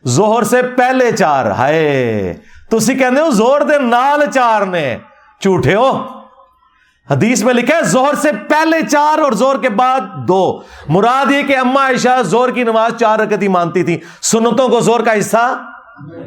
[0.05, 2.35] زہر سے پہلے چار، ہائے
[2.70, 4.97] تھی کہنے ہو زور دے نال چار نے،
[5.43, 6.05] جھوٹے ہو۔
[7.11, 11.43] حدیث میں لکھا ہے، زہر سے پہلے چار اور زور کے بعد دو۔ مراد یہ
[11.43, 15.62] کہ اما عائشہ زور کی نماز چار رکتی مانتی تھی۔ سنتوں کو زور کا حصہ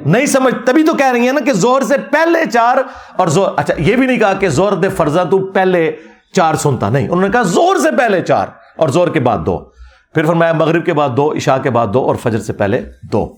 [0.05, 2.77] نہیں سمجھ، تبھی تو کہہ رہی ہیں نا کہ زور سے پہلے چار
[3.15, 5.95] اور زور اچھا یہ بھی نہیں کہا کہ زور دے فرضا تو پہلے
[6.33, 9.76] چار سنتا، نہیں، انہوں نے کہا زور سے پہلے چار اور زور کے بعد دو۔
[10.17, 13.35] پھر فرمایا مغرب کے بعد دو، عشاء کے بعد دو اور فجر سے پہلے دو۔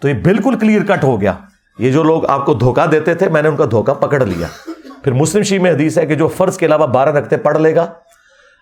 [0.00, 1.32] تو یہ بالکل کلیئر کٹ ہو گیا۔
[1.78, 4.46] یہ جو لوگ آپ کو دھوکہ دیتے تھے، میں نے ان کا دھوکہ پکڑ لیا۔
[5.04, 7.74] پھر مسلم شی میں حدیث ہے کہ جو فرض کے علاوہ بارہ رکھتے پڑھ لے
[7.74, 7.86] گا،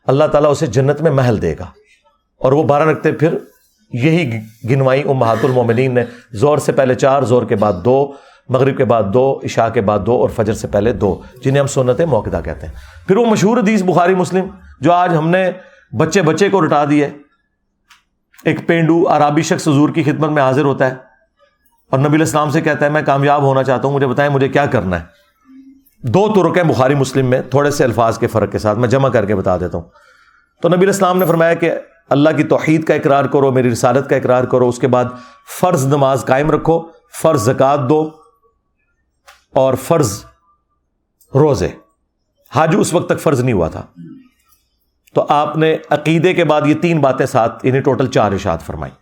[0.07, 1.64] اللہ تعالیٰ اسے جنت میں محل دے گا۔
[2.39, 3.39] اور وہ بارہ رکھتے پھر
[3.93, 4.39] یہی
[4.70, 8.12] گنوائی امہات المومنین نے۔ زور سے پہلے چار زور کے بعد دو،
[8.49, 11.66] مغرب کے بعد دو، عشاء کے بعد دو اور فجر سے پہلے دو، جنہیں ہم
[11.66, 12.74] سنت موقع کہتے ہیں۔
[13.09, 14.45] پھر وہ مشہور حدیث بخاری مسلم،
[14.80, 15.51] جو آج ہم نے
[15.97, 17.09] بچے بچے کو رٹا دیے
[18.45, 20.95] ایک پینڈو عرابی شخص حضور کی خدمت میں حاضر ہوتا ہے
[21.91, 24.66] اور نبی الاسلام سے کہتا ہے، میں کامیاب ہونا چاہتا ہوں، مجھے بتائیں مجھے کیا
[24.66, 25.05] کرنا ہے؟
[26.03, 29.09] دو ترک ہیں بخاری مسلم میں، تھوڑے سے الفاظ کے فرق کے ساتھ، میں جمع
[29.09, 29.84] کر کے بتا دیتا ہوں۔
[30.62, 31.72] تو نبی الاسلام نے فرمایا کہ
[32.09, 35.05] اللہ کی توحید کا اقرار کرو، میری رسالت کا اقرار کرو، اس کے بعد
[35.61, 36.82] فرض نماز قائم رکھو،
[37.22, 38.11] فرض زکات دو
[39.55, 40.24] اور فرض
[41.34, 41.68] روزے۔
[42.55, 43.86] حاج اس وقت تک فرض نہیں ہوا تھا۔
[45.14, 48.92] تو آپ نے عقیدے کے بعد یہ تین باتیں ساتھ انہیں ٹوٹل چار اشاد فرمائی۔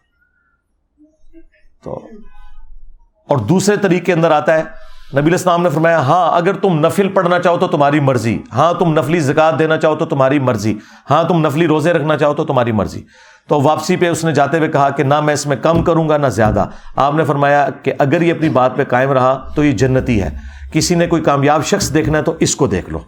[1.83, 2.09] تو
[3.29, 4.63] اور دوسرے طریقے اندر آتا ہے،
[5.21, 8.99] نبی السلام نے فرمایا ہاں اگر تم نفل پڑھنا چاہو تو تمہاری مرضی ہاں تم
[8.99, 10.79] نفلی زکات دینا چاہو تو تمہاری مرضی
[11.11, 13.03] ہاں تم نفلی روزے رکھنا چاہو تو تمہاری مرضی۔
[13.49, 16.09] تو واپسی پہ اس نے جاتے ہوئے کہا کہ نہ میں اس میں کم کروں
[16.09, 19.65] گا نہ زیادہ۔ آپ نے فرمایا کہ اگر یہ اپنی بات پہ قائم رہا تو
[19.65, 20.31] یہ جنتی ہے۔
[20.73, 22.99] کسی نے کوئی کامیاب شخص دیکھنا ہے تو اس کو دیکھ لو۔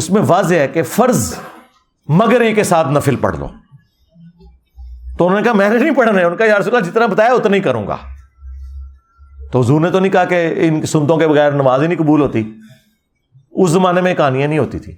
[0.00, 1.34] اس میں واضح ہے کہ فرض
[2.08, 3.48] مگر کے ساتھ نفل پڑھ لو۔
[5.18, 7.32] تو انہوں نے کہا، میں نے نہیں پڑھنا ہے۔ ان کا یار سکا جتنا بتایا
[7.32, 7.96] اتنا ہی کروں گا۔
[9.52, 12.20] تو حضور نے تو نہیں کہا کہ ان سنتوں کے بغیر نماز ہی نہیں قبول
[12.20, 12.52] ہوتی۔
[13.50, 14.96] اس زمانے میں کہانیاں نہیں ہوتی تھی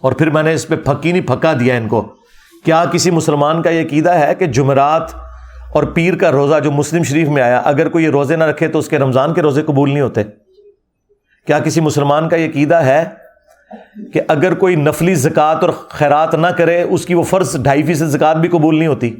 [0.00, 2.14] اور پھر میں نے اس پہ پھکی نہیں، پھکا دیا ان کو۔
[2.64, 5.14] کیا کسی مسلمان کا یہ عقیدہ ہے کہ جمعرات
[5.72, 8.68] اور پیر کا روزہ جو مسلم شریف میں آیا، اگر کوئی یہ روزے نہ رکھے
[8.68, 10.22] تو اس کے رمضان کے روزے قبول نہیں ہوتے؟
[11.46, 13.04] کیا کسی مسلمان کا یہ عقیدہ ہے
[14.12, 18.06] کہ اگر کوئی نفلی زکوٰۃ اور خیرات نہ کرے، اس کی وہ فرض ڈھائی فیصد
[18.06, 19.16] زکات بھی قبول نہیں ہوتی۔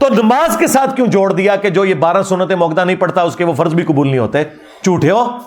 [0.00, 3.22] تو نماز کے ساتھ کیوں جوڑ دیا کہ جو یہ بارہ سنت موقع نہیں پڑتا،
[3.22, 4.44] اس کے وہ فرض بھی قبول نہیں ہوتے؟
[4.84, 5.38] جھوٹے ہو۔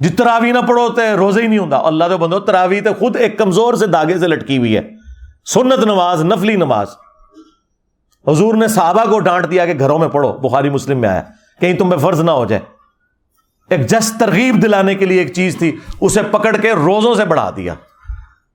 [0.00, 3.16] جی تراوی نہ پڑھو تو روزے ہی نہیں ہوتا اللہ تو بندو، تراوی تو خود
[3.16, 4.82] ایک کمزور سے داغے سے لٹکی ہوئی ہے۔
[5.54, 6.86] سنت نماز، نفلی نماز۔
[8.26, 11.22] حضور نے صحابہ کو ڈانٹ دیا کہ گھروں میں پڑھو، بخاری مسلم میں آیا۔
[11.60, 12.62] کہیں تم پہ فرض نہ ہو جائے۔
[13.70, 17.50] ایک جس ترغیب دلانے کے لیے ایک چیز تھی اسے پکڑ کے روزوں سے بڑھا
[17.56, 17.74] دیا۔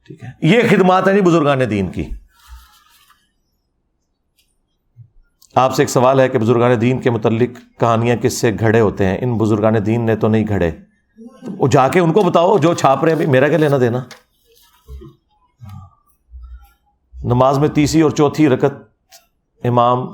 [0.05, 2.09] ٹھیک ہے۔ یہ خدمات ہیں جی بزرگان دین کی۔
[5.55, 9.05] آپ سے ایک سوال ہے کہ بزرگان دین کے متعلق کہانیاں کس سے گھڑے ہوتے
[9.05, 10.71] ہیں؟ ان بزرگان دین نے تو نہیں گھڑے۔
[11.57, 14.03] وہ جا کے ان کو بتاؤ جو چھاپ رہے ہیں میرا کیا لینا دینا؟
[17.23, 18.73] نماز میں تیسری اور چوتھی رکت
[19.63, 20.07] امام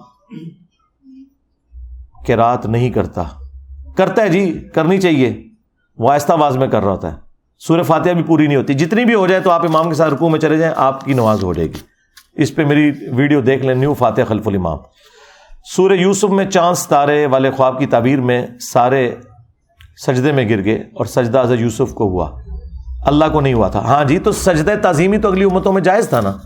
[2.25, 3.23] کے رات نہیں کرتا۔
[3.97, 5.43] کرتا ہے جی کرنی چاہیے۔
[5.97, 7.17] وہ آہستہ آواز میں کر رہا ہوتا ہے۔
[7.59, 10.13] سورہ فاتحہ بھی پوری نہیں ہوتی۔ جتنی بھی ہو جائے تو آپ امام کے ساتھ
[10.13, 11.79] رکوع میں چلے جائیں، آپ کی نماز ہو جائے گی۔
[12.33, 14.77] اس پہ میری ویڈیو دیکھ لیں، نیو فاتح خلف الامام۔
[15.75, 19.15] سورہ یوسف میں چاند ستارے والے خواب کی تعبیر میں سارے
[20.07, 22.39] سجدے میں گر گئے اور سجدہ حضرت یوسف کو ہوا۔
[23.05, 26.09] اللہ کو نہیں ہوا تھا۔ ہاں جی تو سجدہ تعظیمی تو اگلی امتوں میں جائز
[26.09, 26.37] تھا نا۔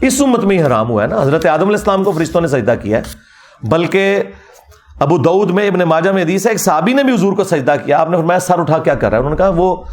[0.00, 2.48] اس امت میں ہی حرام ہوا ہے نا۔ حضرت آدم علیہ السلام کو فرشتوں نے
[2.48, 3.02] سجدہ کیا ہے،
[3.62, 4.22] بلکہ
[5.00, 7.74] ابو دعود میں، ابن ماجہ میں حدیث ہے، ایک صحابی نے بھی حضور کو سجدہ
[7.84, 9.84] کیا، آپ نے فرمایا سر اٹھا کیا کر رہا ہے؟ انہوں نے کہا وہ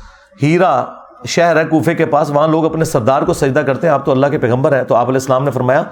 [0.41, 0.85] ہیرا
[1.25, 4.11] شہر ہے، کوفے کے پاس، وہاں لوگ اپنے سردار کو سجدہ کرتے ہیں، آپ تو
[4.11, 5.83] اللہ کے پیغمبر ہیں، تو آپ علیہ السلام نے فرمایا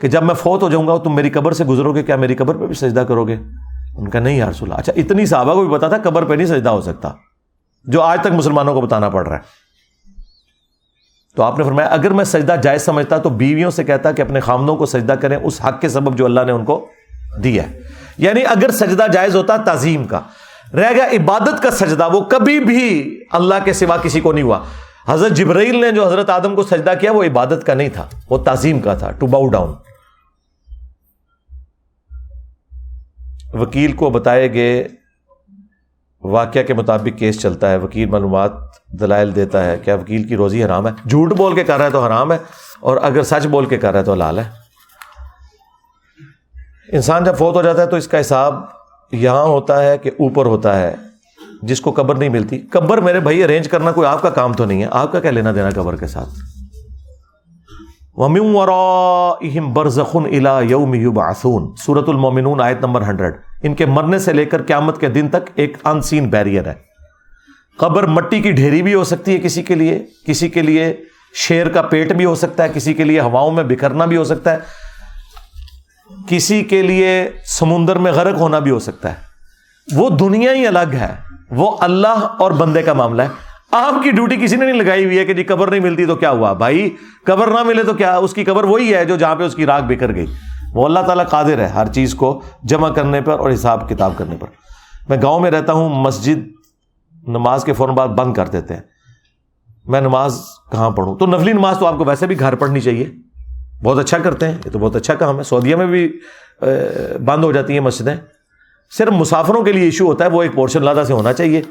[0.00, 2.34] کہ جب میں فوت ہو جاؤں گا تم میری قبر سے گزرو گے، کیا میری
[2.34, 3.36] قبر پہ بھی سجدہ کرو گے؟
[3.96, 6.46] ان کا نہیں یار سلا اچھا اتنی صحابہ کو بھی پتا تھا قبر پہ نہیں
[6.46, 7.10] سجدہ ہو سکتا،
[7.86, 9.60] جو آج تک مسلمانوں کو بتانا پڑ رہا ہے۔
[11.36, 14.40] تو آپ نے فرمایا اگر میں سجدہ جائز سمجھتا تو بیویوں سے کہتا کہ اپنے
[14.40, 16.84] خامدوں کو سجدہ کریں، اس حق کے سبب جو اللہ نے ان کو
[17.44, 17.80] دیا ہے۔
[18.18, 20.20] یعنی اگر سجدہ جائز ہوتا تعظیم کا،
[20.72, 24.60] رہ گیا عبادت کا سجدہ، وہ کبھی بھی اللہ کے سوا کسی کو نہیں ہوا۔
[25.08, 28.38] حضرت جبرائیل نے جو حضرت آدم کو سجدہ کیا، وہ عبادت کا نہیں تھا، وہ
[28.44, 29.74] تعظیم کا تھا ٹو باؤ ڈاؤن
[33.54, 34.86] وکیل کو بتائے گئے،
[36.22, 38.52] واقعہ کے مطابق کیس چلتا ہے، وکیل معلومات
[39.00, 41.90] دلائل دیتا ہے، کیا وکیل کی روزی حرام ہے؟ جھوٹ بول کے کر رہا ہے
[41.90, 42.38] تو حرام ہے،
[42.80, 44.44] اور اگر سچ بول کے کر رہا ہے تو حلال ہے۔
[46.92, 48.54] انسان جب فوت ہو جاتا ہے تو اس کا حساب
[49.12, 50.94] یہاں ہوتا ہے کہ اوپر ہوتا ہے،
[51.62, 54.64] جس کو قبر نہیں ملتی۔ قبر میرے بھائی ارینج کرنا کوئی آپ کا کام تو
[54.64, 56.28] نہیں ہے۔ آپ کا کیا لینا دینا قبر کے ساتھ؟
[59.74, 64.62] برزخن الا یوم یبعثون سورت المومنون آیت نمبر ہنڈریڈ۔ ان کے مرنے سے لے کر
[64.62, 66.74] قیامت کے دن تک ایک ان سین بیریئر ہے۔
[67.78, 70.96] قبر مٹی کی ڈھیری بھی ہو سکتی ہے کسی کے لیے، کسی کے لیے
[71.34, 74.24] شیر کا پیٹ بھی ہو سکتا ہے، کسی کے لیے ہواؤں میں بکھرنا بھی ہو
[74.24, 74.81] سکتا ہے۔
[76.26, 79.16] کسی کے لیے سمندر میں غرق ہونا بھی ہو سکتا ہے۔
[79.94, 81.14] وہ دنیا ہی الگ ہے۔
[81.50, 83.28] وہ اللہ اور بندے کا معاملہ ہے۔
[83.70, 86.16] آپ کی ڈیوٹی کسی نے نہیں لگائی ہوئی ہے کہ جی قبر نہیں ملتی تو
[86.16, 89.36] کیا ہوا؟ بھائی، قبر نہ ملے تو کیا؟ اس کی قبر وہی ہے جو جہاں
[89.36, 90.26] پہ اس کی راگ بکھر گئی۔
[90.74, 94.36] وہ اللہ تعالیٰ قادر ہے ہر چیز کو جمع کرنے پر اور حساب کتاب کرنے
[94.36, 94.46] پر۔
[95.08, 96.38] میں گاؤں میں رہتا ہوں، مسجد
[97.28, 98.80] نماز کے فوراً بعد بند کر دیتے ہیں۔
[99.84, 100.40] میں نماز
[100.72, 103.10] کہاں پڑھوں؟ تو نفلی نماز تو آپ کو ویسے بھی گھر پڑھنی چاہیے۔
[103.82, 106.20] بہت اچھا کرتے ہیں، یہ تو بہت اچھا کام ہے۔ سعودیہ میں بھی
[107.24, 108.16] بند ہو جاتی ہیں مسجدیں۔
[108.90, 111.62] صرف مسافروں کے لیے ایشو ہوتا ہے، وہ ایک پورشن لادہ سے ہونا چاہیے۔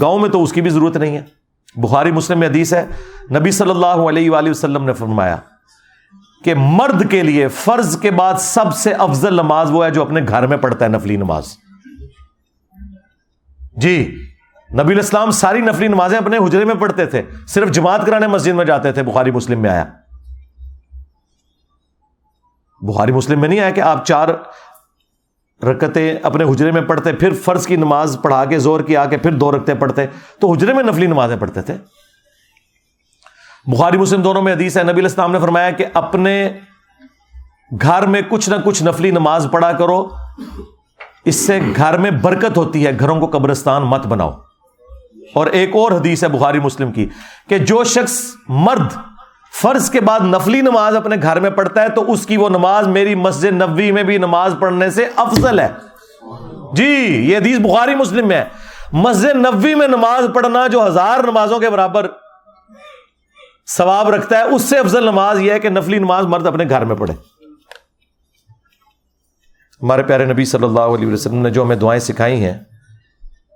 [0.00, 1.22] گاؤں میں تو اس کی بھی ضرورت نہیں ہے۔
[1.76, 2.86] بخاری مسلم میں حدیث ہے،
[3.30, 5.36] نبی صلی اللہ علیہ وآلہ وسلم نے فرمایا
[6.44, 10.20] کہ مرد کے لیے فرض کے بعد سب سے افضل نماز وہ ہے جو اپنے
[10.28, 11.44] گھر میں پڑھتا ہے، نفلی نماز۔
[13.76, 14.24] جی
[14.72, 18.64] نبی الاسلام ساری نفلی نمازیں اپنے حجرے میں پڑھتے تھے، صرف جماعت کرانے مسجد میں
[18.64, 19.84] جاتے تھے، بخاری مسلم میں آیا۔
[22.80, 24.28] بخاری مسلم میں نہیں آیا کہ آپ چار
[25.64, 29.16] رکتے اپنے حجرے میں پڑھتے، پھر فرض کی نماز پڑھا کے، زور کی آ کے،
[29.16, 30.06] پھر دو رکھتے پڑھتے۔
[30.40, 31.74] تو حجرے میں نفلی نمازیں پڑھتے تھے۔
[33.66, 36.50] بخاری مسلم دونوں میں حدیث ہے، نبی الاسلام نے فرمایا کہ اپنے
[37.82, 40.08] گھر میں کچھ نہ کچھ نفلی نماز پڑھا کرو۔
[41.24, 44.32] اس سے گھر میں برکت ہوتی ہے، گھروں کو قبرستان مت بناؤ۔
[45.34, 47.08] اور ایک اور حدیث ہے بخاری مسلم کی
[47.48, 48.92] کہ جو شخص مرد
[49.62, 52.86] فرض کے بعد نفلی نماز اپنے گھر میں پڑھتا ہے تو اس کی وہ نماز
[52.86, 55.68] میری مسجد نبوی میں بھی نماز پڑھنے سے افضل ہے۔
[56.72, 58.44] جی یہ حدیث بخاری مسلم میں ہے۔
[58.92, 62.06] مسجد نبوی میں نماز پڑھنا جو ہزار نمازوں کے برابر
[63.66, 66.84] ثواب رکھتا ہے، اس سے افضل نماز یہ ہے کہ نفلی نماز مرد اپنے گھر
[66.84, 67.14] میں پڑھے۔
[69.82, 72.58] ہمارے پیارے نبی صلی اللہ علیہ وسلم نے جو ہمیں دعائیں سکھائی ہیں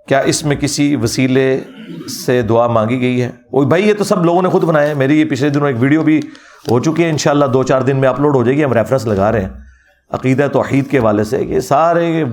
[0.09, 1.61] کیا اس میں کسی وسیلے
[2.27, 4.95] سے دعا مانگی گئی ہے؟ وہ بھائی، یہ تو سب لوگوں نے خود بنایا ہے
[4.95, 6.21] میری یہ پچھلے دنوں ایک ویڈیو بھی
[6.71, 9.33] ہو چکی ہے۔ انشاءاللہ دو چار دن میں اپلوڈ ہو جائے گی، ہم ریفرنس لگا
[9.33, 9.49] رہے ہیں۔
[10.11, 12.25] عقیدہ توحید کے والے سے یہ سارے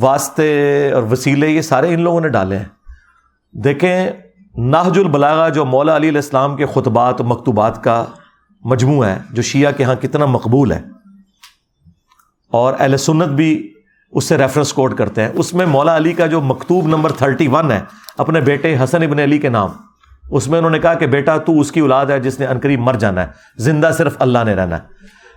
[0.00, 2.64] واسطے اور وسیلے یہ سارے ان لوگوں نے ڈالے ہیں۔
[3.52, 4.10] دیکھیں
[4.56, 8.04] ناہج البلاغا جو مولا علی علیہ السلام کے خطبات و مکتوبات کا
[8.64, 10.80] مجموعہ ہے، جو شیعہ کے ہاں کتنا مقبول ہے۔
[12.48, 13.74] اور اہل سنت بھی
[14.12, 17.48] اس سے ریفرنس کوڈ کرتے ہیں۔ اس میں مولا علی کا جو مکتوب نمبر تھرٹی
[17.48, 17.80] ون ہے،
[18.18, 19.70] اپنے بیٹے حسن ابن علی کے نام۔
[20.30, 22.80] اس میں انہوں نے کہا کہ بیٹا تو اس کی اولاد ہے جس نے انقریب
[22.80, 23.26] مر جانا ہے،
[23.56, 24.80] زندہ صرف اللہ نے رہنا ہے۔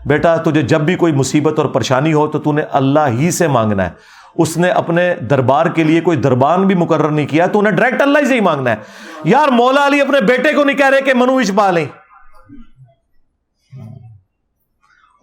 [0.06, 3.48] بیٹا تجھے جب بھی کوئی مصیبت اور پریشانی ہو تو تو نے اللہ ہی سے
[3.48, 3.90] مانگنا ہے۔
[4.36, 8.02] اس نے اپنے دربار کے لیے کوئی دربان بھی مقرر نہیں کیا، تو انہیں ڈائریکٹ
[8.02, 8.76] اللہ ہی سے ہی مانگنا ہے۔
[9.24, 11.86] یار مولا علی اپنے بیٹے کو نہیں کہہ رہے کہ منوش پا لیں۔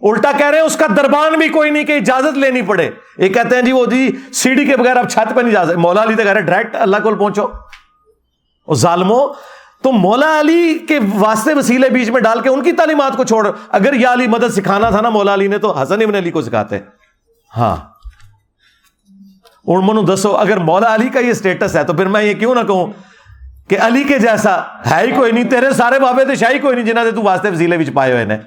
[0.01, 3.29] الٹا کہہ رہے ہیں، اس کا دربان بھی کوئی نہیں کہ اجازت لینی پڑے۔ یہ
[3.29, 6.03] کہتے ہیں جی وہ جی سیڑھی کے بغیر اب چھت پہ نہیں جا سکتے۔ مولا
[6.03, 7.43] علی تو کہہ رہے ڈائریکٹ اللہ کو پہنچو۔
[8.65, 9.27] اور ظالمو،
[9.81, 13.49] تو مولا علی کے واسطے وسیلے بیچ میں ڈال کے ان کی تعلیمات کو چھوڑ۔
[13.69, 16.41] اگر یا علی مدد سکھانا تھا نا مولا علی نے، تو حسن ابن علی کو
[16.41, 16.79] سکھاتے۔
[17.57, 17.75] ہاں۔
[19.67, 22.59] منو دسو، اگر مولا علی کا یہ اسٹیٹس ہے، تو پھر میں یہ کیوں نہ
[22.59, 22.87] کہوں
[23.69, 24.61] کہ علی کے جیسا
[24.91, 27.77] ہے ہی کوئی نہیں، تیرے سارے بابے تھے شاہی کوئی نہیں جنہیں تو واسطے وسیلے
[27.77, 28.37] بیچ پائے ہوئے نے۔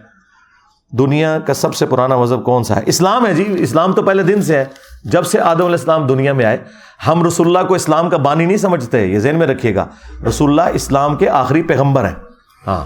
[0.98, 4.22] دنیا کا سب سے پرانا مذہب کون سا ہے؟ اسلام ہے جی اسلام تو پہلے
[4.22, 4.64] دن سے ہے۔
[5.04, 6.58] جب سے آدم علیہ السلام دنیا میں آئے،
[7.06, 9.86] ہم رسول اللہ کو اسلام کا بانی نہیں سمجھتے، یہ ذہن میں رکھیے گا۔
[10.28, 12.14] رسول اللہ اسلام کے آخری پیغمبر ہیں۔
[12.66, 12.84] ہاں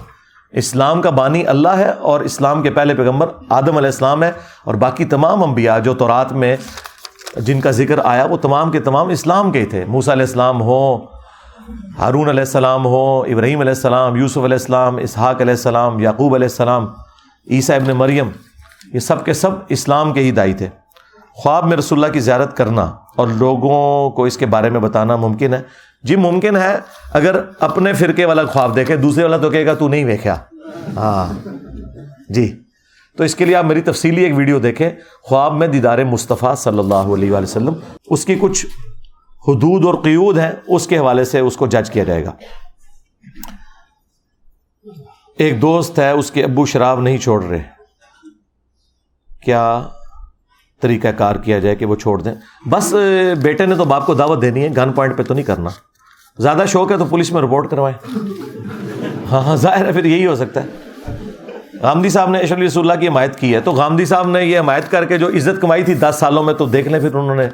[0.52, 4.32] اسلام کا بانی اللہ ہے اور اسلام کے پہلے پیغمبر آدم علیہ السلام ہے۔
[4.64, 6.56] اور باقی تمام انبیاء جو تورات میں
[7.36, 10.62] جن کا ذکر آیا، وہ تمام کے تمام اسلام کے ہی تھے۔ موسا علیہ السلام
[10.62, 10.98] ہو،
[11.98, 16.46] ہارون علیہ السلام ہو، ابراہیم علیہ السلام، یوسف علیہ السلام، اسحاق علیہ السلام، یعقوب علیہ
[16.46, 16.86] السلام۔
[17.50, 18.30] عیسیٰ ابن مریم،
[18.94, 20.68] یہ سب کے سب اسلام کے ہی دائی تھے۔
[21.32, 25.16] خواب میں رسول اللہ کی زیارت کرنا اور لوگوں کو اس کے بارے میں بتانا
[25.16, 25.62] ممکن ہے۔
[26.02, 26.76] جی ممکن ہے،
[27.12, 30.38] اگر اپنے فرقے والا خواب دیکھے، دوسرے والا تو کہے گا، تو نہیں دیکھا
[30.96, 31.48] ہاں۔
[32.28, 32.60] جی۔
[33.16, 34.90] تو اس کے لیے آپ میری تفصیلی ایک ویڈیو دیکھیں۔
[35.22, 37.72] خواب میں دیدار مصطفیٰ صلی اللہ علیہ وآلہ وسلم،
[38.06, 38.66] اس کی کچھ
[39.48, 42.32] حدود اور قیود ہیں، اس کے حوالے سے اس کو جج کیا جائے گا۔
[45.38, 47.62] ایک دوست ہے، اس کے ابو شراب نہیں چھوڑ رہے۔
[49.42, 49.82] کیا
[50.82, 52.34] طریقہ کار کیا جائے کہ وہ چھوڑ دیں؟
[52.68, 52.94] بس،
[53.42, 55.70] بیٹے نے تو باپ کو دعوت دینی ہے گن پوائنٹ پہ تو نہیں کرنا۔
[56.38, 58.18] زیادہ شوق ہے تو پولیس میں رپورٹ کروائیں۔
[59.30, 60.66] ہاں ہاں ظاہر ہے، پھر یہی ہو سکتا ہے۔
[61.82, 64.58] غامدی صاحب نے اشلی رسول اللہ کی حمایت کی ہے۔ تو غامدی صاحب نے یہ
[64.58, 67.36] حمایت کر کے جو عزت کمائی تھی دس سالوں میں تو دیکھ لیں، پھر انہوں
[67.36, 67.48] نے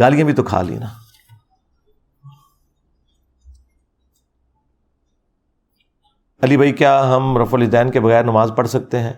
[0.00, 1.03] گالیاں بھی تو کھا لی نا۔
[6.44, 9.12] علی بھائی، کیا ہم رف الدین کے بغیر نماز پڑھ سکتے ہیں؟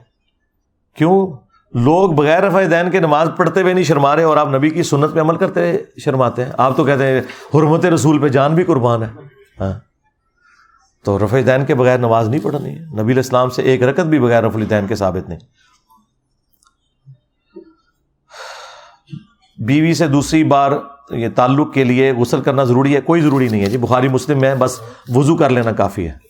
[0.96, 4.70] کیوں؟ لوگ بغیر رفع دین کے نماز پڑھتے ہوئے نہیں شرما رہے اور آپ نبی
[4.70, 7.20] کی سنت پہ عمل کرتے شرماتے ہیں؟ آپ تو کہتے ہیں
[7.54, 9.08] حرمت رسول پہ جان بھی قربان ہے۔
[9.60, 9.72] ہاں۔
[11.04, 14.18] تو رفع دین کے بغیر نماز نہیں پڑھنی ہے۔ نبی الاسلام سے ایک رکت بھی
[14.18, 15.38] بغیر رف الدین کے ثابت نہیں۔
[19.58, 20.72] بیوی سے دوسری بار
[21.10, 24.40] یہ تعلق کے لیے غسل کرنا ضروری ہے؟ کوئی ضروری نہیں ہے۔ جی بخاری مسلم
[24.40, 26.25] میں بس وضو کر لینا کافی ہے۔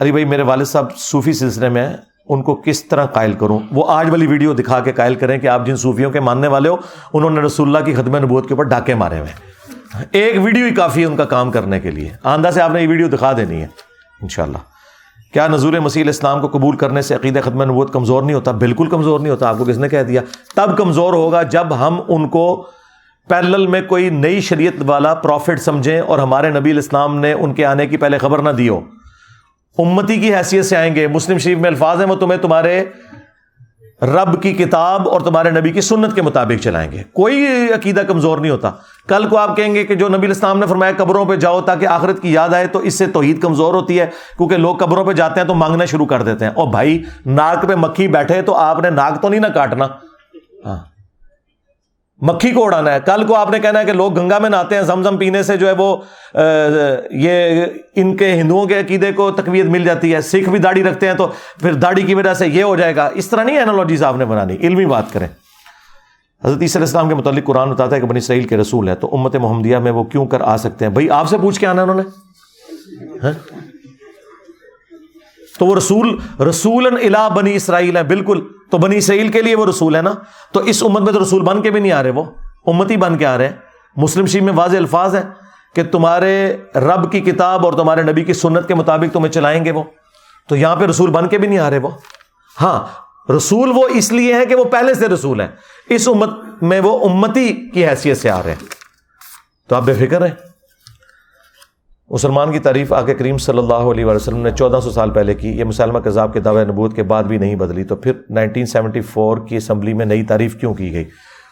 [0.00, 1.96] ارے بھائی، میرے والد صاحب صوفی سلسلے میں
[2.28, 5.46] ان کو کس طرح قائل کروں؟ وہ آج والی ویڈیو دکھا کے قائل کریں کہ
[5.46, 6.76] آپ جن صوفیوں کے ماننے والے ہو،
[7.12, 9.32] انہوں نے رسول اللہ کی خدم نبوت کے اوپر ڈاکے مارے ہوئے
[10.10, 12.82] ایک ویڈیو ہی کافی ہے ان کا کام کرنے کے لیے۔ آندہ سے آپ نے
[12.82, 13.66] یہ ویڈیو دکھا دینی ہے،
[14.22, 14.58] انشاءاللہ۔
[15.32, 18.86] کیا نظور مسیح اسلام کو قبول کرنے سے عقیدہ ختم نبوت کمزور نہیں ہوتا؟ بالکل
[18.86, 20.20] کمزور نہیں ہوتا، آپ کو کس نے کہہ دیا؟
[20.54, 22.66] تب کمزور ہوگا جب ہم ان کو
[23.28, 27.66] پیرل میں کوئی نئی شریعت والا پروفٹ سمجھیں اور ہمارے نبی الاسلام نے ان کے
[27.66, 28.80] آنے کی پہلے خبر نہ دی ہو۔
[29.78, 32.84] امتی کی حیثیت سے آئیں گے۔ مسلم شریف میں الفاظ ہیں، وہ تمہیں تمہارے
[34.02, 38.38] رب کی کتاب اور تمہارے نبی کی سنت کے مطابق چلائیں گے۔ کوئی عقیدہ کمزور
[38.38, 38.70] نہیں ہوتا۔
[39.08, 41.86] کل کو آپ کہیں گے کہ جو نبی الاسلام نے فرمایا قبروں پہ جاؤ تاکہ
[41.86, 44.06] آخرت کی یاد آئے، تو اس سے توحید کمزور ہوتی ہے۔
[44.36, 47.68] کیونکہ لوگ قبروں پہ جاتے ہیں تو مانگنا شروع کر دیتے ہیں۔ اور بھائی، ناک
[47.68, 49.86] پہ مکھی بیٹھے تو آپ نے ناک تو نہیں نہ کاٹنا۔
[50.66, 50.78] ہاں۔
[52.20, 54.74] مکھی کو اڑانا ہے۔ کل کو آپ نے کہنا ہے کہ لوگ گنگا میں نہاتے
[54.74, 55.96] ہیں، زمزم پینے سے جو ہے وہ
[57.10, 57.64] یہ
[57.96, 61.14] ان کے ہندوؤں کے عقیدے کو تقویت مل جاتی ہے۔ سکھ بھی داڑھی رکھتے ہیں
[61.14, 61.26] تو
[61.60, 64.24] پھر داڑھی کی وجہ سے یہ ہو جائے گا۔ اس طرح نہیں اینالوجیز آپ نے
[64.24, 65.28] بنانی۔ علمی بات کریں۔
[66.44, 69.08] حضرت عیسی السلام کے متعلق قرآن بتاتا ہے کہ بنی اسرائیل کے رسول ہے تو
[69.12, 71.82] امت محمدیہ میں وہ کیوں کر آ سکتے ہیں؟ بھائی، آپ سے پوچھ کے آنا
[71.82, 72.02] انہوں نے۔
[73.22, 73.32] ہاں؟
[75.58, 76.18] تو وہ رسول
[76.48, 78.40] رسول الا بنی اسرائیل ہے بالکل۔
[78.70, 80.12] تو بنی اسرائیل کے لیے وہ رسول ہے نا؟
[80.52, 82.24] تو اس امت میں تو رسول بن کے بھی نہیں آ رہے، وہ
[82.66, 83.56] امتی بن کے آ رہے ہیں۔
[83.96, 85.22] مسلم شریف میں واضح الفاظ ہیں
[85.74, 89.70] کہ تمہارے رب کی کتاب اور تمہارے نبی کی سنت کے مطابق تمہیں چلائیں گے
[89.70, 89.82] وہ۔
[90.48, 91.90] تو یہاں پہ رسول بن کے بھی نہیں آ رہے وہ۔
[92.60, 92.86] ہاں
[93.32, 95.48] رسول وہ اس لیے ہے کہ وہ پہلے سے رسول ہیں۔
[95.88, 98.68] اس امت میں وہ امتی کی حیثیت سے آ رہے ہیں۔
[99.68, 100.49] تو آپ بے فکر ہیں۔
[102.10, 105.34] مسلمان کی تعریف آ کے کریم صلی اللہ علیہ وسلم نے چودہ سو سال پہلے
[105.34, 108.66] کی۔ یہ مسلمہ کذاب کے دعوی نبوت کے بعد بھی نہیں بدلی۔ تو پھر نائنٹین
[108.66, 111.04] سیونٹی فور کی اسمبلی میں نئی تعریف کیوں کی گئی؟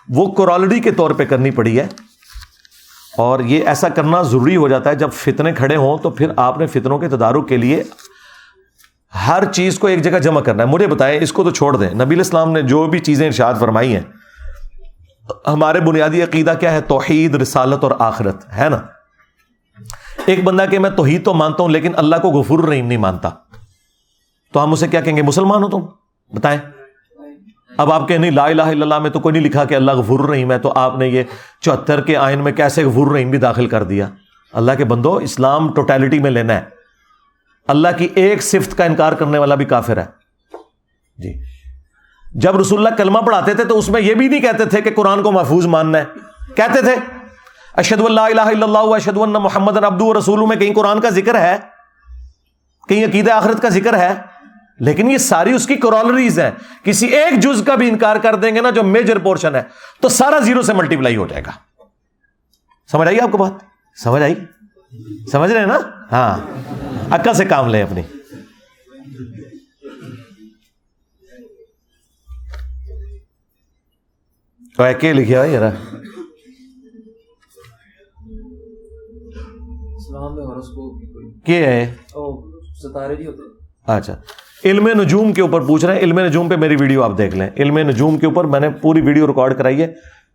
[0.08, 1.86] وہ کورالڈی کے طور پہ کرنی پڑی ہے
[3.18, 6.58] اور یہ ایسا کرنا ضروری ہو جاتا ہے۔ جب فتنے کھڑے ہوں تو پھر آپ
[6.58, 7.82] نے فتنوں کے تدارک کے لیے
[9.26, 11.90] ہر چیز کو ایک جگہ جمع کرنا ہے۔ مجھے بتائیں، اس کو تو چھوڑ دیں۔
[11.94, 14.02] نبی الاسلام نے جو بھی چیزیں ارشاد فرمائی ہیں،
[15.46, 18.97] ہمارے بنیادی عقیدہ کیا ہے؟ توحید، رسالت اور آخرت، ہے نا؟
[20.28, 23.28] ایک بندہ کہ میں توحید تو مانتا ہوں لیکن اللہ کو غفور الرحیم نہیں مانتا۔
[24.52, 25.86] تو ہم اسے کیا کہیں گے؟ مسلمان ہو تم؟
[26.36, 26.58] بتائیں۔
[27.78, 29.92] اب آپ کہ نہیں، لا الہ الا اللہ میں تو کوئی نہیں لکھا کہ اللہ
[29.92, 31.22] غفور الرحیم ہے، تو آپ نے یہ
[31.60, 34.08] چوہتر کے آئین میں کیسے غفور الرحیم بھی داخل کر دیا؟
[34.52, 36.60] اللہ کے بندو، اسلام ٹوٹیلٹی میں لینا ہے۔
[37.68, 40.04] اللہ کی ایک صفت کا انکار کرنے والا بھی کافر ہے۔
[41.18, 41.32] جی۔
[42.34, 44.90] جب رسول اللہ کلمہ پڑھاتے تھے تو اس میں یہ بھی نہیں کہتے تھے کہ
[44.96, 46.04] قرآن کو محفوظ ماننا ہے۔
[46.56, 47.17] کہتے تھے۔
[47.78, 51.40] اشد اللہ الہ الا اللہ اشد اللہ محمد ابدو رسول میں کہیں قرآن کا ذکر
[51.40, 51.56] ہے،
[52.88, 54.14] کہیں عقید آخرت کا ذکر ہے،
[54.78, 56.50] لیکن یہ ساری اس کی کرالریز ہیں۔
[56.84, 59.62] کسی ایک جز کا بھی انکار کر دیں گے نا جو میجر پورشن ہے،
[60.00, 61.50] تو سارا زیرو سے ملٹی پلائی ہو جائے گا۔
[62.90, 63.52] سمجھ آئی آپ کو بات؟
[63.98, 64.34] سمجھ آئی؟
[65.32, 65.78] سمجھ رہے ہیں نا؟
[66.12, 66.38] ہاں۔
[67.10, 68.02] عقل سے کام لیں اپنی۔
[74.76, 75.62] تو لکھا یار
[81.46, 81.66] جی
[83.26, 83.42] ہوتے
[83.86, 84.16] اچھا۔
[84.64, 87.50] علم نجوم کے اوپر پوچھ رہے ہیں۔ علم نجوم پہ میری ویڈیو آپ دیکھ لیں۔
[87.58, 89.92] علم نجوم کے اوپر میں نے پوری ویڈیو ریکارڈ کرائی ہے۔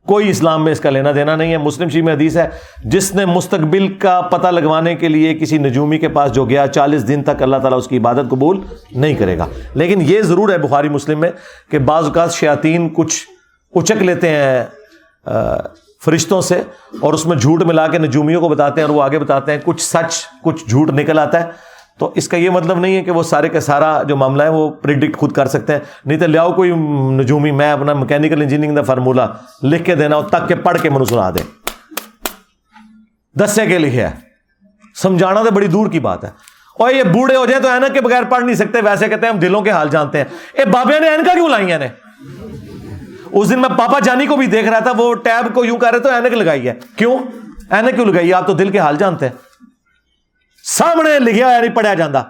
[0.07, 2.49] کوئی اسلام میں اس کا لینا دینا نہیں ہے۔ مسلم شی میں حدیث ہے
[2.83, 7.07] جس نے مستقبل کا پتہ لگوانے کے لیے کسی نجومی کے پاس جو گیا چالیس
[7.07, 8.59] دن تک اللہ تعالیٰ اس کی عبادت قبول
[8.91, 11.31] نہیں کرے گا۔ لیکن یہ ضرور ہے بخاری مسلم میں
[11.71, 13.27] کہ بعض اوقات شیاطین کچھ
[13.75, 14.65] اچک لیتے ہیں۔
[16.05, 16.61] فرشتوں سے
[16.99, 19.59] اور اس میں جھوٹ ملا کے نجومیوں کو بتاتے ہیں اور وہ آگے بتاتے ہیں،
[19.63, 23.11] کچھ سچ، کچھ جھوٹ نکل آتا ہے۔ تو اس کا یہ مطلب نہیں ہے کہ
[23.11, 26.27] وہ سارے کا سارا جو معاملہ ہے وہ پریڈکٹ خود کر سکتے ہیں۔ نہیں تو
[26.27, 26.71] لیاؤ کوئی
[27.11, 29.27] نجومی، میں اپنا میکینیکل انجینئرنگ کا فارمولا
[29.63, 31.41] لکھ کے دینا ہو تک کے پڑھ کے منو سنا دے۔
[33.35, 34.11] دسے کے لکھے ہے۔
[34.95, 36.29] سمجھانا تو بڑی دور کی بات ہے۔
[36.79, 39.33] اور یہ بوڑھے ہو جائیں تو اینک کے بغیر پڑھ نہیں سکتے، ویسے کہتے ہیں
[39.33, 41.87] ہم دلوں کے حال جانتے ہیں۔ اے بابے نے اینکا کیوں لائی نے؟
[43.33, 45.91] اس دن میں پاپا جانی کو بھی دیکھ رہا تھا، وہ ٹیب کو یوں کر
[45.91, 47.17] رہے تو اینک لگائی ہے۔ کیوں؟
[47.69, 49.33] اینک کیوں لگائی؟ آپ تو دل کے حال جانتے ہیں۔
[50.63, 52.23] سامنے لکھا ہوا نہیں یعنی پڑھیا جاتا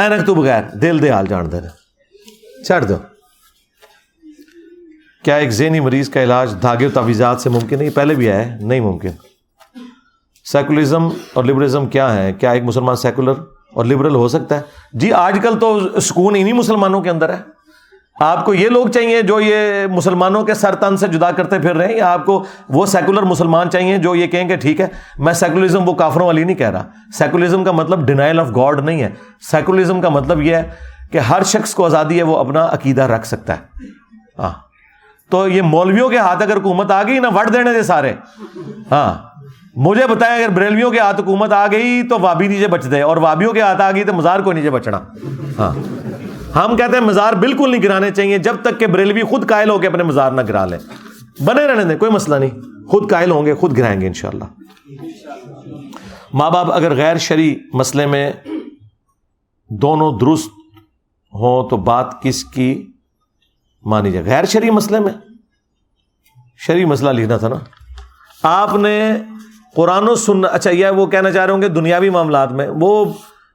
[0.00, 1.68] اینک تو بغیر دل دے حال جانتے ہیں۔
[2.64, 2.94] چھڑ دو۔
[5.24, 8.58] کیا ایک ذہنی مریض کا علاج دھاگے و تعویذات سے ممکن ہے؟ پہلے بھی ہے،
[8.60, 9.10] نہیں ممکن۔
[10.44, 13.32] سیکولرزم اور لبرلزم کیا ہے؟ کیا ایک مسلمان سیکولر
[13.74, 14.62] اور لبرل ہو سکتا ہے؟
[14.92, 17.57] جی آج کل تو سکون انہیں مسلمانوں کے اندر ہے۔
[18.20, 21.76] آپ کو یہ لوگ چاہیے جو یہ مسلمانوں کے سر تن سے جدا کرتے پھر
[21.76, 24.86] رہے ہیں، یا آپ کو وہ سیکولر مسلمان چاہیے جو یہ کہیں کہ ٹھیک ہے،
[25.18, 26.84] میں سیکولرزم وہ کافروں والی نہیں کہہ رہا۔
[27.14, 29.08] سیکولرزم کا مطلب ڈینائل آف گاڈ نہیں ہے۔
[29.40, 30.62] سیکولرزم کا مطلب یہ ہے
[31.12, 33.58] کہ ہر شخص کو آزادی ہے، وہ اپنا عقیدہ رکھ سکتا ہے۔
[34.38, 34.52] ہاں۔
[35.30, 38.12] تو یہ مولویوں کے ہاتھ اگر حکومت آ گئی نا وٹ دینے دے سارے۔
[38.90, 39.14] ہاں۔
[39.76, 43.16] مجھے بتایا اگر بریلویوں کے ہاتھ حکومت آ گئی تو وابی نیچے بچ دے اور
[43.16, 45.00] وابیوں کے ہاتھ آ گئی تو مزار کو نیچے بچنا۔
[45.58, 45.72] ہاں۔
[46.54, 49.78] ہم کہتے ہیں مزار بالکل نہیں گرانے چاہیے جب تک کہ بریلوی خود قائل ہو
[49.78, 50.78] کے اپنے مزار نہ گرا لیں۔
[51.44, 52.50] بنے رہنے دیں، کوئی مسئلہ نہیں۔
[52.88, 54.44] خود قائل ہوں گے، خود گرائیں گے انشاءاللہ۔
[56.34, 58.32] ماں باپ اگر غیر شرعی مسئلے میں
[59.68, 60.48] دونوں درست
[61.32, 62.86] ہوں تو بات کس کی
[63.84, 65.12] مانی جائے؟ غیر شرعی مسئلے میں۔
[66.56, 67.56] شرعی مسئلہ لکھنا تھا نا۔
[68.42, 69.12] آپ نے
[69.74, 73.04] قرآن و سن اچھا یہ وہ کہنا چاہ رہے ہوں گے دنیاوی معاملات میں، وہ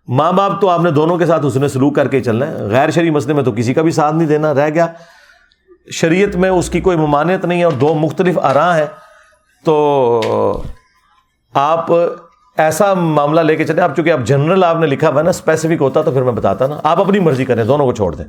[0.08, 2.54] ماں باپ تو آپ نے دونوں کے ساتھ اس نے سلوک کر کے چلنا ہے۔
[2.54, 4.88] غیر شرعی مسئلے میں تو کسی کا بھی ساتھ نہیں دینا، رہ گیا۔
[5.92, 8.86] شریعت میں اس کی کوئی ممانعت نہیں ہے اور دو مختلف آراہ ہیں۔
[9.66, 10.64] تو
[11.54, 11.86] آپ
[12.58, 15.30] ایسا معاملہ لے کے چلیں۔ آپ چونکہ آپ جنرل آپ نے لکھا ہوا ہے نا
[15.30, 18.26] اسپیسیفک ہوتا تو پھر میں بتاتا نا۔ آپ اپنی مرضی کریں، دونوں کو چھوڑ دیں۔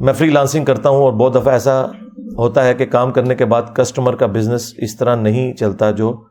[0.00, 1.84] میں فری لانسنگ کرتا ہوں اور بہت دفعہ ایسا
[2.38, 6.24] ہوتا ہے کہ کام کرنے کے بعد کسٹمر کا بزنس اس طرح نہیں چلتا جو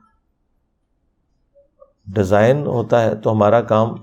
[2.08, 3.96] ڈیزائن ہوتا ہے۔ تو ہمارا کام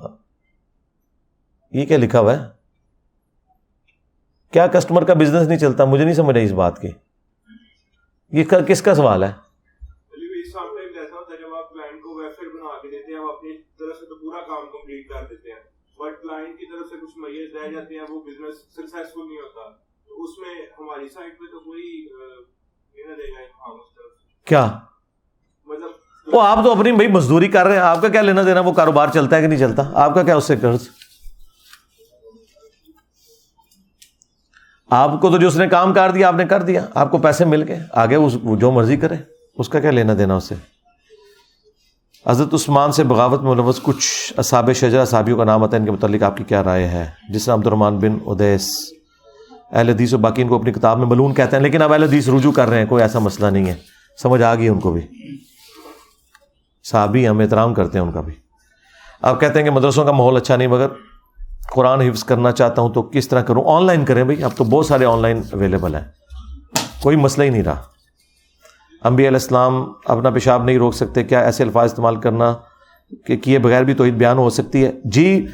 [1.73, 2.45] یہ کیا لکھا ہوا ہے؟
[4.51, 6.89] کیا کسٹمر کا بزنس نہیں چلتا؟ مجھے نہیں سمجھ رہی اس بات کی۔
[8.33, 9.33] یہ کس کا سوال ہے؟
[24.45, 24.79] کیا؟
[26.33, 28.73] وہ آپ تو اپنی بھائی مزدوری کر رہے ہیں۔ آپ کا کیا لینا دینا؟ وہ
[28.73, 30.89] کاروبار چلتا ہے کہ نہیں چلتا؟ آپ کا کیا اس سے قرض؟
[34.95, 37.19] آپ کو تو جو اس نے کام کر دیا، آپ نے کر دیا۔ آپ کو
[37.19, 39.15] پیسے مل گئے۔ آگے اس جو مرضی کرے،
[39.59, 40.55] اس کا کیا لینا دینا اسے؟
[42.27, 45.85] حضرت عثمان سے بغاوت میں ملوث کچھ اصاب شجرا صحابیوں کا نام آتا ہے، ان
[45.85, 48.93] کے متعلق آپ کی کیا رائے ہے؟ جس عبد الرحمان بن ادیس
[49.73, 52.03] اہل حدیث و باقی ان کو اپنی کتاب میں ملون کہتے ہیں، لیکن اب اہل
[52.03, 53.75] حدیث رجوع کر رہے ہیں، کوئی ایسا مسئلہ نہیں ہے۔
[54.23, 55.01] سمجھ آ گئی ان کو بھی۔
[56.85, 58.33] صحابی ہم احترام کرتے ہیں ان کا بھی۔
[59.23, 60.87] آپ کہتے ہیں کہ مدرسوں کا ماحول اچھا نہیں، مگر
[61.75, 64.65] قرآن حفظ کرنا چاہتا ہوں تو کس طرح کروں؟ آن لائن کریں بھائی، اب تو
[64.65, 66.03] بہت سارے آن لائن اویلیبل ہیں۔
[67.03, 67.83] کوئی مسئلہ ہی نہیں رہا۔
[69.03, 72.55] امبی علیہ السلام اپنا پیشاب نہیں روک سکتے، کیا ایسے الفاظ استعمال کرنا
[73.27, 75.47] کہ کیے بغیر بھی توحید بیان ہو سکتی ہے؟ جی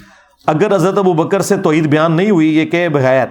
[0.47, 3.27] اگر حضرت ابو بکر سے توحید بیان نہیں ہوئی، یہ کہ بغیر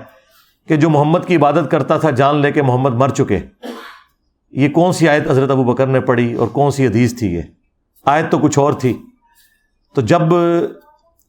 [0.68, 3.40] کہ جو محمد کی عبادت کرتا تھا، جان لے کے محمد مر چکے۔
[4.52, 7.42] یہ کون سی آیت حضرت ابو بکر نے پڑھی اور کون سی حدیث تھی یہ؟
[8.06, 8.98] آیت تو کچھ اور تھی۔
[9.96, 10.22] تو جب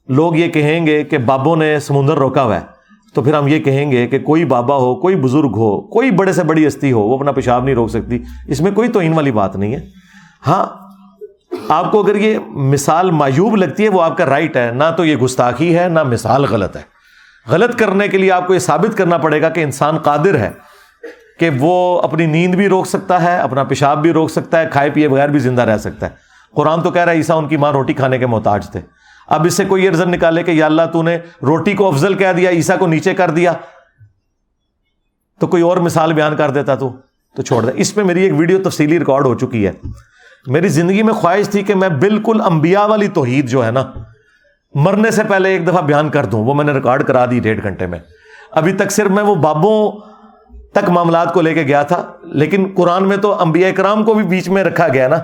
[0.09, 2.79] لوگ یہ کہیں گے کہ بابوں نے سمندر روکا ہوا ہے۔
[3.15, 6.33] تو پھر ہم یہ کہیں گے کہ کوئی بابا ہو، کوئی بزرگ ہو، کوئی بڑے
[6.33, 9.31] سے بڑی ہستی ہو، وہ اپنا پیشاب نہیں روک سکتی۔ اس میں کوئی توہین والی
[9.31, 9.81] بات نہیں ہے۔
[10.47, 10.67] ہاں
[11.69, 15.05] آپ کو اگر یہ مثال معیوب لگتی ہے، وہ آپ کا رائٹ ہے۔ نہ تو
[15.05, 16.83] یہ گستاخی ہے، نہ مثال غلط ہے۔
[17.51, 20.51] غلط کرنے کے لیے آپ کو یہ ثابت کرنا پڑے گا کہ انسان قادر ہے
[21.41, 24.91] کہ وہ اپنی نیند بھی روک سکتا ہے، اپنا پیشاب بھی روک سکتا ہے، کھائے
[24.91, 26.11] پیے بغیر بھی زندہ رہ سکتا ہے۔
[26.55, 28.81] قرآن تو کہہ رہا ہے، عیسیٰ ان کی ماں روٹی کھانے کے محتاج تھے۔
[29.29, 32.15] اب اس سے کوئی یہ رزن نکالے کہ یا اللہ تو نے روٹی کو افضل
[32.15, 33.53] کہہ دیا، عیسیٰ کو نیچے کر دیا۔
[35.41, 36.93] تو کوئی اور مثال بیان کر دیتا تو
[37.37, 39.73] تو چھوڑ دے۔ اس میں میری ایک ویڈیو تفصیلی ریکارڈ ہو چکی ہے۔
[40.47, 43.85] میری زندگی میں خواہش تھی کہ میں بالکل انبیاء والی توحید جو ہے نا،
[44.75, 47.63] مرنے سے پہلے ایک دفعہ بیان کر دوں، وہ میں نے ریکارڈ کرا دی ڈیڑھ
[47.63, 47.99] گھنٹے میں۔
[48.51, 49.93] ابھی تک صرف میں وہ بابوں
[50.75, 54.25] تک معاملات کو لے کے گیا تھا، لیکن قرآن میں تو انبیاء کرام کو بھی
[54.25, 55.19] بیچ میں رکھا گیا نا۔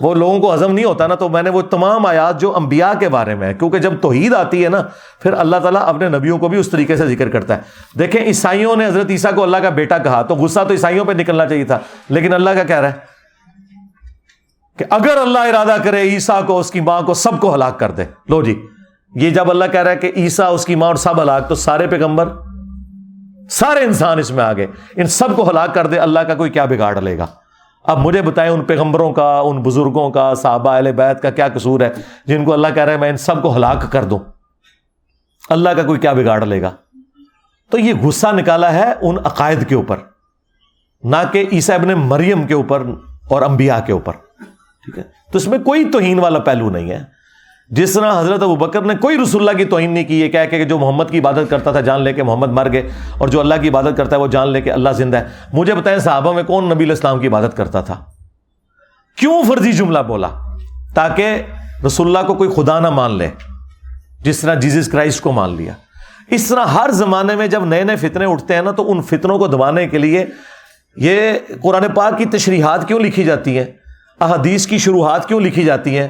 [0.00, 2.92] وہ لوگوں کو ہضم نہیں ہوتا نا، تو میں نے وہ تمام آیات جو انبیاء
[3.00, 4.82] کے بارے میں ہے کیونکہ جب توحید آتی ہے نا،
[5.22, 7.60] پھر اللہ تعالیٰ اپنے نبیوں کو بھی اس طریقے سے ذکر کرتا ہے۔
[7.98, 11.12] دیکھیں، عیسائیوں نے حضرت عیسیٰ کو اللہ کا بیٹا کہا، تو غصہ تو عیسائیوں پہ
[11.12, 11.78] نکلنا چاہیے تھا،
[12.08, 13.18] لیکن اللہ کا کہہ رہا ہے؟
[14.76, 17.90] کہ اگر اللہ ارادہ کرے عیسیٰ کو، اس کی ماں کو سب کو ہلاک کر
[17.90, 18.66] دے۔ لو جی
[19.14, 21.54] یہ جب اللہ کہہ رہا ہے کہ عیسیٰ، اس کی ماں اور سب ہلاک، تو
[21.54, 22.28] سارے پیغمبر،
[23.50, 24.66] سارے انسان اس میں آ گئے
[24.96, 27.26] ان سب کو ہلاک کر دے، اللہ کا کوئی کیا بگاڑ لے گا؟
[27.88, 31.80] اب مجھے بتائیں ان پیغمبروں کا، ان بزرگوں کا، صحابہ اہل بیت کا کیا قصور
[31.80, 31.90] ہے
[32.26, 34.18] جن کو اللہ کہہ رہا ہے میں ان سب کو ہلاک کر دوں؟
[35.50, 36.70] اللہ کا کوئی کیا بگاڑ لے گا؟
[37.70, 39.96] تو یہ غصہ نکالا ہے ان عقائد کے اوپر،
[41.02, 42.82] نہ کہ عیسیٰ ابن مریم کے اوپر
[43.30, 45.02] اور انبیاء کے اوپر، ٹھیک ہے؟
[45.32, 47.17] تو اس میں کوئی توہین والا پہلو نہیں ہے۔
[47.70, 50.44] جس طرح حضرت ابو بکر نے کوئی رسول اللہ کی توہین نہیں کی، یہ کہہ
[50.50, 52.88] کہ جو محمد کی عبادت کرتا تھا جان لے کے محمد مر گئے،
[53.18, 55.74] اور جو اللہ کی عبادت کرتا ہے وہ جان لے کے اللہ زندہ ہے۔ مجھے
[55.74, 58.00] بتائیں صحابہ میں کون نبی الاسلام کی عبادت کرتا تھا؟
[59.18, 60.28] کیوں فرضی جملہ بولا؟
[60.94, 61.42] تاکہ
[61.86, 63.28] رسول اللہ کو کوئی خدا نہ مان لے،
[64.20, 65.72] جس طرح جیزس کرائسٹ کو مان لیا۔
[66.30, 69.38] اس طرح ہر زمانے میں جب نئے نئے فتنے اٹھتے ہیں نا، تو ان فتنوں
[69.38, 70.24] کو دبانے کے لیے
[70.96, 71.32] یہ
[71.62, 73.64] قرآن پاک کی تشریحات کیوں لکھی جاتی ہیں؟
[74.20, 76.08] احادیث کی شروحات کیوں لکھی جاتی ہیں؟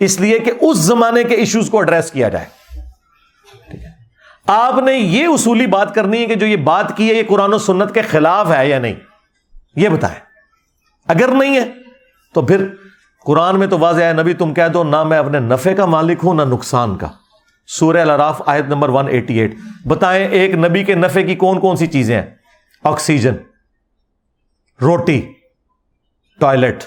[0.00, 2.44] اس لیے کہ اس زمانے کے ایشوز کو ایڈریس کیا جائے۔
[4.46, 7.52] آپ نے یہ اصولی بات کرنی ہے کہ جو یہ بات کی ہے، یہ قرآن
[7.52, 8.94] و سنت کے خلاف ہے یا نہیں؟
[9.76, 10.20] یہ بتائیں۔
[11.06, 11.64] اگر نہیں ہے،
[12.34, 12.66] تو پھر
[13.24, 16.18] قرآن میں تو واضح ہے، نبی تم کہہ دو، نہ میں اپنے نفے کا مالک
[16.24, 17.06] ہوں، نہ نقصان کا۔
[17.66, 19.54] سورہ الراف آیت نمبر 188
[19.86, 22.30] بتائیں ایک نبی کے نفے کی کون کون سی چیزیں ہیں؟
[22.84, 23.34] آکسیجن
[24.82, 25.32] روٹی
[26.38, 26.84] ٹوائلٹ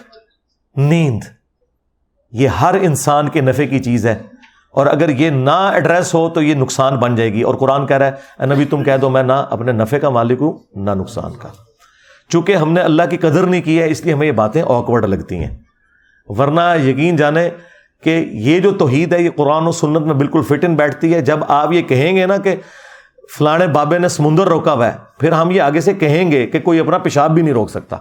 [0.75, 1.40] نیند۔
[2.31, 4.21] یہ ہر انسان کے نفے کی چیز ہے۔
[4.71, 7.97] اور اگر یہ نہ ایڈریس ہو تو یہ نقصان بن جائے گی۔ اور قرآن کہہ
[7.97, 11.31] رہا ہے نبی، تم کہہ دو میں نہ اپنے نفے کا مالک ہوں، نہ نقصان
[11.39, 11.47] کا۔
[12.29, 15.05] چونکہ ہم نے اللہ کی قدر نہیں کی ہے، اس لیے ہمیں یہ باتیں آکورڈ
[15.05, 15.57] لگتی ہیں۔
[16.27, 17.49] ورنہ یقین جانے
[18.03, 21.21] کہ یہ جو توحید ہے، یہ قرآن و سنت میں بالکل فٹ ان بیٹھتی ہے۔
[21.21, 22.55] جب آپ یہ کہیں گے نا کہ
[23.37, 26.59] فلاں بابے نے سمندر روکا ہوا ہے، پھر ہم یہ آگے سے کہیں گے کہ
[26.59, 27.97] کوئی اپنا پیشاب بھی نہیں روک سکتا۔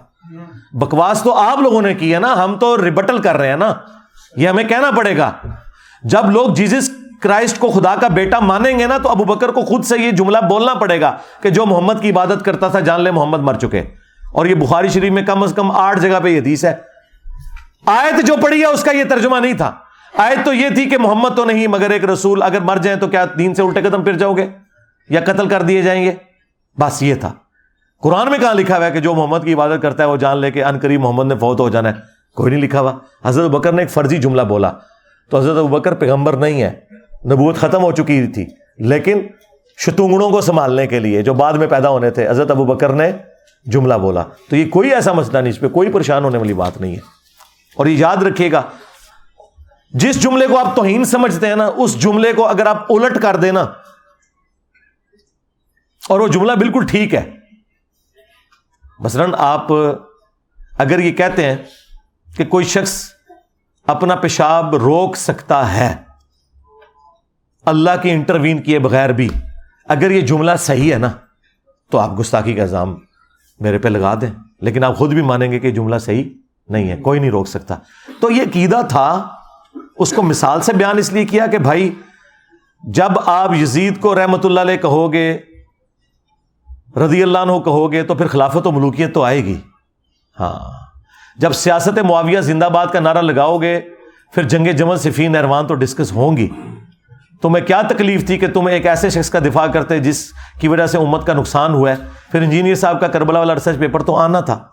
[0.72, 3.74] بکواس تو آپ لوگوں نے کی ہے نا، ہم تو ریبٹل کر رہے ہیں نا۔
[4.36, 5.32] یہ ہمیں کہنا پڑے گا،
[6.02, 6.90] جب لوگ جیزس
[7.22, 10.10] کرائسٹ کو خدا کا بیٹا مانیں گے نا، تو ابو بکر کو خود سے یہ
[10.10, 13.54] جملہ بولنا پڑے گا کہ جو محمد کی عبادت کرتا تھا، جان لے محمد مر
[13.54, 13.82] چکے۔
[14.32, 16.74] اور یہ بخاری شریف میں کم از کم آٹھ جگہ پہ یہ حدیث ہے۔
[17.86, 19.72] آیت جو پڑھی ہے، اس کا یہ ترجمہ نہیں تھا۔
[20.16, 23.08] آیت تو یہ تھی کہ محمد تو نہیں، مگر ایک رسول اگر مر جائیں تو
[23.08, 24.46] کیا دین سے الٹے قدم پھر جاؤ گے؟
[25.08, 26.14] یا قتل کر دیے جائیں گے؟
[26.78, 27.32] بس یہ تھا۔
[28.02, 30.38] قرآن میں کہاں لکھا ہوا ہے کہ جو محمد کی عبادت کرتا ہے، وہ جان
[30.38, 33.50] لے کے ان قریب محمد نے فوت ہو جانا ہے۔ کوئی نہیں لکھا ہوا۔ حضرت
[33.50, 34.72] بکر نے ایک فرضی جملہ بولا۔
[35.30, 36.80] تو حضرت بکر پیغمبر نہیں ہے۔
[37.24, 38.46] نبوت ختم ہو چکی تھی۔
[38.78, 39.26] لیکن
[39.78, 43.12] شتونگڑوں کو سنبھالنے کے لیے جو بعد میں پیدا ہونے تھے، حضرت ابو بکر نے
[43.64, 46.80] جملہ بولا۔ تو یہ کوئی ایسا مسئلہ نہیں، اس پہ کوئی پریشان ہونے والی بات
[46.80, 47.00] نہیں ہے۔
[47.76, 48.62] اور یہ یاد رکھیے گا،
[49.90, 53.36] جس جملے کو آپ توہین سمجھتے ہیں نا، اس جملے کو اگر آپ الٹ کر
[53.36, 53.60] دینا
[56.08, 57.30] اور وہ جملہ بالکل ٹھیک ہے۔
[58.98, 59.72] مثلاً آپ
[60.78, 61.56] اگر یہ کہتے ہیں
[62.36, 63.10] کہ کوئی شخص
[63.86, 65.96] اپنا پیشاب روک سکتا ہے،
[67.66, 69.28] اللہ کے انٹروین کیے بغیر بھی،
[69.88, 71.08] اگر یہ جملہ صحیح ہے نا،
[71.90, 72.96] تو آپ گستاخی کا الزام
[73.60, 74.30] میرے پہ لگا دیں۔
[74.60, 76.24] لیکن آپ خود بھی مانیں گے کہ جملہ صحیح
[76.68, 77.76] نہیں ہے، کوئی نہیں روک سکتا۔
[78.20, 79.28] تو یہ عقیدہ تھا،
[79.98, 81.94] اس کو مثال سے بیان اس لیے کیا کہ بھائی،
[82.82, 85.38] جب آپ یزید کو رحمت اللہ علیہ کہو گے،
[86.96, 89.60] رضی اللہ عنہ کہو گے، تو پھر خلافت و ملوکیت تو آئے گی۔
[90.40, 90.79] ہاں۔
[91.36, 93.80] جب سیاست معاویہ زندہ باد کا نعرہ لگاؤ گے،
[94.32, 96.48] پھر جنگ جمل صفین نروان تو ڈسکس ہوں گی۔
[97.42, 100.86] تمہیں کیا تکلیف تھی کہ تم ایک ایسے شخص کا دفاع کرتے جس کی وجہ
[100.86, 101.96] سے امت کا نقصان ہوا ہے۔
[102.32, 104.64] پھر انجینئر صاحب کا کربلا والا ریسرچ پیپر تو آنا تھا۔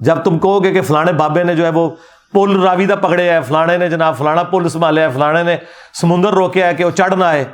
[0.00, 1.90] جب تم کہو گے کہ فلانے بابے نے جو ہے وہ
[2.32, 5.56] پل راویدہ پکڑے ہے، فلانے نے جناب، فلانا پل سنبھالے ہے، فلانے نے
[6.00, 7.44] سمندر روکے ہے کہ وہ چڑھ نہ آئے۔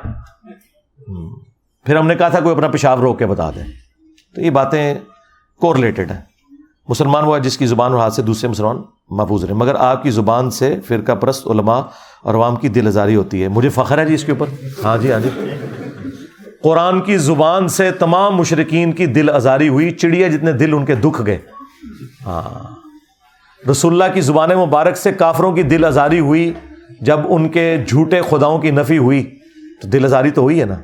[1.85, 3.65] پھر ہم نے کہا تھا کوئی اپنا پیشاب روک کے بتا دیں۔
[4.35, 4.95] تو یہ باتیں
[5.61, 6.30] کو ریلیٹڈ ہیں۔
[6.91, 10.03] مسلمان وہ ہے جس کی زبان اور ہاتھ سے دوسرے مسلمان محفوظ رہے۔ مگر آپ
[10.03, 11.81] کی زبان سے فرقہ پرست علماء
[12.23, 14.47] اور عوام کی دل آزاری ہوتی ہے۔ مجھے فخر ہے جی اس کے اوپر۔
[14.85, 15.29] ہاں جی ہاں جی۔
[16.63, 20.95] قرآن کی زبان سے تمام مشرقین کی دل آزاری ہوئی، چڑیا جتنے دل ان کے
[20.95, 21.39] دکھ گئے۔
[22.27, 22.75] ہاں۔
[23.71, 26.53] رسول اللہ کی زبان مبارک سے کافروں کی دل آزاری ہوئی۔
[27.01, 29.39] جب ان کے جھوٹے خداؤں کی نفی ہوئی،
[29.83, 30.75] تو دل آزاری تو ہوئی ہے نا۔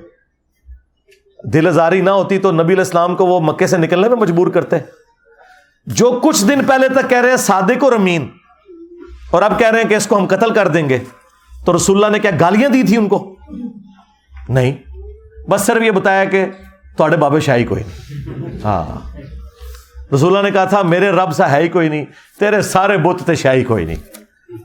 [1.53, 4.77] دل آزاری نہ ہوتی تو نبی الاسلام کو وہ مکے سے نکلنے میں مجبور کرتے۔
[5.87, 8.29] جو کچھ دن پہلے تک کہہ رہے ہیں صادق اور امین،
[9.31, 10.99] اور اب کہہ رہے ہیں کہ اس کو ہم قتل کر دیں گے،
[11.65, 13.37] تو رسول اللہ نے کیا گالیاں دی تھی ان کو؟
[14.49, 14.73] نہیں۔
[15.51, 16.47] بس صرف یہ بتایا کہ
[16.97, 18.23] تھوڑے بابے شاہی کوئی نہیں۔
[18.65, 19.17] ہاں۔
[20.15, 22.05] رسول اللہ نے کہا تھا، میرے رب سا ہے ہی کوئی نہیں،
[22.41, 23.97] تیرے سارے بت تھے شاہی کوئی نہیں۔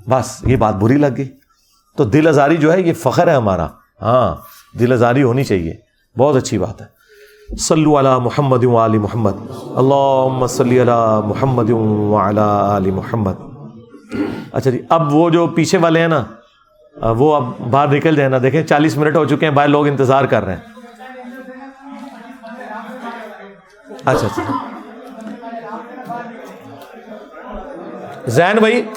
[0.10, 1.30] بس یہ بات بری لگ گئی۔
[1.98, 3.68] تو دل آزاری جو ہے، یہ فخر ہے ہمارا۔
[4.02, 4.36] ہاں
[4.78, 5.74] دل آزاری ہونی چاہیے۔
[6.18, 7.01] بہت اچھی بات ہے۔
[7.60, 9.32] صلو علی محمد علی محمد.
[9.76, 11.72] اللہ صلی علی محمد
[12.76, 13.34] علی محمد.
[14.52, 16.24] اچھا جی اب وہ جو پیچھے والے ہیں نا،
[17.12, 20.26] وہ اب باہر نکل جائے نا، دیکھیں چالیس منٹ ہو چکے ہیں، باہر لوگ انتظار
[20.26, 20.62] کر رہے ہیں۔
[24.06, 24.54] اچھا اچھا۔
[28.28, 28.90] زین بھائی،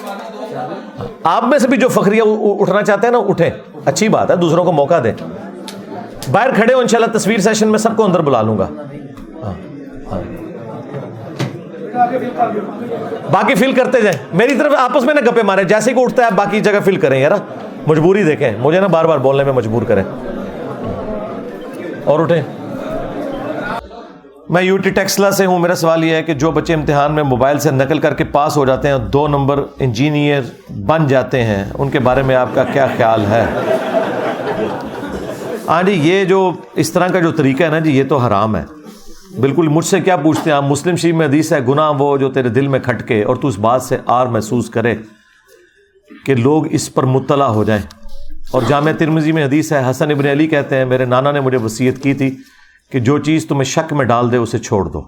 [1.24, 3.50] آپ میں سے بھی جو فخریہ اٹھنا چاہتے ہیں نا، اٹھیں۔
[3.84, 5.43] اچھی بات ہے، دوسروں کو موقع دیں۔
[6.30, 8.66] باہر کھڑے ہو انشاءاللہ تصویر سیشن میں سب کو اندر بلا لوں گا۔
[9.42, 9.54] ہاں،
[10.12, 10.20] ہاں۔
[13.30, 16.28] باقی فل کرتے جائیں۔ میری طرف آپس میں نہ گپے مارے جیسے کہ اٹھتا ہے
[16.34, 17.30] باقی جگہ فل کریں یار
[17.86, 20.02] مجبوری دیکھیں۔ مجھے نا بار بار بولنے میں مجبور کریں۔
[22.04, 22.42] اور اٹھیں۔
[24.48, 27.22] میں یو ٹی ٹیکسلا سے ہوں۔ میرا سوال یہ ہے کہ جو بچے امتحان میں
[27.22, 30.42] موبائل سے نقل کر کے پاس ہو جاتے ہیں دو نمبر انجینئر
[30.86, 33.44] بن جاتے ہیں ان کے بارے میں آپ کا کیا خیال ہے؟
[35.68, 38.56] ہاں جی یہ جو اس طرح کا جو طریقہ ہے نا جی یہ تو حرام
[38.56, 38.64] ہے۔
[39.40, 42.32] بالکل مجھ سے کیا پوچھتے ہیں؟ آپ مسلم شریف میں حدیث ہے، گناہ وہ جو
[42.32, 44.94] تیرے دل میں کھٹکے اور تو اس بات سے آر محسوس کرے
[46.26, 47.82] کہ لوگ اس پر مطلع ہو جائیں۔
[48.50, 51.58] اور جامعہ ترمزی میں حدیث ہے، حسن ابن علی کہتے ہیں، میرے نانا نے مجھے
[51.58, 52.36] وصیت کی تھی
[52.92, 55.02] کہ جو چیز تمہیں شک میں ڈال دے اسے چھوڑ دو۔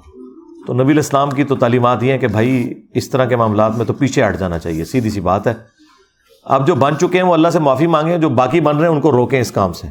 [0.66, 3.87] تو نبی الاسلام کی تو تعلیمات یہ ہیں کہ بھائی، اس طرح کے معاملات میں
[3.87, 5.55] تو پیچھے ہٹ جانا چاہیے، سیدھی سی بات ہے۔
[6.45, 8.95] اب جو بن چکے ہیں، وہ اللہ سے معافی مانگیں جو باقی بن رہے ہیں،
[8.95, 9.87] ان کو روکیں اس کام سے۔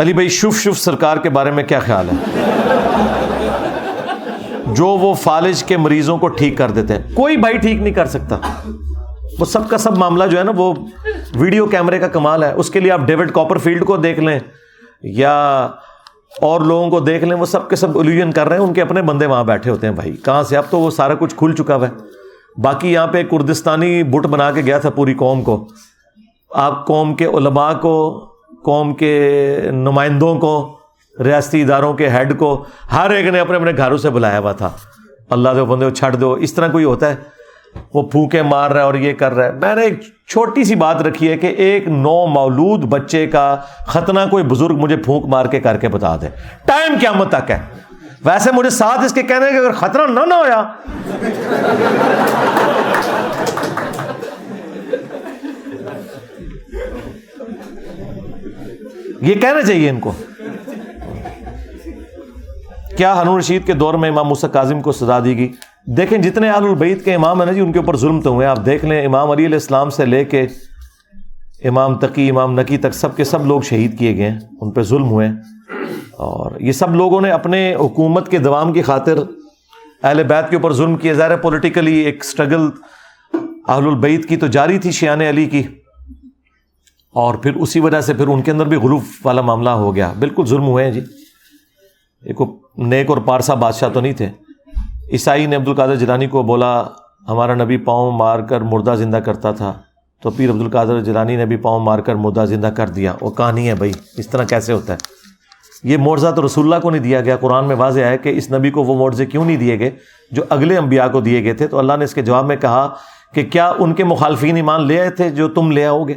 [0.00, 2.40] علی بھائی، شف شف سرکار کے بارے میں کیا خیال ہے؟
[4.66, 8.06] جو وہ فالج کے مریضوں کو ٹھیک کر دیتے ہیں، کوئی بھائی ٹھیک نہیں کر
[8.06, 8.38] سکتا۔
[9.38, 10.74] وہ سب کا سب معاملہ جو ہے نا، وہ
[11.34, 14.38] ویڈیو کیمرے کا کمال ہے۔ اس کے لیے آپ ڈیوڈ کاپر فیلڈ کو دیکھ لیں،
[15.02, 15.68] یا
[16.42, 18.82] اور لوگوں کو دیکھ لیں، وہ سب کے سب الوژن کر رہے ہیں۔ ان کے
[18.82, 21.52] اپنے بندے وہاں بیٹھے ہوتے ہیں، بھائی، کہاں سے؟ اب تو وہ سارا کچھ کھل
[21.52, 25.68] چکا ہوا ہے۔ باقی یہاں پہ کردستانی بٹ بنا کے گیا تھا پوری قوم کو۔
[26.50, 28.26] آپ قوم کے علماء کو
[28.64, 30.78] قوم کے نمائندوں کو،
[31.24, 34.70] ریاستی اداروں کے ہیڈ کو، ہر ایک نے اپنے اپنے گھروں سے بلایا ہوا تھا۔
[35.30, 37.16] اللہ دو بندے کو چھڑ دو۔ اس طرح کوئی ہوتا ہے؟
[37.94, 40.74] وہ پھونکے مار رہا ہے اور یہ کر رہا ہے۔ میں نے ایک چھوٹی سی
[40.74, 43.56] بات رکھی ہے کہ ایک نو مولود بچے کا
[43.86, 46.28] ختنہ کوئی بزرگ مجھے پھونک مار کے کر کے بتا دے۔
[46.66, 47.58] ٹائم قیامت تک ہے۔
[48.24, 50.64] ویسے مجھے ساتھ اس کے کہنے کہ اگر خطرہ نہ نہ ہویا۔
[59.20, 60.12] یہ کہنا چاہیے ان کو۔
[62.96, 65.52] کیا ہنور رشید کے دور میں امام موسیٰ کاظم کو سزا دی گئی؟
[65.86, 68.46] دیکھیں جتنے آل البعید کے امام ہیں نا جی ان کے اوپر ظلم تو ہوئے
[68.46, 70.46] آپ دیکھ لیں امام علی علیہ السلام سے لے کے
[71.64, 74.82] امام تقی، امام نقی تک سب کے سب لوگ شہید کیے گئے ہیں۔ ان پہ
[74.82, 75.28] ظلم ہوئے
[76.12, 79.18] اور یہ سب لوگوں نے اپنے حکومت کے دوام کی خاطر
[80.02, 82.68] اہل بیت کے اوپر ظلم کیا ظاہر پولیٹیکلی ایک اسٹرگل
[83.68, 85.62] اہل البعید کی تو جاری تھی شیان علی کی۔
[87.12, 90.12] اور پھر اسی وجہ سے پھر ان کے اندر بھی غلوف والا معاملہ ہو گیا۔
[90.18, 91.00] بالکل ظلم ہوئے ہیں جی۔
[92.24, 92.40] ایک
[92.76, 94.28] نیک اور پارسا بادشاہ تو نہیں تھے۔
[95.12, 96.84] عیسائی نے عبد القادر جیلانی کو بولا،
[97.28, 99.72] ہمارا نبی پاؤں مار کر مردہ زندہ کرتا تھا۔
[100.22, 103.30] تو پیر عبد القادر جیلانی نے بھی پاؤں مار کر مردہ زندہ کر دیا۔ وہ
[103.30, 104.98] کہانی ہے بھائی، اس طرح کیسے ہوتا ہے؟
[105.82, 108.52] یہ معرضہ تو رسول اللہ کو نہیں دیا گیا۔ قرآن میں واضح ہے کہ اس
[108.52, 109.90] نبی کو وہ معرضے کیوں نہیں دیے گئے؟
[110.30, 112.94] جو اگلے انبیاء کو دیے گئے تھے۔ تو اللہ نے اس کے جواب میں کہا
[113.34, 116.14] کہ کیا ان کے مخالفین ایمان لے آئے تھے جو تم لے آؤ گے؟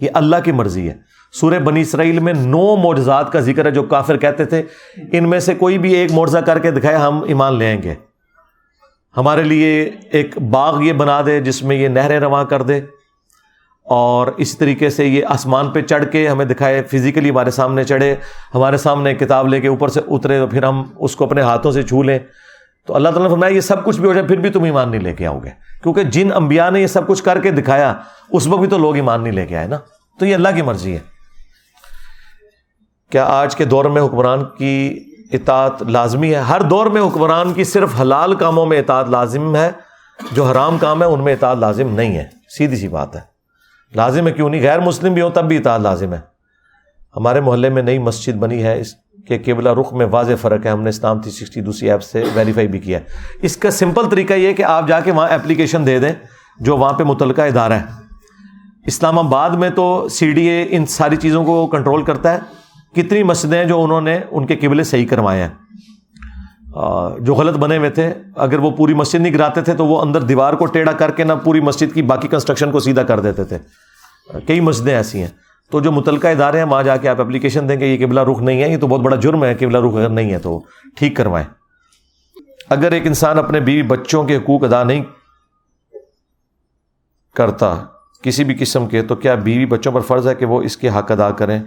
[0.00, 0.94] یہ اللہ کی مرضی ہے۔
[1.32, 4.62] سورہ بنی اسرائیل میں نو معجزات کا ذکر ہے جو کافر کہتے تھے۔
[5.12, 7.94] ان میں سے کوئی بھی ایک معجزہ کر کے دکھائے، ہم ایمان لے آئیں گے۔
[9.16, 12.80] ہمارے لیے ایک باغ یہ بنا دے جس میں یہ نہریں رواں کر دے۔
[13.84, 18.14] اور اس طریقے سے یہ آسمان پہ چڑھ کے ہمیں دکھائے فزیکلی ہمارے سامنے چڑھے۔
[18.54, 21.72] ہمارے سامنے کتاب لے کے اوپر سے اترے تو پھر ہم اس کو اپنے ہاتھوں
[21.72, 22.18] سے چھو لیں۔
[22.86, 24.90] تو اللہ تعالیٰ نے فرمایا یہ سب کچھ بھی ہو جائے، پھر بھی تم ایمان
[24.90, 25.50] نہیں لے کے آؤ گے
[25.82, 27.94] کیونکہ جن انبیاء نے یہ سب کچھ کر کے دکھایا،
[28.30, 29.78] اس وقت بھی تو لوگ ایمان نہیں لے کے آئے نا۔
[30.18, 30.98] تو یہ اللہ کی مرضی ہے۔
[33.10, 37.64] کیا آج کے دور میں حکمران کی اطاعت لازمی ہے؟ ہر دور میں حکمران کی
[37.64, 39.70] صرف حلال کاموں میں اطاعت لازم ہے،
[40.32, 42.24] جو حرام کام ہے، ان میں اطاعت لازم نہیں ہے۔
[42.58, 43.20] سیدھی سی بات ہے۔
[43.94, 46.20] لازم ہے کیوں نہیں؟ غیر مسلم بھی ہو تب بھی اطاعت لازم ہے۔
[47.16, 48.94] ہمارے محلے میں نئی مسجد بنی ہے، اس
[49.28, 52.24] کے قبلہ رخ میں واضح فرق ہے، ہم نے اسلام تھری سکسٹی دوسری ایپ سے
[52.34, 53.04] ویریفائی بھی کیا ہے۔
[53.42, 56.12] اس کا سمپل طریقہ یہ کہ آپ جا کے وہاں اپلیکیشن دے دیں،
[56.60, 57.84] جو وہاں پہ متعلقہ ادارہ ہے۔
[58.86, 62.38] اسلام آباد میں تو سی ڈی اے ان ساری چیزوں کو کنٹرول کرتا ہے۔
[62.94, 65.48] کتنی مسجدیں جو انہوں نے ان کے قبلے صحیح کروائے ہیں۔
[67.20, 70.22] جو غلط بنے ہوئے تھے، اگر وہ پوری مسجد نہیں گراتے تھے تو وہ اندر
[70.22, 73.44] دیوار کو ٹیڑھا کر کے نہ پوری مسجد کی باقی کنسٹرکشن کو سیدھا کر دیتے
[73.44, 73.58] تھے۔
[74.46, 77.80] کئی مسجدیں ایسی ہیں۔ تو جو متعلقہ ادارے ہیں، وہاں جا کے آپ اپلیکیشن دیں
[77.80, 80.08] گے، یہ قبلہ رخ نہیں ہے، یہ تو بہت بڑا جرم ہے، قبلہ رخ اگر
[80.08, 80.60] نہیں ہے تو۔
[80.96, 81.46] ٹھیک کروائیں۔
[82.70, 85.04] اگر ایک انسان اپنے بیوی بچوں کے حقوق ادا نہیں
[87.34, 87.76] کرتا
[88.22, 90.88] کسی بھی قسم کے، تو کیا بیوی بچوں پر فرض ہے کہ وہ اس کے
[90.88, 91.60] حق ادا کریں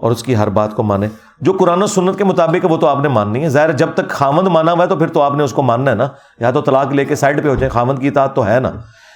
[0.00, 1.08] اور اس کی ہر بات کو مانیں؟
[1.40, 3.88] جو قرآن و سنت کے مطابق ہے، وہ تو آپ نے ماننی ہے۔ ظاہر جب
[3.94, 6.08] تک خامند مانا ہوا ہے، تو پھر تو آپ نے اس کو ماننا ہے نا۔
[6.40, 8.72] یا تو طلاق لے کے سائڈ پہ ہو جائے خامند کی اطاعت تو ہے نا۔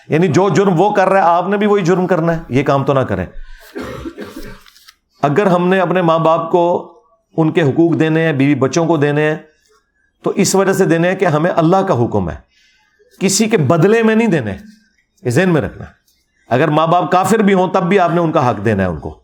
[0.09, 2.62] یعنی جو جرم وہ کر رہا ہے، آپ نے بھی وہی جرم کرنا ہے۔ یہ
[2.62, 3.27] کام تو نہ کریں۔
[5.22, 6.92] اگر ہم نے اپنے ماں باپ کو
[7.36, 9.38] ان کے حقوق دینے ہیں، بیوی بچوں کو دینے ہیں،
[10.22, 12.34] تو اس وجہ سے دینے ہیں کہ ہمیں اللہ کا حکم ہے۔
[13.20, 14.55] کسی کے بدلے میں نہیں دینے،
[15.22, 15.84] یہ ذہن میں رکھنا۔
[16.48, 18.88] اگر ماں باپ کافر بھی ہوں، تب بھی آپ نے ان کا حق دینا ہے
[18.88, 19.18] ان کو۔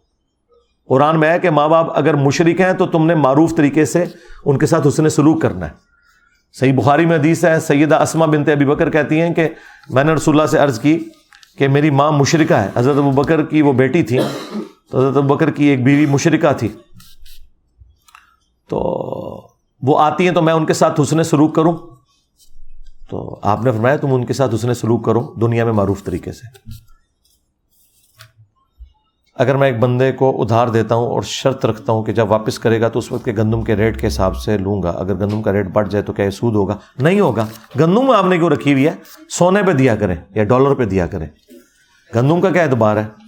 [0.89, 4.05] قرآن میں ہے کہ ماں باپ اگر مشرق ہیں، تو تم نے معروف طریقے سے
[4.45, 5.87] ان کے ساتھ حسن سلوک کرنا ہے۔
[6.53, 9.49] صحیح بخاری میں حدیث ہے، سیدہ اسما بنت ابی بکر کہتی ہیں کہ
[9.91, 11.05] میں نے رسول اللہ سے عرض کی
[11.59, 14.19] کہ میری ماں مشرقہ ہے۔ حضرت ابو بکر کی وہ بیٹی تھی۔
[14.91, 16.69] تو حضرت بکر کی ایک بیوی مشرقہ تھی۔
[18.69, 18.79] تو
[19.83, 21.77] وہ آتی ہیں تو میں ان کے ساتھ حسن سلوک کروں۔
[23.11, 26.33] تو آپ نے فرمایا تم ان کے ساتھ حسن سلوک کرو، دنیا میں معروف طریقے
[26.33, 26.71] سے۔
[29.35, 32.59] اگر میں ایک بندے کو ادھار دیتا ہوں اور شرط رکھتا ہوں کہ جب واپس
[32.59, 35.15] کرے گا تو اس وقت کے گندم کے ریٹ کے حساب سے لوں گا۔ اگر
[35.15, 37.47] گندم کا ریٹ بڑھ جائے تو کیا یہ سود ہوگا؟ نہیں ہوگا۔
[37.81, 38.95] گندم آپ نے کیوں رکھی ہوئی ہے؟
[39.29, 41.27] سونے پہ دیا کریں یا ڈالر پہ دیا کریں۔
[42.15, 43.26] گندم کا کیا اعتبار ہے؟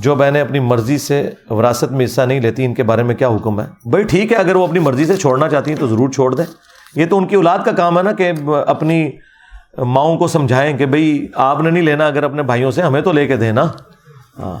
[0.00, 3.28] جو بہنیں اپنی مرضی سے وراثت میں حصہ نہیں لیتی، ان کے بارے میں کیا
[3.28, 6.08] حکم ہے؟ بھائی ٹھیک ہے، اگر وہ اپنی مرضی سے چھوڑنا چاہتی ہیں تو ضرور
[6.10, 6.44] چھوڑ دیں۔
[6.96, 8.32] یہ تو ان کی اولاد کا کام ہے نا کہ
[8.66, 9.10] اپنی
[9.78, 13.12] ماؤں کو سمجھائیں کہ بھائی آپ نے نہیں لینا، اگر اپنے بھائیوں سے ہمیں تو
[13.12, 13.64] لے کے دیں نا
[14.38, 14.58] ہاں۔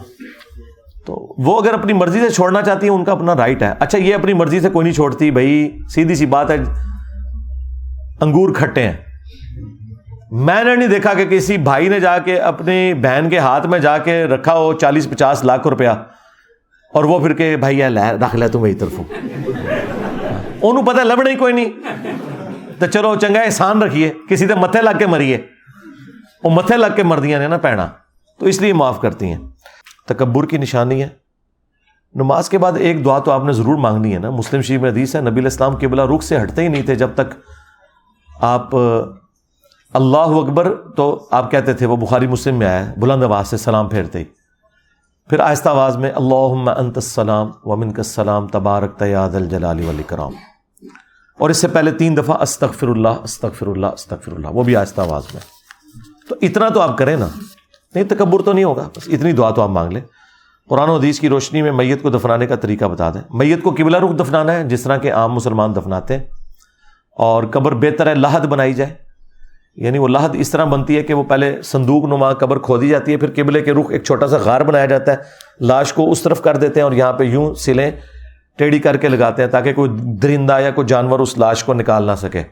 [1.06, 3.98] تو وہ اگر اپنی مرضی سے چھوڑنا چاہتی ہیں، ان کا اپنا رائٹ ہے۔ اچھا
[3.98, 6.56] یہ اپنی مرضی سے کوئی نہیں چھوڑتی، بھائی سیدھی سی بات ہے،
[8.20, 9.13] انگور کھٹے ہیں۔
[10.30, 13.78] میں نے نہیں دیکھا کہ کسی بھائی نے جا کے اپنی بہن کے ہاتھ میں
[13.78, 15.88] جا کے رکھا ہو چالیس پچاس لاکھ روپیہ
[16.94, 17.82] اور وہ پھر کہ بھائی
[18.20, 19.00] رکھ لے تم میری طرف
[20.62, 21.70] انہوں پتہ لبنا ہی کوئی نہیں۔
[22.78, 25.46] تو چلو چنگا احسان رکھیے، کسی تو متھے لگ کے مریے۔
[26.44, 27.88] وہ متھے لگ کے مردیاں نے نا پینا۔
[28.38, 29.38] تو اس لیے معاف کرتی ہیں۔
[30.08, 31.08] تکبر کی نشانی ہے۔
[32.14, 34.90] نماز کے بعد ایک دعا تو آپ نے ضرور مانگنی ہے نا۔ مسلم شریف میں
[34.90, 37.34] حدیث ہے، نبی الاسلام کے بلا رخ سے ہٹتے ہی نہیں تھے جب تک
[38.40, 38.70] آپ
[39.94, 43.88] اللہ اکبر تو آپ کہتے تھے وہ بخاری مسلم میں آیا بلند آواز سے سلام
[43.88, 44.24] پھیرتے ہی۔
[45.28, 50.02] پھر آہستہ آواز میں اللہ انت السلام ومن کا سلام تبارک تیاد الجلال ولی
[51.38, 55.00] اور اس سے پہلے تین دفعہ استغفر اللہ استغفر اللہ استغفر اللہ وہ بھی آہستہ
[55.00, 55.40] آواز میں۔
[56.28, 57.28] تو اتنا تو آپ کریں نا،
[57.94, 60.02] نہیں تکبر تو نہیں ہوگا، بس اتنی دعا تو آپ مانگ لیں۔
[60.68, 63.70] قرآن و حدیث کی روشنی میں میت کو دفنانے کا طریقہ بتا دیں۔ میت کو
[63.70, 66.24] قبلہ رخ دفنانا ہے، جس طرح کے عام مسلمان دفناتے ہیں۔
[67.16, 69.03] اور قبر بہتر ہے لاہد بنائی جائے۔
[69.76, 73.12] یعنی وہ لاہد اس طرح بنتی ہے کہ وہ پہلے صندوق نما قبر کھودی جاتی
[73.12, 75.16] ہے، پھر قبلے کے رخ ایک چھوٹا سا غار بنایا جاتا ہے۔
[75.60, 77.90] لاش کو اس طرف کر دیتے ہیں اور یہاں پہ یوں سلیں
[78.58, 82.06] ٹیڑھی کر کے لگاتے ہیں تاکہ کوئی درندہ یا کوئی جانور اس لاش کو نکال
[82.06, 82.42] نہ سکے۔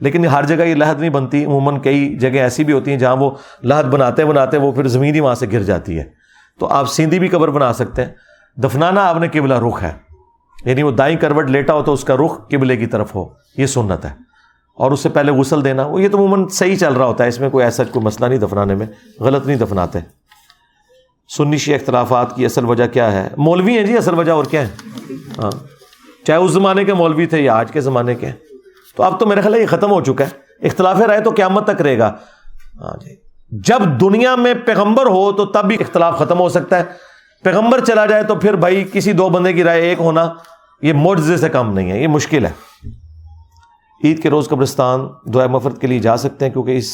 [0.00, 3.16] لیکن ہر جگہ یہ لہد نہیں بنتی، عموماً کئی جگہ ایسی بھی ہوتی ہیں جہاں
[3.16, 3.30] وہ
[3.62, 6.04] لہد بناتے بناتے وہ پھر زمین ہی وہاں سے گر جاتی ہے۔
[6.60, 8.12] تو آپ سیندھی بھی قبر بنا سکتے ہیں۔
[8.56, 9.92] دفنانا آپ نے قبلہ رخ ہے۔
[10.64, 13.66] یعنی وہ دائیں کروٹ لیٹا ہو تو اس کا رخ قبلے کی طرف ہو۔ یہ
[13.66, 14.31] سنت ہے۔
[14.74, 17.28] اور اس سے پہلے غسل دینا، وہ یہ تو عموماً صحیح چل رہا ہوتا ہے،
[17.28, 18.86] اس میں کوئی ایسا کوئی مسئلہ نہیں دفنانے میں،
[19.20, 19.98] غلط نہیں دفناتے۔
[21.36, 24.60] سنی شی اختلافات کی اصل وجہ کیا ہے؟ مولوی ہیں جی اصل وجہ اور کیا
[24.60, 24.68] ہے؟
[25.38, 25.50] ہاں۔
[26.26, 28.30] چاہے اس زمانے کے مولوی تھے یا آج کے زمانے کے۔
[28.96, 31.66] تو اب تو میرا خیال ہے یہ ختم ہو چکا ہے۔ اختلاف رائے تو قیامت
[31.66, 32.12] تک رہے گا۔
[32.80, 33.14] ہاں جی۔
[33.50, 36.84] جب دنیا میں پیغمبر ہو تو تب بھی اختلاف ختم ہو سکتا ہے۔
[37.42, 40.34] پیغمبر چلا جائے تو پھر بھائی کسی دو بندے کی رائے ایک ہونا،
[40.82, 42.71] یہ معجزے سے کم نہیں ہے، یہ مشکل ہے۔
[44.04, 45.00] عید کے روز قبرستان
[45.34, 46.92] دعا مفرت کے لیے جا سکتے ہیں کیونکہ اس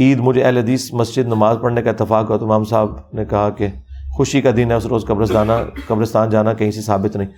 [0.00, 3.50] عید مجھے اہل حدیث مسجد نماز پڑھنے کا اتفاق ہوا تو امام صاحب نے کہا
[3.50, 3.68] کہ
[4.16, 5.52] خوشی کا دن ہے، اس روز قبرستانہ
[5.86, 7.28] قبرستان جانا کہیں سے ثابت نہیں۔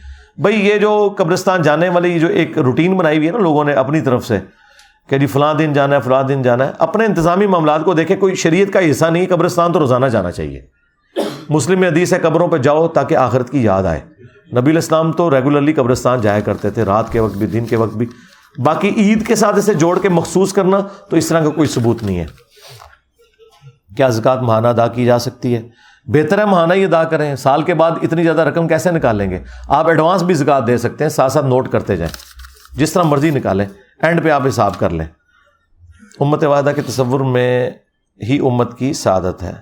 [0.40, 3.72] بھائی، یہ جو قبرستان جانے والی جو ایک روٹین بنائی ہوئی ہے نا لوگوں نے
[3.72, 4.38] اپنی طرف سے،
[5.09, 8.16] کہ جی فلاں دن جانا ہے، فلاں دن جانا ہے، اپنے انتظامی معاملات کو دیکھے
[8.16, 10.60] کوئی شریعت کا حصہ نہیں، قبرستان تو روزانہ جانا چاہیے۔
[11.48, 14.00] مسلم حدیث ہے، قبروں پہ جاؤ تاکہ آخرت کی یاد آئے۔
[14.56, 17.94] نبی الاسلام تو ریگولرلی قبرستان جایا کرتے تھے، رات کے وقت بھی، دن کے وقت
[17.94, 18.06] بھی۔
[18.58, 22.02] باقی عید کے ساتھ اسے جوڑ کے مخصوص کرنا تو اس طرح کا کوئی ثبوت
[22.02, 22.26] نہیں ہے۔
[23.96, 25.62] کیا زکوٰۃ ماہانہ ادا کی جا سکتی ہے؟
[26.04, 29.38] بہتر ہے ماہانہ ہی ادا کریں۔ سال کے بعد اتنی زیادہ رقم کیسے نکالیں گے؟
[29.68, 32.16] آپ ایڈوانس بھی زکات دے سکتے ہیں، ساتھ ساتھ نوٹ کرتے جائیں۔
[32.78, 33.66] جس طرح مرضی نکالیں
[34.02, 35.06] اینڈ پہ آپ حساب کر لیں۔
[36.20, 37.70] امت وعدہ کے تصور میں
[38.22, 39.52] ہی امت کی سعادت ہے۔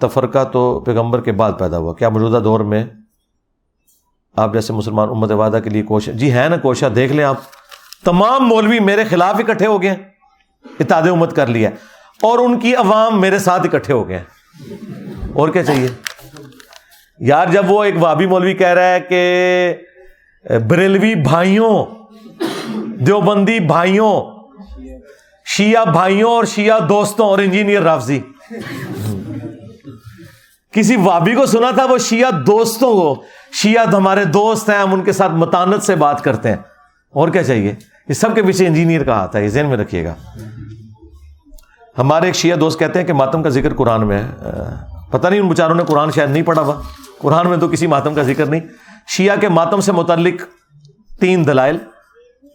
[0.00, 2.84] تفرقہ تو پیغمبر کے بعد پیدا ہوا۔ کیا موجودہ دور میں
[4.38, 7.36] آپ جیسے مسلمان امت وعدہ کے لیے کوشش جی ہے نا کوشش دیکھ لیں آپ۔
[8.04, 9.96] تمام مولوی میرے خلاف اکٹھے ہو گئے
[10.80, 11.70] اتاد امت کر لیا
[12.22, 14.22] اور ان کی عوام میرے ساتھ اکٹھے ہو گئے
[15.32, 15.88] اور کیا چاہیے؟
[17.18, 19.22] یار، جب وہ ایک وابی مولوی کہہ رہا ہے کہ،
[20.68, 21.84] بریلوی بھائیوں،
[22.76, 24.20] دیوبندی بھائیوں،
[25.46, 28.20] شیعہ بھائیوں اور شیعہ دوستوں اور انجینئر رافضی۔
[30.72, 34.94] کسی وابی کو سنا تھا وہ شیعہ دوستوں کو؟ شیعہ تو ہمارے دوست ہیں، ہم
[34.94, 36.56] ان کے ساتھ متانت سے بات کرتے ہیں۔
[37.10, 37.74] اور کیا چاہیے؟
[38.08, 40.14] یہ سب کے پیچھے انجینئر کا آتا ہے، یہ ذہن میں رکھیے گا۔
[41.98, 44.30] ہمارے ایک شیعہ دوست کہتے ہیں کہ ماتم کا ذکر قرآن میں ہے۔
[45.10, 46.80] پتہ نہیں ان بیچاروں نے قرآن شاید نہیں پڑھا ہوا۔
[47.18, 48.60] قرآن میں تو کسی ماتم کا ذکر نہیں۔
[49.08, 50.34] شیعہ کے ماتم سے متعلق
[51.20, 51.78] تین دلائل۔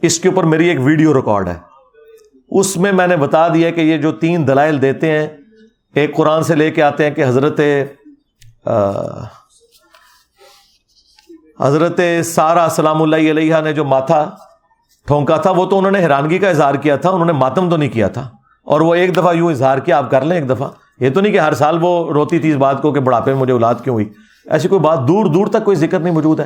[0.01, 1.55] اس کے اوپر میری ایک ویڈیو ریکارڈ ہے۔
[2.49, 5.27] اس میں میں نے بتا دیا کہ یہ جو تین دلائل دیتے ہیں،
[5.95, 7.59] ایک قرآن سے لے کے آتے ہیں کہ حضرت
[11.61, 14.29] حضرت سارا السلام اللہ علیہ نے جو ماتھا
[15.07, 17.77] ٹھونکا تھا، وہ تو انہوں نے حیرانگی کا اظہار کیا تھا، انہوں نے ماتم تو
[17.77, 18.29] نہیں کیا تھا۔
[18.63, 20.67] اور وہ ایک دفعہ یوں اظہار کیا، آپ کر لیں ایک دفعہ۔
[20.99, 23.41] یہ تو نہیں کہ ہر سال وہ روتی تھی اس بات کو کہ بڑھاپے میں
[23.41, 24.09] مجھے اولاد کیوں ہوئی۔
[24.49, 26.45] ایسی کوئی بات دور دور تک کوئی ذکر نہیں موجود ہے۔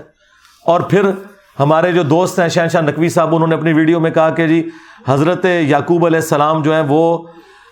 [0.65, 1.01] اور پھر
[1.59, 4.69] ہمارے جو دوست ہیں شہنشاہ نقوی صاحب، انہوں نے اپنی ویڈیو میں کہا کہ جی
[5.07, 7.17] حضرت یعقوب علیہ السلام جو ہیں، وہ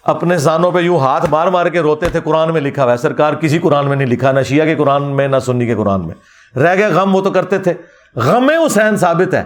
[0.03, 2.97] اپنے زانوں پہ یوں ہاتھ مار مار کے روتے تھے، قرآن میں لکھا ہوا ہے۔
[2.97, 6.07] سرکار کسی قرآن میں نہیں لکھا، نہ شیعہ کے قرآن میں، نہ سنی کے قرآن
[6.07, 6.15] میں۔
[6.55, 7.73] رہ گئے غم وہ تو کرتے تھے۔
[8.15, 9.43] غم حسین ثابت ہے۔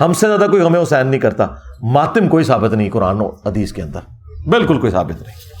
[0.00, 1.46] ہم سے زیادہ کوئی غم حسین نہیں کرتا۔
[1.82, 4.00] ماتم کوئی ثابت نہیں قرآن و حدیث کے اندر۔
[4.48, 5.56] بالکل کوئی ثابت نہیں۔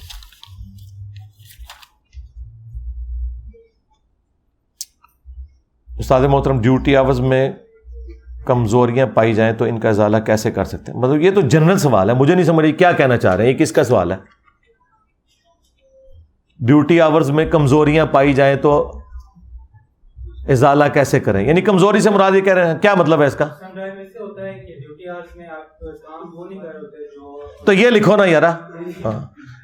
[5.98, 7.50] استاد محترم ڈیوٹی آورز میں
[8.44, 11.78] کمزوریاں پائی جائیں تو ان کا ازالہ کیسے کر سکتے ہیں؟ مطلب یہ تو جنرل
[11.78, 14.16] سوال ہے۔ مجھے نہیں سمجھ کیا کہنا چاہ رہے ہیں۔ یہ کس کا سوال ہے؟
[16.60, 18.95] ڈیوٹی آورز میں کمزوریاں پائی جائیں تو
[20.48, 23.34] ازالہ کیسے کریں؟ یعنی کمزوری سے مراد یہ کہہ رہے ہیں کیا مطلب ہے اس
[23.34, 23.44] کا؟
[27.64, 29.20] تو یہ لکھو نا یار ہاں۔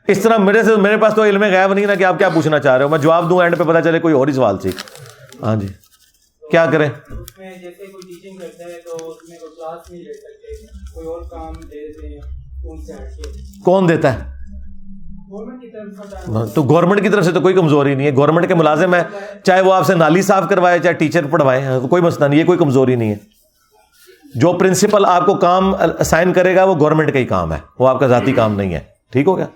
[0.09, 2.59] اس طرح میرے سے میرے پاس تو علم غائب نہیں نا کہ آپ کیا پوچھنا
[2.59, 4.71] چاہ رہے ہو۔ میں جواب دوں اینڈ پہ پتا چلے کوئی اور ہی سوال تھی
[5.43, 5.67] ہاں جی۔
[6.43, 6.89] کیا کریں؟
[13.65, 14.42] کون دیتا ہے؟
[16.55, 19.03] تو گورنمنٹ کی طرف سے تو کوئی کمزوری نہیں ہے۔ گورنمنٹ کے ملازم ہے
[19.43, 22.59] چاہے وہ آپ سے نالی صاف کروائے، چاہے ٹیچر پڑھوائے، کوئی مسئلہ نہیں ہے، کوئی
[22.59, 23.17] کمزوری نہیں ہے۔
[24.35, 27.89] جو پرنسپل آپ کو کام اسائن کرے گا، وہ گورنمنٹ کا ہی کام ہے۔ وہ
[27.89, 28.81] آپ کا ذاتی کام نہیں ہے۔
[29.13, 29.47] ٹھیک ہو گیا۔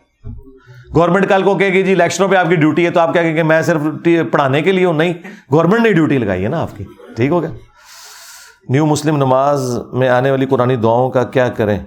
[0.95, 3.43] گورنمنٹ کل کو کہ جی الیکشنوں پہ آپ کی ڈیوٹی ہے تو آپ کیا کہ
[3.43, 3.81] میں صرف
[4.31, 5.13] پڑھانے کے لیے ہوں نہیں۔
[5.53, 6.85] گورنمنٹ نے ڈیوٹی لگائی ہے نا آپ کی۔
[7.17, 7.51] ٹھیک ہو گیا۔
[8.69, 11.79] نیو مسلم نماز میں آنے والی قرآن دعاؤں کا کیا کریں؟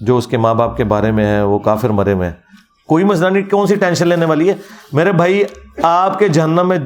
[0.00, 2.30] جو اس کے ماں باپ کے بارے میں ہے، وہ کافر مرے میں
[2.90, 4.54] کوئی مسئلہ نہیں، کون سی ٹینشن لینے والی ہے؟
[4.92, 5.42] میرے بھائی،
[5.82, 6.78] آپ کے جہنم میں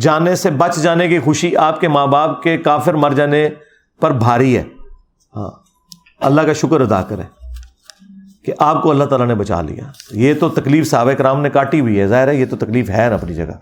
[0.00, 3.48] جانے سے بچ جانے کی خوشی آپ کے ماں باپ کے کافر مر جانے
[4.00, 4.62] پر بھاری ہے۔
[5.36, 5.50] ہاں
[6.20, 7.24] اللہ کا شکر ادا کریں
[8.44, 11.80] کہ آپ کو اللہ تعالیٰ نے بچا لیا۔ یہ تو تکلیف صحابہ کرام نے کاٹی
[11.80, 13.56] ہوئی ہے، ظاہر ہے یہ تو تکلیف ہے نا اپنی جگہ۔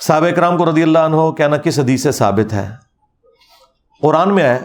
[0.00, 2.68] صحابہ کرام کو رضی اللہ عنہ کہنا کس حدیث سے ثابت ہے؟
[4.02, 4.58] قرآن میں ہے،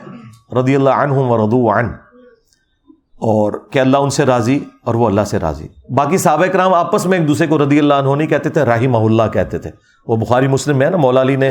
[0.60, 2.03] رضی اللہ عنہ و ردو عن۔
[3.24, 7.06] اور کہ اللہ ان سے راضی اور وہ اللہ سے راضی۔ باقی صحابہ کرام آپس
[7.06, 9.70] میں ایک دوسرے کو رضی اللہ عنہ نہیں کہتے تھے راہی اللہ کہتے تھے۔
[10.08, 11.50] وہ بخاری مسلم میں ہے نا، مولا علی نے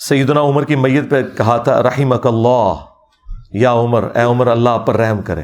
[0.00, 2.74] سیدنا عمر کی میت پہ کہا تھا، رحمک اللہ،
[3.52, 5.42] یا عمر، اے عمر، اللہ آپ پر رحم کرے۔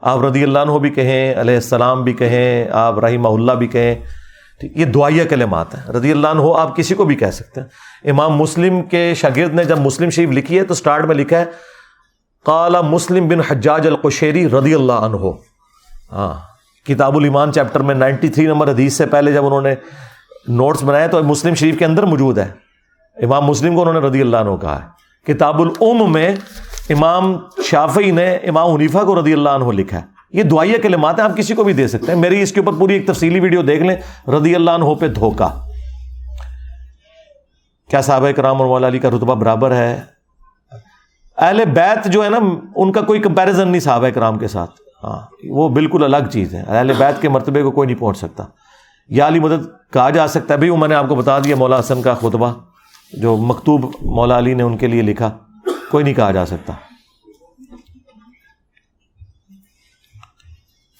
[0.00, 3.94] آپ رضی اللہ عنہ بھی کہیں، علیہ السلام بھی کہیں، آپ رحمہ اللہ بھی کہیں۔
[4.62, 7.68] یہ دعائیہ کلمات ہیں۔ رضی اللہ عنہ آپ کسی کو بھی کہہ سکتے ہیں۔
[8.10, 11.44] امام مسلم کے شاگرد نے جب مسلم شریف لکھی ہے تو سٹارٹ میں لکھا ہے
[12.46, 15.30] کالا مسلم بن حجاج القشیری رضی اللہ عنہ۔
[16.12, 16.34] ہاں
[16.86, 19.74] کتاب الایمان چیپٹر میں نائنٹی تھری نمبر حدیث سے پہلے جب انہوں نے
[20.48, 22.50] نوٹس بنائے تو مسلم شریف کے اندر موجود ہے۔
[23.16, 24.86] امام مسلم کو انہوں نے رضی اللہ عنہ کہا ہے۔
[25.32, 26.36] کتاب العم میں
[26.90, 30.02] امام شافی نے امام حنیفہ کو رضی اللہ عنہ لکھا ہے۔
[30.32, 32.72] یہ دعائیہ کلمات ہیں، آپ کسی کو بھی دے سکتے ہیں۔ میری اس کے اوپر
[32.78, 33.96] پوری ایک تفصیلی ویڈیو دیکھ لیں۔
[34.28, 35.48] رضی اللہ عنہ پہ دھوکا
[37.90, 40.13] کیا صحابہ کرام اور مولا علی کا رتبہ برابر ہے؟
[41.38, 42.38] اہل بیت جو ہے نا،
[42.76, 44.70] ان کا کوئی کمپیریزن نہیں صحابہ کرام کے ساتھ۔
[45.04, 48.44] ہاں وہ بالکل الگ چیز ہے۔ اہل بیت کے مرتبے کو کوئی نہیں پہنچ سکتا۔
[49.08, 51.56] یا علی مدد کہا جا سکتا ہے، بھائی وہ میں نے آپ کو بتا دیا
[51.56, 52.52] مولا حسن کا خطبہ،
[53.12, 55.30] جو مکتوب مولا علی نے ان کے لیے لکھا۔
[55.90, 56.72] کوئی نہیں کہا جا سکتا۔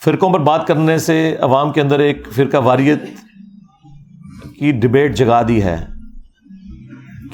[0.04, 3.02] فرقوں پر بات کرنے سے عوام کے اندر ایک فرقہ واریت
[4.58, 5.93] کی ڈبیٹ جگا دی ہے۔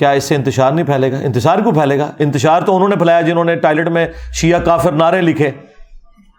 [0.01, 2.97] کیا اس سے انتشار نہیں پھیلے گا؟ انتشار کیوں پھیلے گا؟ انتشار تو انہوں نے
[2.97, 5.51] پھیلایا جنہوں نے ٹائلٹ میں شیعہ کافر نعرے لکھے۔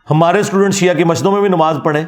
[0.10, 2.04] ہمارے اسٹوڈنٹ شیعہ کی مسجدوں میں بھی نماز پڑھے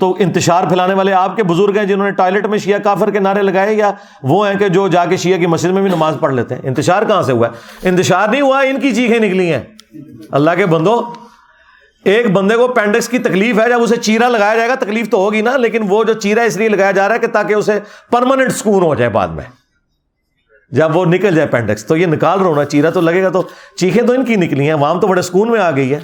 [0.00, 3.18] تو انتشار پھیلانے والے آپ کے بزرگ ہیں جنہوں نے ٹوائلٹ میں شیعہ کافر کے
[3.18, 3.90] نعرے لگائے یا
[4.22, 6.62] وہ ہیں کہ جو جا کے شیعہ کی مسجد میں بھی نماز پڑھ لیتے ہیں؟
[6.64, 9.62] انتشار کہاں سے ہوا ہے؟ انتشار نہیں ہوا، ان کی چیخیں نکلی ہیں۔
[10.30, 11.02] اللہ کے بندو،
[12.04, 15.16] ایک بندے کو پینڈکس کی تکلیف ہے، جب اسے چیرا لگایا جائے گا، تکلیف تو
[15.16, 17.80] ہوگی نا، لیکن وہ جو چیرا اس لیے لگایا جا رہا ہے کہ تاکہ اسے
[18.10, 19.63] پرماننٹ سکون ہو جائے بعد میں۔
[20.74, 23.42] جب وہ نکل جائے پینڈکس تو یہ نکال رہا ہونا چیرا تو لگے گا تو
[23.76, 26.00] چیخیں تو ان کی نکلی ہیں، وام تو بڑے سکون میں آ گئی ہے۔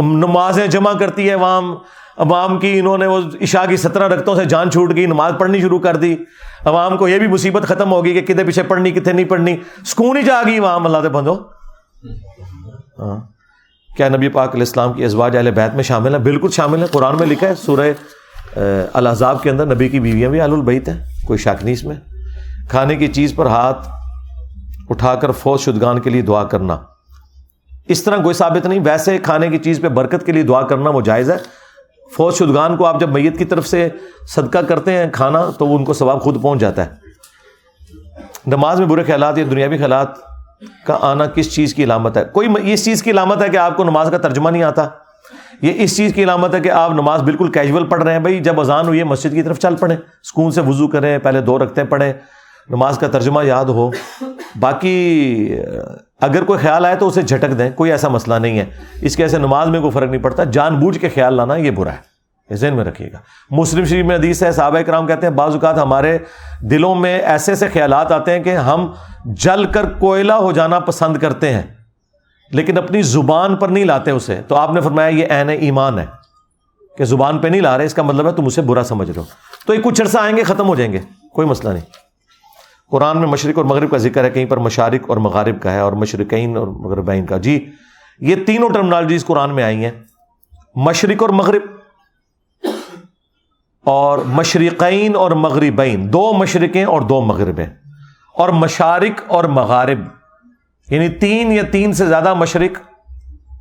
[0.00, 1.74] نمازیں جمع کرتی ہے وام۔
[2.16, 5.60] عوام کی انہوں نے وہ عشاء کی سترہ رقطوں سے جان چھوٹ گئی، نماز پڑھنی
[5.60, 6.16] شروع کر دی۔
[6.64, 10.16] عوام کو یہ بھی مصیبت ختم ہوگی کہ کتنے پیچھے پڑھنی کتنے نہیں پڑھنی۔ سکون
[10.16, 11.34] ہی جا گئی وہاں اللہ سے بندو۔
[12.98, 13.20] ہاں۔
[13.96, 16.86] کیا نبی پاک علیہ السلام کی ازواج اہل بیت میں شامل ہیں؟ بالکل شامل ہیں۔
[16.86, 18.58] قرآن میں لکھا ہے، سورہ
[18.92, 22.15] الحضاب کے اندر نبی کی بیویاں بھی اہل البیت ہیں، کوئی شک نہیں اس میں۔
[22.68, 23.88] کھانے کی چیز پر ہاتھ
[24.90, 26.76] اٹھا کر فوج شدگان کے لیے دعا کرنا۔
[27.88, 30.90] اس طرح کوئی ثابت نہیں، ویسے کھانے کی چیز پہ برکت کے لیے دعا کرنا
[30.90, 31.36] وہ جائز ہے۔
[32.16, 33.88] فوج شدگان کو آپ جب میت کی طرف سے
[34.28, 36.90] صدقہ کرتے ہیں، کھانا، تو وہ ان کو ثواب خود پہنچ جاتا ہے۔
[38.46, 40.08] نماز میں برے خیالات یا دنیاوی خیالات
[40.86, 43.76] کا آنا کس چیز کی علامت ہے؟ کوئی اس چیز کی علامت ہے کہ آپ
[43.76, 44.88] کو نماز کا ترجمہ نہیں آتا۔
[45.62, 48.40] یہ اس چیز کی علامت ہے کہ آپ نماز بالکل کیجول پڑھ رہے ہیں۔ بھائی،
[48.40, 51.58] جب اذان ہوئی ہے، مسجد کی طرف چل پڑیں سکون سے وضو کریں، پہلے دو
[51.58, 52.12] رکھتے پڑھیں۔
[52.68, 53.90] نماز کا ترجمہ یاد ہو۔
[54.60, 55.56] باقی،
[56.20, 58.64] اگر کوئی خیال آئے تو اسے جھٹک دیں، کوئی ایسا مسئلہ نہیں ہے۔
[59.00, 61.70] اس کے ایسے نماز میں کوئی فرق نہیں پڑتا۔ جان بوجھ کے خیال لانا یہ
[61.70, 62.16] برا ہے۔
[62.54, 63.18] ذہن میں رکھیے گا۔
[63.50, 66.18] مسلم شریف میں حدیث ہے، صحابہ کرام کہتے ہیں، بعض اوقات ہمارے
[66.60, 68.92] دلوں میں ایسے ایسے خیالات آتے ہیں کہ ہم
[69.24, 71.62] جل کر کوئلہ ہو جانا پسند کرتے ہیں،
[72.52, 76.06] لیکن اپنی زبان پر نہیں لاتے اسے۔ تو آپ نے فرمایا، یہ عین ایمان ہے۔
[76.98, 79.20] کہ زبان پہ نہیں لا رہے، اس کا مطلب ہے تم اسے برا سمجھ رہے
[79.20, 79.26] ہو۔
[79.66, 81.00] تو یہ کچھ عرصہ آئیں گے، ختم ہو جائیں گے،
[81.32, 82.05] کوئی مسئلہ نہیں۔
[82.90, 85.80] قرآن میں مشرق اور مغرب کا ذکر ہے، کہیں پر مشارق اور مغارب کا ہے
[85.80, 87.70] اور مشرقین اور مغربین کا۔ جی
[88.20, 89.90] یہ تینوں ٹرمنالوجیز قرآن میں آئی ہیں۔
[90.74, 91.62] مشرق اور مغرب
[93.84, 97.66] اور مشرقین اور مغربین۔ دو مشرقیں اور دو مغربیں۔
[98.34, 99.98] اور مشارق اور مغارب۔
[100.90, 102.80] یعنی تین یا تین سے زیادہ مشرق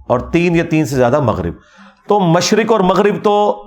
[0.07, 1.53] اور تین یا تین سے زیادہ مغرب۔
[2.07, 3.64] تو مشرق اور مغرب تو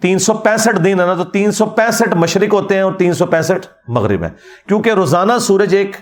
[0.00, 3.12] تین سو پینسٹھ دن ہے نا تو تین سو پینسٹھ مشرق ہوتے ہیں اور تین
[3.12, 4.28] سو پینسٹھ مغرب ہے
[4.68, 5.96] کیونکہ روزانہ سورج ایک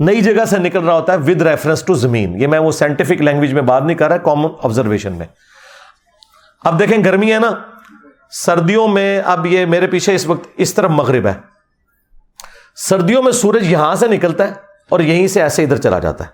[0.00, 3.12] نئی جگہ سے نکل رہا ہوتا ہے ود ریفرنس ٹو زمین۔ یہ میں وہ سائنٹیفک
[3.12, 5.26] لینگویج میں بات نہیں کر رہا کامن آبزرویشن میں۔
[6.64, 7.50] اب دیکھیں گرمی ہے نا۔
[8.30, 11.32] سردیوں میں اب یہ میرے پیچھے اس وقت اس طرف مغرب ہے۔
[12.76, 14.52] سردیوں میں سورج یہاں سے نکلتا ہے
[14.88, 16.28] اور یہیں سے ایسے ادھر چلا جاتا ہے۔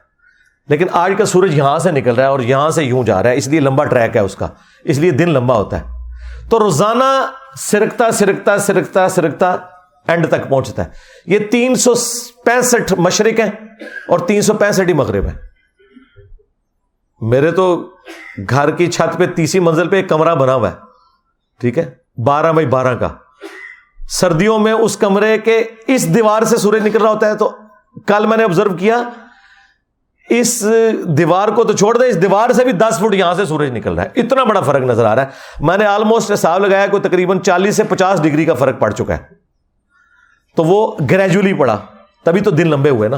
[0.68, 3.30] لیکن آج کا سورج یہاں سے نکل رہا ہے اور یہاں سے یوں جا رہا
[3.30, 4.48] ہے، اس لیے لمبا ٹریک ہے اس کا۔
[4.84, 5.95] اس لیے دن لمبا ہوتا ہے۔
[6.50, 9.56] تو روزانہ سرکتا سرکتا سرکتا سرکتا
[10.08, 10.90] اینڈ تک پہنچتا ہے۔
[11.26, 11.94] یہ تین سو
[12.44, 13.50] پینسٹھ مشرق ہیں
[14.08, 15.34] اور تین سو پینسٹھ ہی مغرب ہیں۔
[17.20, 17.90] میرے تو
[18.50, 20.76] گھر کی چھت پہ تیسری منزل پہ ایک کمرہ بنا ہوا ہے۔
[21.60, 21.94] ٹھیک ہے؟
[22.24, 23.08] بارہ بائی بارہ کا۔
[24.08, 27.52] سردیوں میں اس کمرے کے اس دیوار سے سورج نکل رہا ہوتا ہے تو
[28.06, 29.02] کل میں نے آبزرو کیا
[30.28, 30.66] اس
[31.18, 33.94] دیوار کو تو چھوڑ دیں، اس دیوار سے بھی دس فٹ یہاں سے سورج نکل
[33.94, 35.28] رہا ہے۔ اتنا بڑا فرق نظر آ رہا ہے۔
[35.60, 39.14] میں نے آلموسٹ حساب لگایا کوئی تقریباً چالیس سے پچاس ڈگری کا فرق پڑ چکا
[39.14, 39.18] ہے۔
[40.56, 41.78] تو وہ گریجولی پڑا۔
[42.24, 43.16] تبھی تو دن لمبے ہوئے نا۔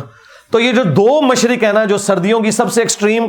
[0.50, 3.24] تو یہ جو دو مشرق ہے نا، جو سردیوں کی سب سے ایکسٹریم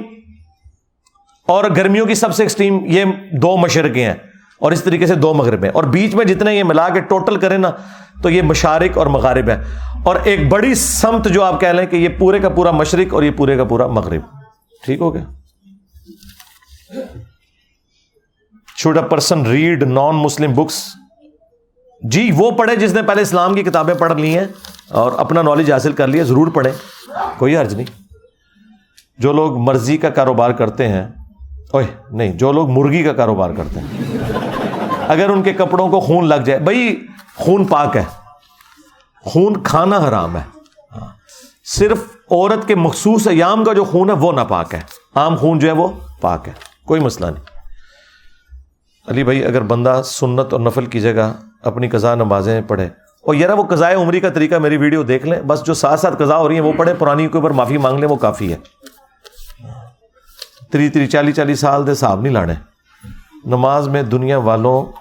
[1.47, 4.15] اور گرمیوں کی سب سے ایکسٹریم یہ دو مشرقیں ہیں۔
[4.59, 7.35] اور اس طریقے سے دو مغرب ہیں۔ اور بیچ میں جتنے یہ ملا کے ٹوٹل
[7.35, 7.71] کریں نا،
[8.23, 9.61] تو یہ مشارق اور مغارب ہے
[10.03, 13.23] اور ایک بڑی سمت جو آپ کہہ لیں کہ یہ پورے کا پورا مشرق اور
[13.23, 14.21] یہ پورے کا پورا مغرب۔
[14.85, 15.23] ٹھیک ہو گیا؟
[18.75, 20.83] Should a person read non Muslim books
[22.01, 24.45] جی وہ پڑھے جس نے پہلے اسلام کی کتابیں پڑھ لی ہیں
[24.89, 26.71] اور اپنا نالج حاصل کر لیا، ضرور پڑھیں۔
[27.37, 27.85] کوئی حرج نہیں۔
[29.17, 31.07] جو لوگ مرضی کا کاروبار کرتے ہیں
[31.71, 34.03] اوہ نہیں، جو لوگ مرغی کا کاروبار کرتے ہیں،
[35.07, 38.03] اگر ان کے کپڑوں کو خون لگ جائے، بھائی، خون پاک ہے۔
[39.25, 40.59] خون کھانا حرام ہے۔
[41.65, 41.97] صرف
[42.31, 44.81] عورت کے مخصوص ایام کا جو خون ہے وہ نہ پاک ہے۔
[45.15, 45.87] عام خون جو ہے وہ
[46.21, 46.53] پاک ہے۔
[46.85, 47.43] کوئی مسئلہ نہیں۔
[49.07, 52.85] علی بھائی، اگر بندہ سنت اور نفل کی جگہ اپنی قضا نمازیں پڑھے،
[53.21, 56.23] اور یار وہ قضاء عمری کا طریقہ میری ویڈیو دیکھ لیں، بس جو ساتھ ساتھ
[56.23, 58.57] قضا ہو رہی ہیں وہ پڑھے پرانی کے اوپر معافی مانگ لیں، وہ کافی ہے۔
[60.71, 62.53] تری تری چالی چالی سال دے صاحب نہیں لانے۔
[63.45, 64.91] نماز میں دنیا والوں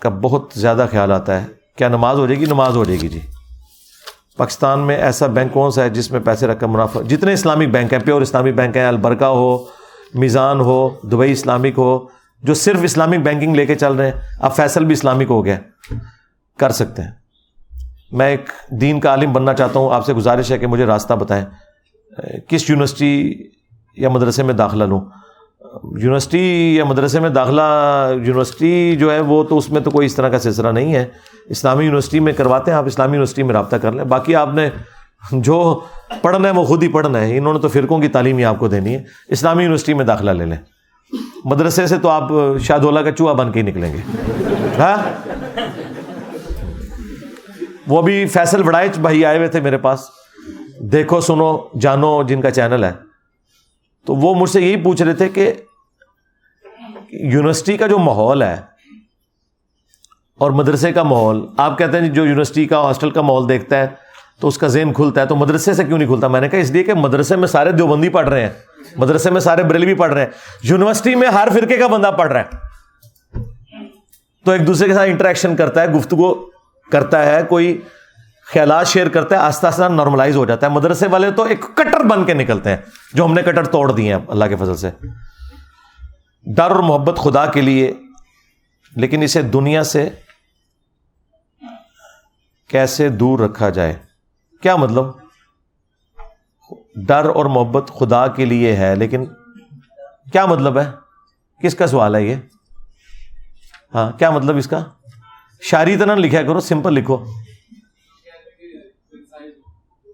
[0.00, 3.08] کا بہت زیادہ خیال آتا ہے۔ کیا نماز ہو جائے گی؟ نماز ہو جائے گی
[3.08, 3.20] جی۔
[4.36, 7.68] پاکستان میں ایسا بینک کون سا ہے جس میں پیسے رکھ کر منافع جتنے اسلامک
[7.68, 9.56] بینک ہیں، پیور اسلامک بینک ہیں، البرکہ ہو،
[10.14, 12.06] میزان ہو، دبئی اسلامک ہو،
[12.42, 15.56] جو صرف اسلامک بینکنگ لے کے چل رہے ہیں، اب فیصل بھی اسلامک ہو گیا
[16.58, 17.10] کر سکتے ہیں۔
[18.12, 21.14] میں ایک دین کا عالم بننا چاہتا ہوں، آپ سے گزارش ہے کہ مجھے راستہ
[21.14, 21.44] بتائیں،
[22.48, 23.34] کس یونیورسٹی
[23.96, 25.00] یا مدرسے میں داخلہ لوں؟
[25.84, 27.62] یونیورسٹی یا مدرسے میں داخلہ،
[28.10, 31.04] یونیورسٹی جو ہے وہ تو اس میں تو کوئی اس طرح کا سلسلہ نہیں ہے۔
[31.46, 34.70] اسلامی یونیورسٹی میں کرواتے ہیں، آپ اسلامی یونیورسٹی میں رابطہ کر لیں۔ باقی آپ نے
[35.32, 35.80] جو
[36.22, 38.58] پڑھنا ہے وہ خود ہی پڑھنا ہے۔ انہوں نے تو فرقوں کی تعلیم ہی آپ
[38.58, 40.56] کو دینی ہے۔ اسلامی یونیورسٹی میں داخلہ لے لیں۔
[41.44, 42.28] مدرسے سے تو آپ
[42.60, 43.98] شاہدولہ کا چوہا بن کے ہی نکلیں گے۔
[44.78, 45.28] ہاں؟
[47.86, 50.00] وہ بھی فیصل وڑائچ بھائی آئے ہوئے تھے میرے پاس۔
[50.80, 53.05] دیکھو، سنو، جانو، جن کا چینل ہے۔
[54.06, 55.52] تو وہ مجھ سے یہی پوچھ رہے تھے کہ
[57.12, 58.56] یونیورسٹی کا جو ماحول ہے
[60.40, 63.76] اور مدرسے کا ماحول، آپ کہتے ہیں جی جو یونیورسٹی کا، ہاسٹل کا ماحول دیکھتا
[63.76, 63.86] ہے
[64.40, 66.58] تو اس کا ذہن کھلتا ہے، تو مدرسے سے کیوں نہیں کھلتا؟ میں نے کہا
[66.58, 68.50] اس لیے کہ مدرسے میں سارے دیوبندی پڑھ رہے ہیں،
[68.96, 70.30] مدرسے میں سارے بریلوی پڑھ رہے ہیں،
[70.62, 73.44] یونیورسٹی میں ہر فرقے کا بندہ پڑھ رہا ہے۔
[74.44, 76.32] تو ایک دوسرے کے ساتھ انٹریکشن کرتا ہے، گفتگو
[76.90, 77.80] کرتا ہے، کوئی
[78.52, 82.04] خیالات شیئر کرتا ہے آستہ آستہ نارملائز ہو جاتا ہے۔ مدرسے والے تو ایک کٹر
[82.04, 82.76] بن کے نکلتے ہیں،
[83.14, 84.90] جو ہم نے کٹر توڑ دیے ہیں، اللہ کے فضل سے۔
[86.46, 87.92] ڈر اور محبت خدا کے لیے،
[88.96, 90.08] لیکن اسے دنیا سے
[92.68, 93.94] کیسے دور رکھا جائے؟
[94.62, 95.04] کیا مطلب؟
[96.96, 99.24] ڈر اور محبت خدا کے لیے ہے، لیکن
[100.32, 100.90] کیا مطلب ہے؟
[101.62, 102.34] کس کا سوال ہے یہ؟
[103.94, 104.78] ہاں کیا مطلب اس کا؟
[105.60, 107.24] شاعری طرح لکھا کرو سمپل لکھو۔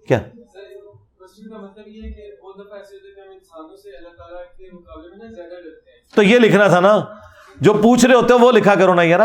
[0.07, 0.19] کیا؟
[6.15, 6.99] تو یہ لکھنا تھا نا
[7.61, 9.19] جو پوچھ رہے ہوتے ہو وہ لکھا کرو نا؟ یار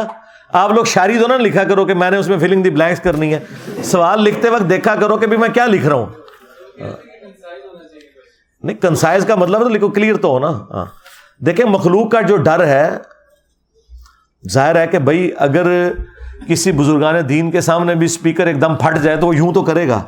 [0.49, 3.01] آپ لوگ شاعری تو نہ لکھا کرو کہ میں نے اس میں فلنگ دی بلینکس
[3.01, 3.41] کرنی ہے۔
[3.83, 6.07] سوال لکھتے وقت دیکھا کرو کہ میں کیا لکھ رہا ہوں۔
[8.63, 10.87] نہیں کنسائز کا مطلب تو لکھو کلیئر تو ہو نا۔ ہاں۔
[11.39, 12.91] دیکھیں مخلوق کا جو ڈر ہے
[14.51, 15.93] ظاہر ہے کہ بھائی اگر
[16.47, 19.63] کسی بزرگان دین کے سامنے بھی اسپیکر ایک دم پھٹ جائے تو وہ یوں تو
[19.63, 20.03] کرے گا۔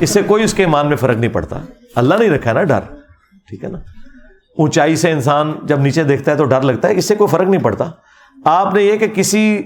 [0.00, 1.58] اس سے کوئی اس کے ایمان میں فرق نہیں پڑتا۔
[1.94, 2.80] اللہ نہیں رکھا نا ڈر۔
[3.48, 3.78] ٹھیک ہے نا؟
[4.58, 7.48] اونچائی سے انسان جب نیچے دیکھتا ہے تو ڈر لگتا ہے، اس سے کوئی فرق
[7.48, 7.84] نہیں پڑتا۔
[8.44, 9.62] آپ نے یہ کہ کسی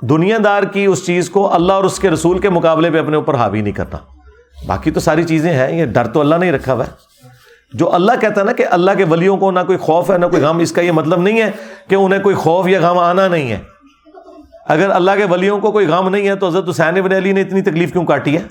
[0.00, 3.16] دنیا دار کی اس چیز کو اللہ اور اس کے رسول کے مقابلے پہ اپنے
[3.16, 3.96] اوپر حاوی نہیں کرنا۔
[4.66, 6.90] باقی تو ساری چیزیں ہیں، یہ ڈر تو اللہ نہیں رکھا ہوا ہے۔
[7.72, 10.26] جو اللہ کہتا ہے نا کہ اللہ کے ولیوں کو نہ کوئی خوف ہے، نہ
[10.26, 11.50] کوئی غم، اس کا یہ مطلب نہیں ہے
[11.88, 13.73] کہ انہیں کوئی خوف یا غم آنا نہیں ہے۔
[14.68, 17.40] اگر اللہ کے ولیوں کو کوئی غم نہیں ہے تو حضرت حسین ابن علی نے
[17.40, 18.42] اتنی تکلیف کیوں کاٹی ہے؟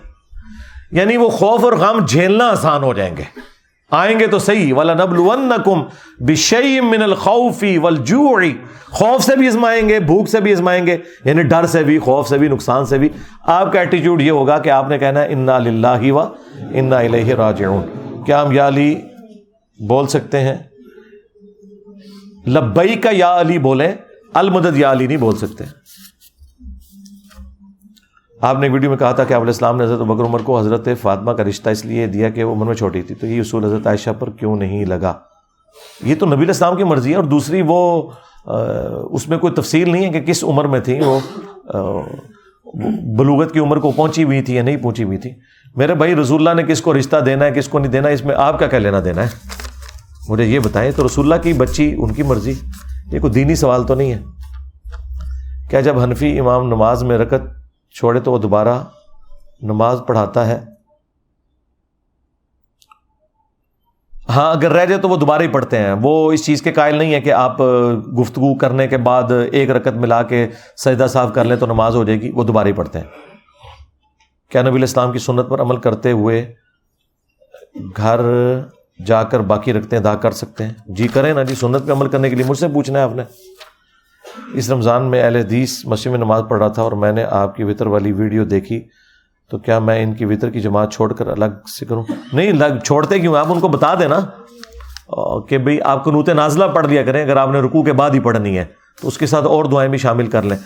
[0.92, 3.24] یعنی وہ خوف اور غم جھیلنا آسان ہو جائیں گے۔
[3.92, 5.84] آئیں گے تو صحیح والا نبل کم
[6.92, 8.58] من الخوفی ولجوڑی
[8.90, 12.30] خوف سے بھی ازمائیں گے، بھوک سے بھی ازمائیں گے یعنی ڈر سے بھی، خوف
[12.30, 13.10] سے بھی، نقصان سے بھی۔
[13.42, 16.20] آپ کا ایٹیچیوڈ یہ ہوگا کہ آپ نے کہنا ہے، انا للہ و
[16.74, 17.82] انا الہ راجعون۔
[18.24, 18.96] کیا ہم یا علی
[19.88, 20.56] بول سکتے ہیں؟
[22.48, 23.92] لبئی کا یا علی بولیں۔
[24.34, 25.64] المدد یا علی نہیں بول سکتے۔
[28.42, 30.58] آپ نے ایک ویڈیو میں کہا تھا کہ علیہ السلام نے حضرت بکر عمر کو
[30.60, 33.40] حضرت فاطمہ کا رشتہ اس لیے دیا کہ وہ عمر میں چھوٹی تھی، تو یہ
[33.42, 35.14] اصول حضرت عائشہ پر کیوں نہیں لگا؟
[36.04, 38.10] یہ تو نبی السلام کی مرضی ہے اور دوسری وہ
[38.46, 41.20] اس میں کوئی تفصیل نہیں ہے کہ کس عمر میں تھی، وہ
[43.18, 45.30] بلوغت کی عمر کو پہنچی ہوئی تھی یا نہیں پہنچی ہوئی تھی۔
[45.76, 48.14] میرے بھائی، رسول اللہ نے کس کو رشتہ دینا ہے، کس کو نہیں دینا ہے،
[48.14, 49.28] اس میں آپ کا کیا لینا دینا ہے؟
[50.30, 52.54] مجھے یہ بتائیں تو رسول اللہ کی بچی ان کی مرضی۔
[53.14, 54.20] یہ کوئی دینی سوال تو نہیں ہے۔
[55.70, 57.44] کیا جب حنفی امام نماز میں رکت
[57.92, 58.84] چھوڑے تو وہ دوبارہ
[59.62, 60.60] نماز پڑھاتا ہے؟
[64.30, 66.96] ہاں اگر رہ جائے تو وہ دوبارہ ہی پڑھتے ہیں۔ وہ اس چیز کے قائل
[66.96, 67.62] نہیں ہے کہ آپ
[68.20, 72.04] گفتگو کرنے کے بعد ایک رکت ملا کے سجدہ صاف کر لیں تو نماز ہو
[72.04, 73.06] جائے گی، وہ دوبارہ ہی پڑھتے ہیں۔
[74.50, 76.56] کیا نبی الاسلام کی سنت پر عمل کرتے ہوئے
[77.98, 78.20] گھر
[79.06, 81.92] جا کر باقی رکھتے ہیں، ادا کر سکتے ہیں۔ جی کریں نا جی سنت پہ
[81.92, 83.24] عمل کرنے کے لیے مجھ سے پوچھنا ہے آپ نے۔
[84.54, 87.56] اس رمضان میں اہل حدیث مسجد میں نماز پڑھ رہا تھا اور میں نے آپ
[87.56, 88.82] کی وطر والی ویڈیو دیکھی۔
[89.50, 92.04] تو کیا میں ان کی وطر کی جماعت چھوڑ کر الگ سے کروں؟
[92.34, 94.20] نہیں لگ چھوڑتے کیوں؟ آپ ان کو بتا دیں نا
[95.50, 98.20] کہ بھئی آپ قنوت نازلہ پڑھ لیا کریں، اگر آپ نے رکوع کے بعد ہی
[98.20, 98.66] پڑھنی ہے
[99.02, 100.58] تو اس کے ساتھ اور دعائیں بھی شامل کر لیں۔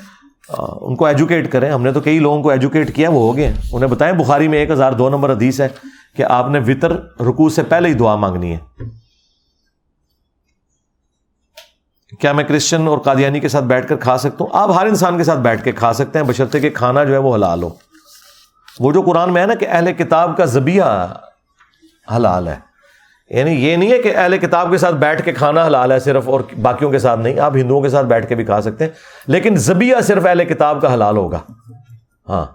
[0.58, 3.54] ان کو ایجوکیٹ کریں۔ ہم نے تو کئی لوگوں کو ایجوکیٹ کیا، وہ ہو گئے۔
[3.72, 5.68] انہیں بتائیں، بخاری میں ایک ہزار دو نمبر حدیث ہے
[6.16, 6.92] کہ آپ نے وطر
[7.22, 8.84] رکوع سے پہلے ہی دعا مانگنی ہے۔
[12.20, 15.18] کیا میں کرسچن اور قادیانی کے ساتھ بیٹھ کر کھا سکتا ہوں؟ آپ ہر انسان
[15.18, 17.70] کے ساتھ بیٹھ کے کھا سکتے ہیں، بشرطے کہ کھانا جو ہے وہ حلال ہو۔
[18.80, 20.84] وہ جو قرآن میں ہے نا کہ اہل کتاب کا زبیہ
[22.16, 22.67] حلال ہے۔
[23.30, 26.30] یعنی یہ نہیں ہے کہ اہل کتاب کے ساتھ بیٹھ کے کھانا حلال ہے صرف
[26.30, 28.92] اور باقیوں کے ساتھ نہیں، آپ ہندوؤں کے ساتھ بیٹھ کے بھی کھا سکتے ہیں،
[29.28, 31.40] لیکن زبیہ صرف اہل کتاب کا حلال ہوگا۔
[32.30, 32.46] ہاں۔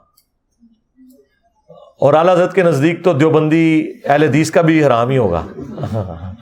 [2.01, 5.43] اور اعلیٰ حضرت کے نزدیک تو دیوبندی اہل حدیث کا بھی حرام ہی ہوگا۔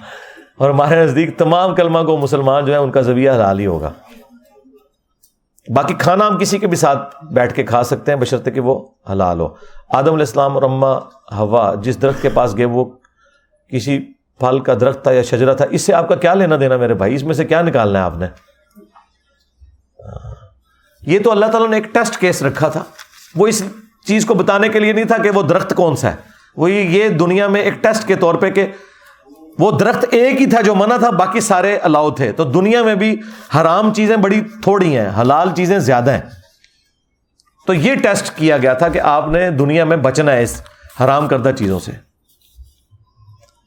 [0.58, 3.92] اور ہمارے نزدیک تمام کلمہ کو مسلمان جو ہے ان کا ذریعہ حلال ہی ہوگا۔
[5.74, 8.86] باقی کھانا ہم کسی کے بھی ساتھ بیٹھ کے کھا سکتے ہیں، بشرط کہ وہ
[9.12, 9.48] حلال ہو۔
[9.88, 10.98] آدم علیہ السلام اور اما
[11.38, 12.84] ہوا جس درخت کے پاس گئے، وہ
[13.68, 16.76] کسی پھل کا درخت تھا یا شجرا تھا، اس سے آپ کا کیا لینا دینا
[16.76, 18.26] میرے بھائی؟ اس میں سے کیا نکالنا ہے آپ نے؟
[21.02, 22.84] یہ تو اللہ تعالیٰ نے ایک ٹیسٹ کیس رکھا تھا۔
[23.36, 23.62] وہ اس
[24.06, 26.16] چیز کو بتانے کے لیے نہیں تھا کہ وہ درخت کون سا ہے۔
[26.56, 28.66] وہ یہ دنیا میں ایک ٹیسٹ کے طور پہ کہ
[29.58, 32.94] وہ درخت ایک ہی تھا جو منع تھا، باقی سارے الاؤ تھے۔ تو دنیا میں
[32.94, 33.20] بھی
[33.60, 36.20] حرام چیزیں بڑی تھوڑی ہیں، حلال چیزیں زیادہ ہیں۔
[37.66, 40.62] تو یہ ٹیسٹ کیا گیا تھا کہ آپ نے دنیا میں بچنا ہے اس
[41.04, 42.09] حرام کردہ چیزوں سے۔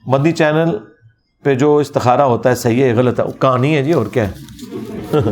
[0.05, 0.77] مدنی چینل
[1.43, 4.33] پہ جو استخارہ ہوتا ہے صحیح ہے غلط ہے۔ کہانی ہے جی اور کیا ہے؟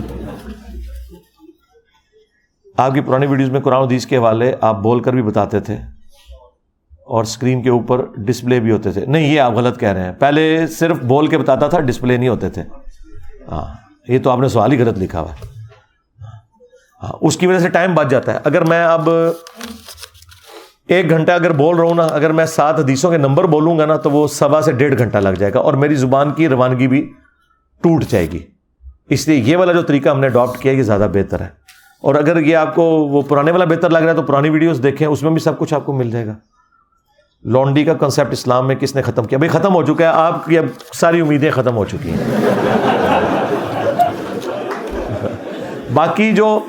[2.78, 5.76] آپ کی پرانی ویڈیوز میں قرآن حدیث کے حوالے آپ بول کر بھی بتاتے تھے
[7.06, 10.14] اور اسکرین کے اوپر ڈسپلے بھی ہوتے تھے۔ نہیں، یہ آپ غلط کہہ رہے ہیں۔
[10.14, 12.64] پہلے صرف بول کے بتاتا تھا ڈسپلے نہیں ہوتے تھے۔
[13.52, 13.66] ہاں
[14.08, 15.46] یہ تو آپ نے سوال ہی غلط لکھا ہوا ہے۔
[17.04, 19.10] ہاں اس کی وجہ سے ٹائم بچ جاتا ہے۔ اگر میں اب
[20.92, 23.86] ایک گھنٹہ اگر بول رہا ہوں نا، اگر میں سات حدیثوں کے نمبر بولوں گا
[23.86, 26.88] نا، تو وہ سوا سے ڈیڑھ گھنٹہ لگ جائے گا اور میری زبان کی روانگی
[26.88, 27.14] بھی
[27.82, 28.40] ٹوٹ جائے گی۔
[29.10, 31.48] اس لیے یہ والا جو طریقہ ہم نے اڈاپٹ کیا یہ زیادہ بہتر ہے۔
[32.02, 34.84] اور اگر یہ آپ کو وہ پرانے والا بہتر لگ رہا ہے، تو پرانی ویڈیوز
[34.84, 36.34] دیکھیں، اس میں بھی سب کچھ آپ کو مل جائے گا۔
[37.46, 40.46] لانڈی کا کنسیپٹ اسلام میں کس نے ختم کیا؟ بھائی، ختم ہو چکا ہے۔ آپ
[40.46, 42.50] کی اب ساری امیدیں ختم ہو چکی ہیں۔
[45.94, 46.60] باقی جو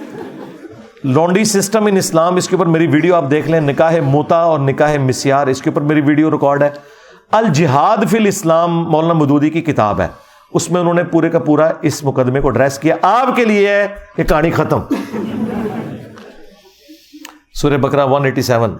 [1.04, 4.58] لانڈی سسٹم ان اسلام، اس کے اوپر میری ویڈیو آپ دیکھ لیں، نکاح موتا اور
[4.58, 6.70] نکاح مسیار، اس کے اوپر میری ویڈیو ریکارڈ ہے۔
[7.32, 10.08] الجہاد فی الاسلام مولانا مدودی کی کتاب ہے۔
[10.54, 13.68] اس میں انہوں نے پورے کا پورا اس مقدمے کو ڈریس کیا۔ آپ کے لیے
[13.68, 14.80] ہے کہ کہانی ختم۔
[17.54, 18.76] سورہ بکرا ون ایٹی سیون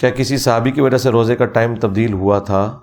[0.00, 2.78] کیا کسی صحابی کی وجہ سے روزے کا ٹائم تبدیل ہوا تھا؟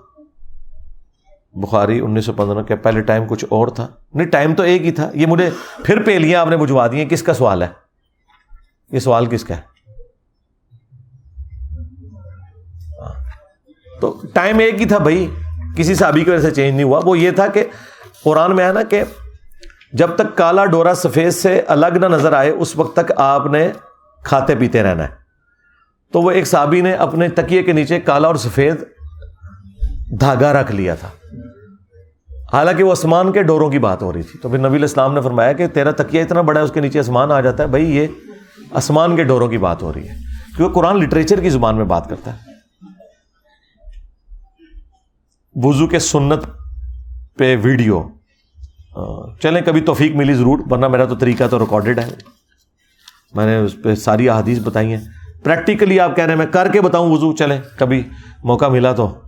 [1.56, 4.92] بخاری انیس سو پندرہ کے پہلے ٹائم کچھ اور تھا؟ نہیں، ٹائم تو ایک ہی
[4.92, 5.50] تھا۔ یہ مجھے
[5.84, 7.68] پھر پہلیاں آپ نے بجوا دی ہیں۔ کس کا سوال ہے؟
[8.92, 9.60] یہ سوال کس کا ہے؟
[13.02, 13.12] ہاں۔
[14.00, 15.30] تو ٹائم ایک ہی تھا بھائی۔
[15.76, 17.64] کسی صحابی کی وجہ سے چینج نہیں ہوا۔ وہ یہ تھا کہ
[18.24, 19.02] قرآن میں ہے نا کہ
[19.92, 23.70] جب تک کالا ڈورا سفید سے الگ نہ نظر آئے، اس وقت تک آپ نے
[24.24, 25.08] کھاتے پیتے رہنا ہے۔
[26.12, 28.74] تو وہ ایک صحابی نے اپنے تکیے کے نیچے کالا اور سفید
[30.20, 31.08] دھاگا رکھ لیا تھا۔
[32.52, 35.20] حالانکہ وہ آسمان کے ڈوروں کی بات ہو رہی تھی۔ تو پھر نبی اسلام نے
[35.20, 37.96] فرمایا کہ تیرا تکیہ اتنا بڑا ہے، اس کے نیچے آسمان آ جاتا ہے۔ بھائی،
[37.96, 38.06] یہ
[38.70, 40.14] آسمان کے ڈوروں کی بات ہو رہی ہے۔
[40.56, 42.38] کیونکہ قرآن لٹریچر کی زبان میں بات کرتا ہے۔
[45.54, 46.44] وضو کے سنت
[47.38, 48.02] پہ ویڈیو۔
[49.42, 52.10] چلیں، کبھی توفیق ملی ضرور، ورنہ میرا تو طریقہ تو ریکارڈیڈ ہے۔
[53.34, 55.00] میں نے اس پہ ساری احادیث بتائی ہیں۔
[55.44, 58.02] پریکٹیکلی آپ کہہ رہے ہیں، میں کر کے بتاؤں وضو۔ چلیں، کبھی
[58.44, 59.25] موقع ملا تو۔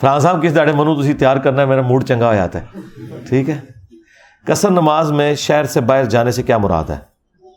[0.00, 2.66] فران صاحب، کس داڑے منو تھی تیار کرنا ہے؟ میرا موڈ چنگا ہو جاتا ہے۔
[3.28, 3.60] ٹھیک ہے؟
[4.46, 6.98] کثر نماز میں شہر سے باہر جانے سے کیا مراد ہے؟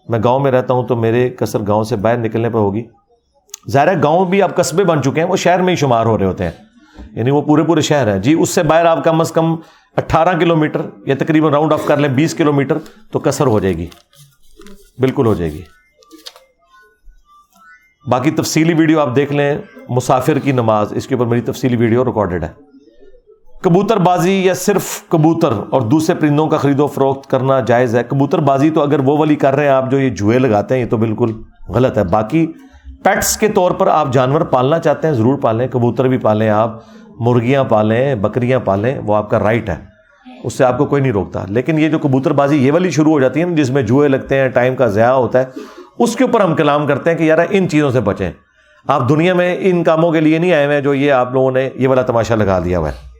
[0.09, 2.83] میں گاؤں میں رہتا ہوں تو میرے کثر گاؤں سے باہر نکلنے پہ ہوگی۔
[3.71, 6.17] ظاہر ہے گاؤں بھی آپ قصبے بن چکے ہیں، وہ شہر میں ہی شمار ہو
[6.17, 6.51] رہے ہوتے ہیں۔
[7.11, 9.55] یعنی وہ پورے پورے شہر ہیں۔ جی اس سے باہر آپ کم از کم
[9.97, 12.77] اٹھارہ کلو میٹر یا تقریباً راؤنڈ آف کر لیں، بیس کلو میٹر
[13.11, 13.87] تو کثر ہو جائے گی۔
[14.99, 15.61] بالکل ہو جائے گی۔
[18.07, 19.57] باقی تفصیلی ویڈیو آپ دیکھ لیں۔
[19.95, 22.49] مسافر کی نماز، اس کے اوپر میری تفصیلی ویڈیو ریکارڈیڈ ہے۔
[23.61, 28.03] کبوتر بازی یا صرف کبوتر اور دوسرے پرندوں کا خرید و فروخت کرنا جائز ہے۔
[28.03, 30.81] کبوتر بازی تو اگر وہ والی کر رہے ہیں، آپ جو یہ جوئے لگاتے ہیں،
[30.81, 31.31] یہ تو بالکل
[31.69, 32.47] غلط ہے۔ باقی
[33.03, 36.79] پیٹس کے طور پر آپ جانور پالنا چاہتے ہیں، ضرور پالیں۔ کبوتر بھی پالیں آپ،
[37.19, 39.75] مرغیاں پالیں، بکریاں پالیں، وہ آپ کا رائٹ ہے۔
[40.43, 43.11] اس سے آپ کو کوئی نہیں روکتا۔ لیکن یہ جو کبوتر بازی یہ والی شروع
[43.11, 45.45] ہو جاتی ہے نا، جس میں جوئے لگتے ہیں، ٹائم کا ضیاع ہوتا ہے،
[45.99, 48.31] اس کے اوپر ہم کلام کرتے ہیں کہ یار ان چیزوں سے بچیں۔
[48.87, 51.69] آپ دنیا میں ان کاموں کے لیے نہیں آئے ہوئے جو یہ آپ لوگوں نے
[51.75, 53.11] یہ والا تماشا لگا دیا ہوا ہے۔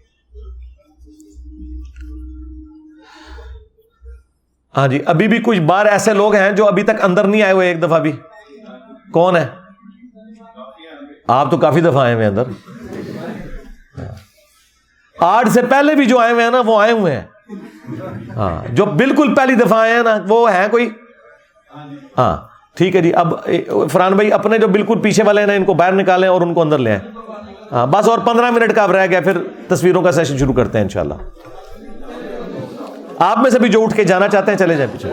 [4.78, 7.52] ہاں جی ابھی بھی کچھ بار ایسے لوگ ہیں جو ابھی تک اندر نہیں آئے
[7.52, 8.12] ہوئے ایک دفعہ بھی۔
[9.12, 9.48] کون ہے؟
[11.28, 12.44] آپ تو کافی دفعہ آئے ہوئے اندر۔
[15.20, 17.24] آٹھ سے پہلے بھی جو آئے ہوئے ہیں نا، وہ آئے ہوئے ہیں۔
[18.36, 20.90] ہاں جو بالکل پہلی دفعہ آئے ہیں نا، وہ ہے کوئی؟
[22.18, 23.34] ہاں۔ ٹھیک ہے جی اب
[23.91, 26.53] فرحان بھائی، اپنے جو بالکل پیچھے والے ہیں نا، ان کو باہر نکالیں اور ان
[26.53, 26.99] کو اندر لے آئیں۔
[27.72, 29.38] ہاں بس اور پندرہ منٹ کا اب رہ گیا، پھر
[29.68, 31.14] تصویروں کا سیشن شروع کرتے ہیں انشاءاللہ۔
[33.19, 35.11] آپ میں سے بھی جو اٹھ کے جانا چاہتے ہیں، چلے جائیں پیچھے۔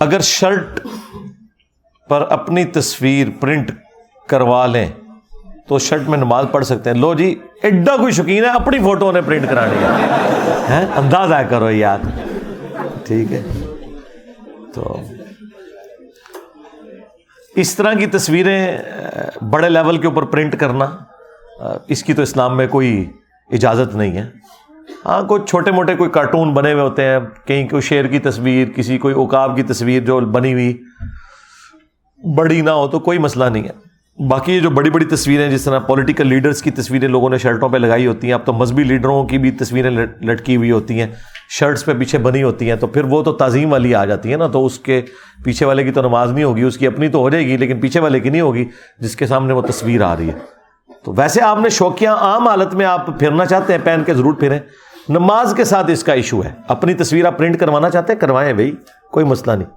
[0.00, 0.80] اگر شرٹ
[2.08, 3.70] پر اپنی تصویر پرنٹ
[4.26, 4.88] کروا لیں
[5.68, 9.12] تو شرٹ میں نماز پڑھ سکتے ہیں۔ لو جی ایڈا کوئی شوقین ہے؟ اپنی فوٹو
[9.12, 11.98] نے پرنٹ کرانی ہے۔ انداز آیا کرو یار
[13.04, 13.42] ٹھیک ہے۔
[14.74, 15.00] تو
[17.56, 18.78] اس طرح کی تصویریں
[19.50, 20.86] بڑے لیول کے اوپر پرنٹ کرنا
[21.88, 23.10] اس کی تو اسلام میں کوئی
[23.50, 24.45] اجازت نہیں ہے۔
[25.06, 28.68] ہاں کوئی چھوٹے موٹے کوئی کارٹون بنے ہوئے ہوتے ہیں، کہیں کوئی شیر کی تصویر،
[28.68, 30.82] کسی کوئی اوقاب کی تصویر جو بنی ہوئی،
[32.36, 33.86] بڑی نہ ہو تو کوئی مسئلہ نہیں ہے۔
[34.28, 37.68] باقی یہ جو بڑی بڑی تصویریں جس طرح پولیٹیکل لیڈرز کی تصویریں لوگوں نے شرٹوں
[37.68, 39.90] پہ لگائی ہوتی ہیں، اب تو مذہبی لیڈروں کی بھی تصویریں
[40.22, 41.06] لٹکی ہوئی ہوتی ہیں
[41.50, 44.36] شرٹس پہ پیچھے بنی ہوتی ہیں، تو پھر وہ تو تعظیم والی آ جاتی ہے
[44.36, 45.02] نا، تو اس کے
[45.44, 47.80] پیچھے والے کی تو نماز نہیں ہوگی، اس کی اپنی تو ہو جائے گی، لیکن
[47.80, 48.64] پیچھے والے کی نہیں ہوگی،
[48.98, 50.34] جس کے سامنے وہ تصویر آ رہی ہے۔
[51.04, 54.34] تو ویسے آپ نے شوقیاں عام حالت میں آپ پھرنا چاہتے ہیں، پہن کے ضرور
[54.34, 54.58] پھریں۔
[55.08, 58.52] نماز کے ساتھ اس کا ایشو ہے۔ اپنی تصویر آپ پرنٹ کروانا چاہتے ہیں؟ کروائیں
[58.52, 58.72] بھائی،
[59.10, 59.68] کوئی مسئلہ نہیں۔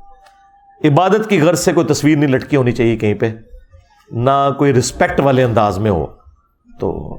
[0.87, 3.31] عبادت کی غرض سے کوئی تصویر نہیں لٹکی ہونی چاہیے کہیں پہ۔
[4.11, 6.05] نہ کوئی رسپیکٹ والے انداز میں ہو۔
[6.79, 7.15] تو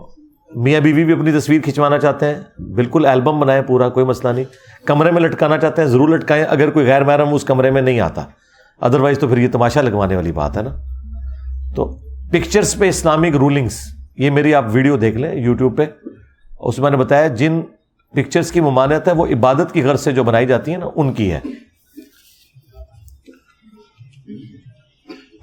[0.54, 4.44] میاں بیوی بھی اپنی تصویر کھنچوانا چاہتے ہیں۔ بالکل البم بنائیں، پورا کوئی مسئلہ نہیں۔
[4.86, 8.00] کمرے میں لٹکانا چاہتے ہیں، ضرور لٹکائیں۔ اگر کوئی غیر محرم اس کمرے میں نہیں
[8.00, 8.24] آتا۔
[8.80, 10.70] ادروائز تو پھر یہ تماشا لگوانے والی بات ہے نا۔
[11.76, 11.96] تو
[12.30, 13.78] پکچرس پہ اسلامک رولنگس
[14.16, 15.86] یہ میری آپ ویڈیو دیکھ لیں یوٹیوب پہ۔
[16.60, 17.60] اس میں نے بتایا، جن
[18.12, 21.12] پکچرس کی ممانعت ہے، وہ عبادت کی غرض سے جو بنائی جاتی ہیں نا، ان
[21.12, 21.40] کی ہے۔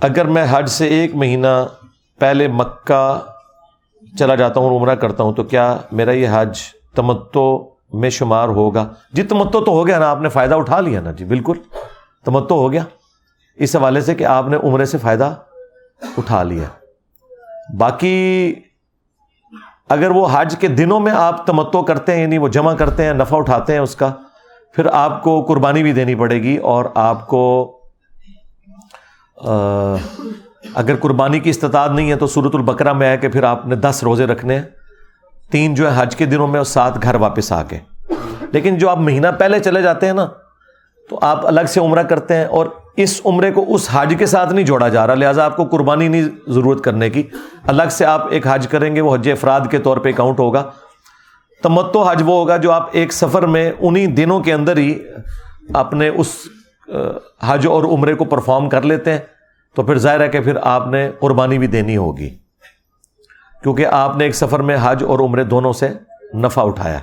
[0.01, 1.65] اگر میں حج سے ایک مہینہ
[2.19, 3.19] پہلے مکہ
[4.19, 6.59] چلا جاتا ہوں عمرہ کرتا ہوں، تو کیا میرا یہ حج
[6.95, 10.99] تمتو میں شمار ہوگا؟ جی تمتو تو ہو گیا نا، آپ نے فائدہ اٹھا لیا
[10.99, 11.57] نا جی بالکل۔
[12.25, 12.83] تمتو ہو گیا۔
[13.55, 15.35] اس حوالے سے کہ آپ نے عمرے سے فائدہ
[16.17, 16.67] اٹھا لیا۔
[17.77, 18.53] باقی
[19.89, 23.13] اگر وہ حج کے دنوں میں آپ تمتو کرتے ہیں یعنی وہ جمع کرتے ہیں،
[23.13, 24.11] نفع اٹھاتے ہیں اس کا،
[24.73, 27.73] پھر آپ کو قربانی بھی دینی پڑے گی اور آپ کو
[30.75, 33.75] اگر قربانی کی استطاعت نہیں ہے تو صورت البکرا میں ہے کہ پھر آپ نے
[33.75, 34.63] دس روزے رکھنے ہیں۔
[35.51, 37.79] تین جو ہے حج کے دنوں میں اور سات گھر واپس آ کے۔
[38.51, 40.27] لیکن جو آپ مہینہ پہلے چلے جاتے ہیں نا،
[41.09, 42.65] تو آپ الگ سے عمرہ کرتے ہیں اور
[42.97, 46.07] اس عمرے کو اس حج کے ساتھ نہیں جوڑا جا رہا، لہٰذا آپ کو قربانی
[46.07, 47.23] نہیں ضرورت کرنے کی۔
[47.67, 50.71] الگ سے آپ ایک حج کریں گے، وہ حج افراد کے طور پہ اکاؤنٹ ہوگا۔
[51.63, 54.99] تمتو حج وہ ہوگا جو آپ ایک سفر میں انہیں دنوں کے اندر ہی
[55.73, 56.27] اپنے اس
[57.47, 59.19] حج اور عمرے کو پرفارم کر لیتے ہیں۔
[59.75, 62.29] تو پھر ظاہر ہے کہ پھر آپ نے قربانی بھی دینی ہوگی۔
[63.63, 65.89] کیونکہ آپ نے ایک سفر میں حج اور عمرے دونوں سے
[66.33, 66.99] نفع اٹھایا۔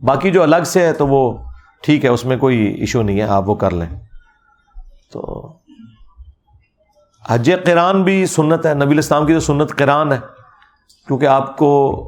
[0.00, 1.38] باقی جو الگ سے ہے تو وہ
[1.82, 4.07] ٹھیک ہے، اس میں کوئی ایشو نہیں ہے، آپ وہ کر لیں۔
[5.12, 5.52] تو
[7.28, 10.18] حج قرآن بھی سنت ہے، نبی الاسلام کی جو سنت قرآن ہے،
[11.06, 12.02] کیونکہ آپ کو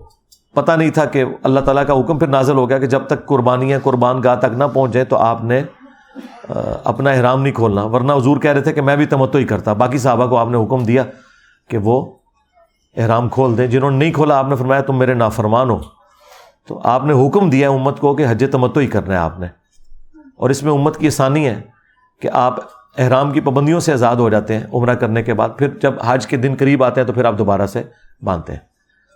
[0.55, 3.27] پتہ نہیں تھا کہ اللہ تعالیٰ کا حکم پھر نازل ہو گیا کہ جب تک
[3.27, 5.63] قربانیاں قربان گاہ تک نہ پہنچ تو آپ نے
[6.85, 9.73] اپنا احرام نہیں کھولنا۔ ورنہ حضور کہہ رہے تھے کہ میں بھی تمتو ہی کرتا۔
[9.73, 11.03] باقی صحابہ کو آپ نے حکم دیا
[11.69, 12.13] کہ وہ
[12.97, 15.81] احرام کھول دیں۔ جنہوں نے نہیں کھولا، آپ نے فرمایا تم میرے نافرمان ہو۔
[16.67, 19.47] تو آپ نے حکم دیا امت کو کہ حج تمتو ہی کرنا ہے آپ نے۔
[20.37, 21.61] اور اس میں امت کی آسانی ہے
[22.21, 25.69] کہ آپ احرام کی پابندیوں سے آزاد ہو جاتے ہیں، عمرہ کرنے کے بعد، پھر
[25.69, 27.83] جب حج کے دن قریب آتے ہیں تو پھر آپ دوبارہ سے
[28.23, 28.61] باندھتے ہیں۔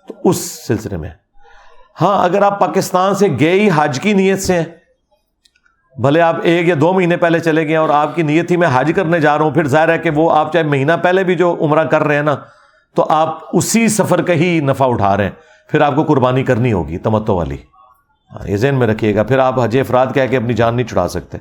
[0.09, 1.11] تو اس سلسلے میں
[2.01, 4.65] ہاں اگر آپ پاکستان سے گئے ہی حج کی نیت سے ہیں،
[6.01, 8.69] بھلے آپ ایک یا دو مہینے پہلے چلے گئے اور آپ کی نیت ہی میں
[8.73, 11.35] حج کرنے جا رہا ہوں، پھر ظاہر ہے کہ وہ آپ چاہے مہینہ پہلے بھی
[11.35, 12.37] جو عمرہ کر رہے ہیں نا،
[12.95, 15.31] تو آپ اسی سفر کا ہی نفع اٹھا رہے ہیں۔
[15.69, 17.57] پھر آپ کو قربانی کرنی ہوگی تمتو والی۔
[18.33, 20.87] ہاں یہ ذہن میں رکھیے گا۔ پھر آپ حج افراد کہہ کے اپنی جان نہیں
[20.87, 21.39] چھڑا سکتے۔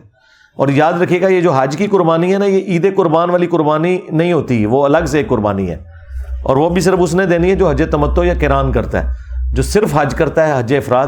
[0.55, 3.47] اور یاد رکھیے گا، یہ جو حج کی قربانی ہے نا، یہ عید قربان والی
[3.47, 5.83] قربانی نہیں ہوتی، وہ الگ سے ایک قربانی ہے۔
[6.43, 9.13] اور وہ بھی صرف اس نے دینی ہے جو حج تمتو یا کران کرتا ہے،
[9.53, 11.07] جو صرف حج کرتا ہے، حج افراد،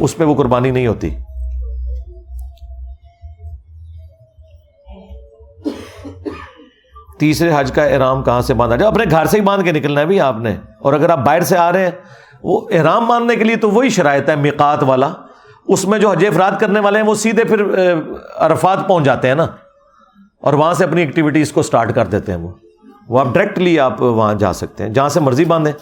[0.00, 1.10] اس پہ وہ قربانی نہیں ہوتی۔
[7.18, 10.00] تیسرے حج کا احرام کہاں سے باندھا؟ جائے اپنے گھر سے ہی باندھ کے نکلنا
[10.00, 11.90] ہے بھی آپ نے، اور اگر آپ باہر سے آ رہے ہیں،
[12.42, 15.08] وہ احرام باندھنے کے لیے تو وہی شرائط ہے مقات والا۔
[15.68, 17.62] اس میں جو حج افراد کرنے والے ہیں، وہ سیدھے پھر
[18.36, 19.46] عرفات پہنچ جاتے ہیں نا۔
[20.40, 22.48] اور وہاں سے اپنی ایکٹیویٹیز کو اسٹارٹ کر دیتے ہیں وہ۔
[23.08, 25.72] وہ آپ ڈائریکٹلی آپ وہاں جا سکتے ہیں، جہاں سے مرضی باندھیں۔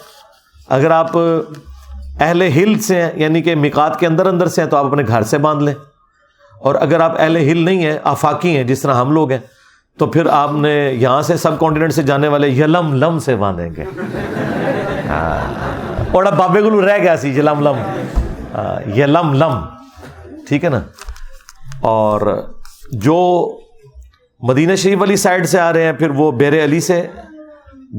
[0.69, 1.17] اگر آپ
[2.19, 5.03] اہل ہل سے ہیں یعنی کہ مکات کے اندر اندر سے ہیں، تو آپ اپنے
[5.07, 5.73] گھر سے باندھ لیں۔
[6.59, 9.39] اور اگر آپ اہل ہل نہیں ہیں، آفاقی ہیں، جس طرح ہم لوگ ہیں،
[9.97, 13.69] تو پھر آپ نے یہاں سے سب کانٹیننٹ سے جانے والے یلم لم سے باندھیں
[13.77, 13.83] گے۔
[15.07, 15.53] ہاں۔
[16.11, 17.75] اور اب بابے گلو رہ گیا سی، یلم لم۔
[18.95, 19.65] یلم لم
[20.47, 20.81] ٹھیک ہے نا؟
[21.81, 22.43] اور
[22.91, 23.51] جو
[24.39, 27.07] مدینہ شریف والی سائڈ سے آ رہے ہیں، پھر وہ بیر علی سے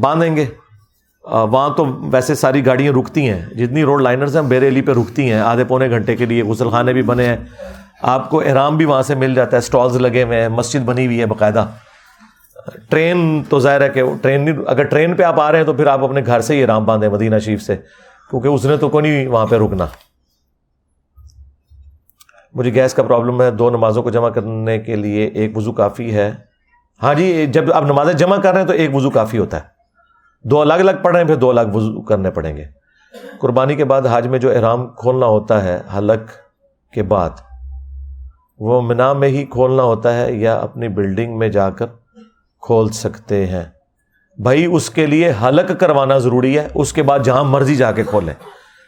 [0.00, 0.44] باندھیں گے۔
[1.24, 5.32] وہاں تو ویسے ساری گاڑیاں رکتی ہیں۔ جتنی روڈ لائنرز ہیں بیر علی پہ رکتی
[5.32, 7.36] ہیں۔ آدھے پونے گھنٹے کے لیے غسل خانے بھی بنے ہیں۔
[8.02, 11.06] آپ کو احرام بھی وہاں سے مل جاتا ہے اسٹالز لگے ہوئے ہیں، مسجد بنی
[11.06, 11.66] ہوئی ہے باقاعدہ۔
[12.88, 15.72] ٹرین تو ظاہر ہے کہ ٹرین نہیں، اگر ٹرین پہ آپ آ رہے ہیں تو
[15.72, 17.76] پھر آپ اپنے گھر سے ہی آرام باندھیں مدینہ شریف سے،
[18.30, 19.86] کیونکہ اس نے تو کوئی نہیں وہاں پہ رکنا۔
[22.56, 26.14] مجھے گیس کا پرابلم ہے، دو نمازوں کو جمع کرنے کے لیے ایک وضو کافی
[26.14, 26.32] ہے۔
[27.02, 29.62] ہاں جی جب آپ نمازیں جمع کر رہے ہیں تو ایک وضو کافی ہوتا ہے۔
[30.44, 32.64] دو الگ الگ پڑھ رہے ہیں، پھر دو الگ وضو کرنے پڑیں گے۔
[33.38, 36.30] قربانی کے بعد حاج میں جو احرام کھولنا ہوتا ہے، حلق
[36.92, 37.30] کے بعد،
[38.58, 41.86] وہ منا میں ہی کھولنا ہوتا ہے یا اپنی بلڈنگ میں جا کر
[42.60, 43.64] کھول سکتے ہیں۔
[44.38, 48.04] بھائی، اس کے لیے حلق کروانا ضروری ہے، اس کے بعد جہاں مرضی جا کے
[48.04, 48.34] کھولیں۔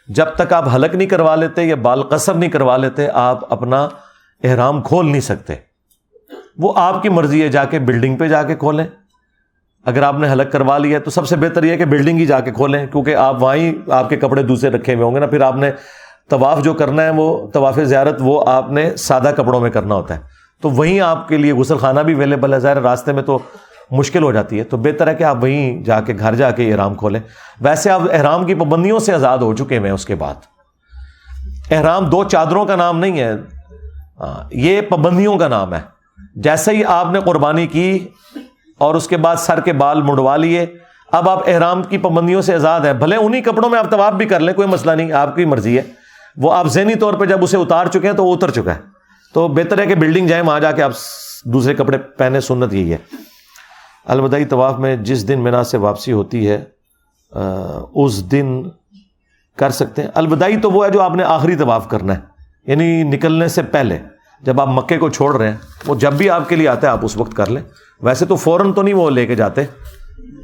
[0.09, 3.89] جب تک آپ حلق نہیں کروا لیتے یا بال قصر نہیں کروا لیتے، آپ اپنا
[4.43, 5.53] احرام کھول نہیں سکتے۔
[6.57, 8.87] وہ آپ کی مرضی ہے جا کے بلڈنگ پہ جا کے کھولیں۔
[9.85, 12.25] اگر آپ نے حلق کروا لیا تو سب سے بہتر یہ ہے کہ بلڈنگ ہی
[12.25, 15.25] جا کے کھولیں، کیونکہ آپ وہیں آپ کے کپڑے دوسرے رکھے ہوئے ہوں گے نا۔
[15.25, 15.71] پھر آپ نے
[16.29, 20.15] طواف جو کرنا ہے، وہ طواف زیارت، وہ آپ نے سادہ کپڑوں میں کرنا ہوتا
[20.15, 20.19] ہے۔
[20.61, 23.39] تو وہیں آپ کے لیے غسل خانہ بھی اویلیبل ہے۔ ظاہر راستے میں تو
[23.91, 26.71] مشکل ہو جاتی ہے، تو بہتر ہے کہ آپ وہیں جا کے گھر جا کے
[26.71, 27.19] احرام کھولیں۔
[27.61, 30.35] ویسے آپ احرام کی پابندیوں سے آزاد ہو چکے ہیں اس کے بعد۔
[31.71, 33.31] احرام دو چادروں کا نام نہیں ہے
[34.19, 35.79] ہاں، یہ پابندیوں کا نام ہے۔
[36.35, 38.07] جیسے ہی آپ نے قربانی کی
[38.77, 40.65] اور اس کے بعد سر کے بال مڑوا لیے،
[41.11, 44.25] اب آپ احرام کی پابندیوں سے آزاد ہیں۔ بھلے انہیں کپڑوں میں آپ طواف بھی
[44.25, 45.81] کر لیں، کوئی مسئلہ نہیں، آپ کی مرضی ہے۔
[46.37, 48.79] وہ آپ ذہنی طور پہ جب اسے اتار چکے ہیں تو وہ اتر چکا ہے۔
[49.33, 50.91] تو بہتر ہے کہ بلڈنگ جائیں، وہاں جا کے آپ
[51.45, 53.28] دوسرے کپڑے پہنے، سنت یہی ہے۔
[54.09, 56.63] الوداعی طواف میں جس دن مینا سے واپسی ہوتی ہے
[57.95, 58.63] اس دن
[59.57, 62.19] کر سکتے ہیں۔ الوداعی تو وہ ہے جو آپ نے آخری طواف کرنا ہے
[62.67, 63.99] یعنی نکلنے سے پہلے
[64.41, 65.57] جب آپ مکے کو چھوڑ رہے ہیں،
[65.87, 67.61] وہ جب بھی آپ کے لیے آتا ہے، آپ اس وقت کر لیں۔
[68.01, 69.61] ویسے تو فوراً تو نہیں وہ لے کے جاتے۔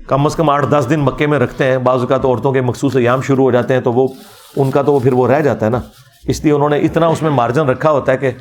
[0.07, 2.95] کم از کم آٹھ دس دن مکے میں رکھتے ہیں، بعض اوقات عورتوں کے مخصوص
[2.95, 4.07] ایام شروع ہو جاتے ہیں تو وہ،
[4.55, 5.79] ان کا تو پھر وہ رہ جاتا ہے نا۔
[6.23, 8.31] اس لیے انہوں نے اتنا اس میں مارجن رکھا ہوتا ہے کہ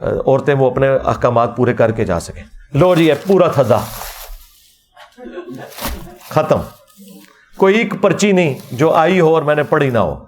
[0.00, 2.42] عورتیں وہ اپنے احکامات پورے کر کے جا سکیں۔
[2.74, 3.78] لو جی ہے پورا تھزا۔
[6.30, 6.58] ختم۔
[7.56, 10.24] کوئی ایک پرچی نہیں جو آئی ہو اور میں نے پڑھی نہ ہو۔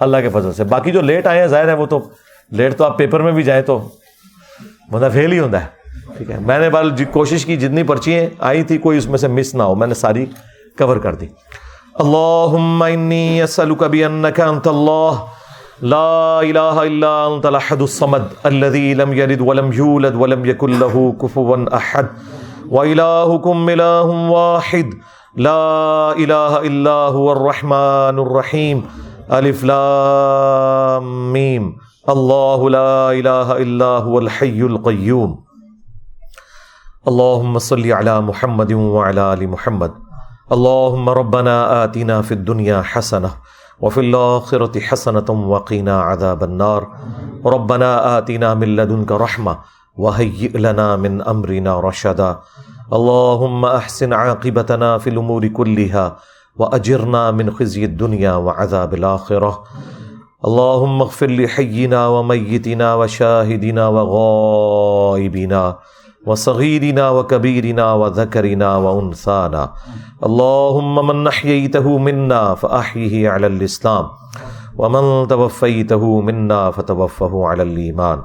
[0.00, 2.00] اللہ کے فضل سے۔ باقی جو لیٹ آئے ہیں، ظاہر ہے وہ تو
[2.50, 3.88] لیٹ تو آپ پیپر میں بھی جائیں تو
[4.90, 5.66] بندہ فیل ہی ہوتا ہے۔
[6.16, 9.18] ٹھیک ہے۔ میں نے بال جی کوشش کی، جتنی پرچیاں آئی تھی، کوئی اس میں
[9.18, 10.26] سے مس نہ ہو۔ میں نے ساری
[10.78, 11.26] کور کر دی۔
[11.94, 15.10] اللہم انی اسألک بانک انت اللہ۔
[15.82, 21.76] لا الہ الا انت الاحد الصمد الذي لم يلد ولم يولد ولم يكن له كفوا
[21.76, 22.04] احد۔
[22.70, 24.94] وإلهكم إله واحد.
[25.36, 28.86] لا إله إلا هو الرحمن الرحيم.
[29.32, 31.76] ألف لام ميم.
[32.08, 35.44] الله لا إله إلا هو الحي القيوم.
[37.08, 39.92] اللهم صل على محمد وعلى آل محمد.
[40.52, 43.30] اللهم ربنا آتنا في الدنيا حسنة
[43.80, 46.82] وفي الآخرة حسنة وقنا عذاب النار.
[47.46, 49.58] ربنا آتنا من لدنك رحمة
[49.98, 52.38] وهيئ لنا من امرنا رشدا
[52.92, 56.16] اللهم احسن عاقبتنا في الامور كلها
[56.56, 59.62] واجرنا من خزي الدنيا وعذاب الاخره
[60.44, 65.76] اللهم اغفر لحينا وميتنا وشاهدنا وغائبنا
[66.26, 69.72] وصغيرنا وكبيرنا وذكرنا وانثانا
[70.26, 74.06] اللهم من نحييته منا فاحيه على الاسلام
[74.78, 78.22] ومن توفيته منا فتوفه على الايمان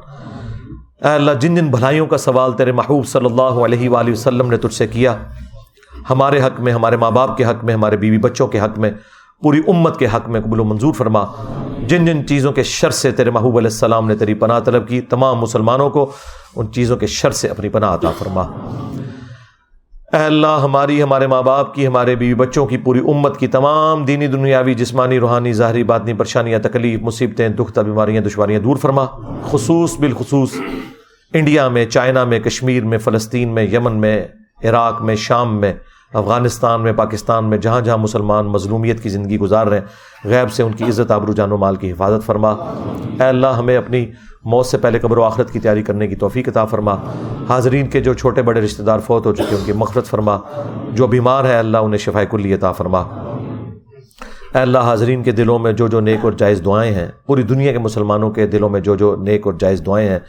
[1.01, 4.57] اے اللہ، جن جن بھلائیوں کا سوال تیرے محبوب صلی اللہ علیہ وآلہ وسلم نے
[4.57, 5.15] تجھ سے کیا،
[6.09, 8.91] ہمارے حق میں، ہمارے ماں باپ کے حق میں، ہمارے بیوی بچوں کے حق میں،
[9.41, 11.23] پوری امت کے حق میں قبول و منظور فرما۔
[11.87, 15.01] جن جن چیزوں کے شر سے تیرے محبوب علیہ السلام نے تیری پناہ طلب کی،
[15.01, 16.11] تمام مسلمانوں کو
[16.55, 18.43] ان چیزوں کے شر سے اپنی پناہ عطا فرما۔
[20.13, 24.05] اے اللہ، ہماری، ہمارے ماں باپ کی، ہمارے بیوی بچوں کی، پوری امت کی تمام
[24.05, 29.05] دینی، دنیاوی، جسمانی، روحانی، ظاہری، باطنی پریشانیاں، تکلیف، مصیبتیں دکھتا بیماریاں، دشواریاں دور فرما۔
[29.51, 30.49] خصوص بالخصوص
[31.33, 34.27] انڈیا میں، چائنا میں، کشمیر میں، فلسطین میں، یمن میں،
[34.63, 35.73] عراق میں، شام میں،
[36.13, 39.85] افغانستان میں، پاکستان میں، جہاں جہاں مسلمان مظلومیت کی زندگی گزار رہے ہیں،
[40.27, 42.51] غیب سے ان کی عزت، آبرو جان و مال کی حفاظت فرما۔
[43.19, 44.05] اے اللہ، ہمیں اپنی
[44.43, 46.95] موت سے پہلے قبر و آخرت کی تیاری کرنے کی توفیق عطا فرما۔
[47.49, 50.37] حاضرین کے جو چھوٹے بڑے رشتہ دار فوت ہو چکے ان کی مغفرت فرما۔
[50.91, 52.99] جو بیمار ہے، اللہ انہیں شفا کلی عطا فرما۔
[54.55, 57.71] اے اللہ، حاضرین کے دلوں میں جو جو نیک اور جائز دعائیں ہیں، پوری دنیا
[57.71, 60.19] کے مسلمانوں کے دلوں میں جو جو نیک اور جائز دعائیں ہیں،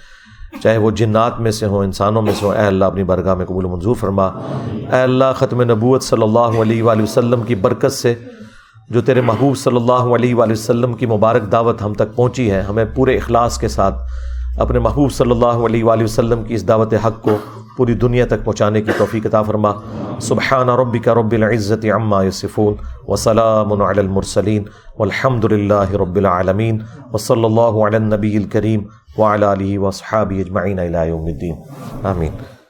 [0.62, 3.46] چاہے وہ جنات میں سے ہوں، انسانوں میں سے ہوں، اے اللہ اپنی برگاہ میں
[3.46, 4.26] قبول منظور فرما۔
[4.72, 8.14] اے اللہ، ختم نبوت صلی اللہ علیہ وآلہ وسلم کی برکت سے
[8.92, 12.60] جو تیرے محبوب صلی اللہ علیہ وآلہ وسلم کی مبارک دعوت ہم تک پہنچی ہے،
[12.60, 13.94] ہمیں پورے اخلاص کے ساتھ
[14.58, 17.36] اپنے محبوب صلی اللہ علیہ وآلہ وسلم کی اس دعوت حق کو
[17.76, 19.72] پوری دنیا تک پہنچانے کی توفیق عطا فرما۔
[20.20, 22.74] سبحان ربک رب العزت عما یصفون
[23.08, 24.64] وسلام علی المرسلین
[24.98, 26.82] والحمد للہ رب العالمین
[27.12, 28.82] وصلی اللہ علی النبی الکریم
[29.18, 31.62] وعلى آله وصحابه اجمعین الى یوم الدین۔
[32.02, 32.61] آمین۔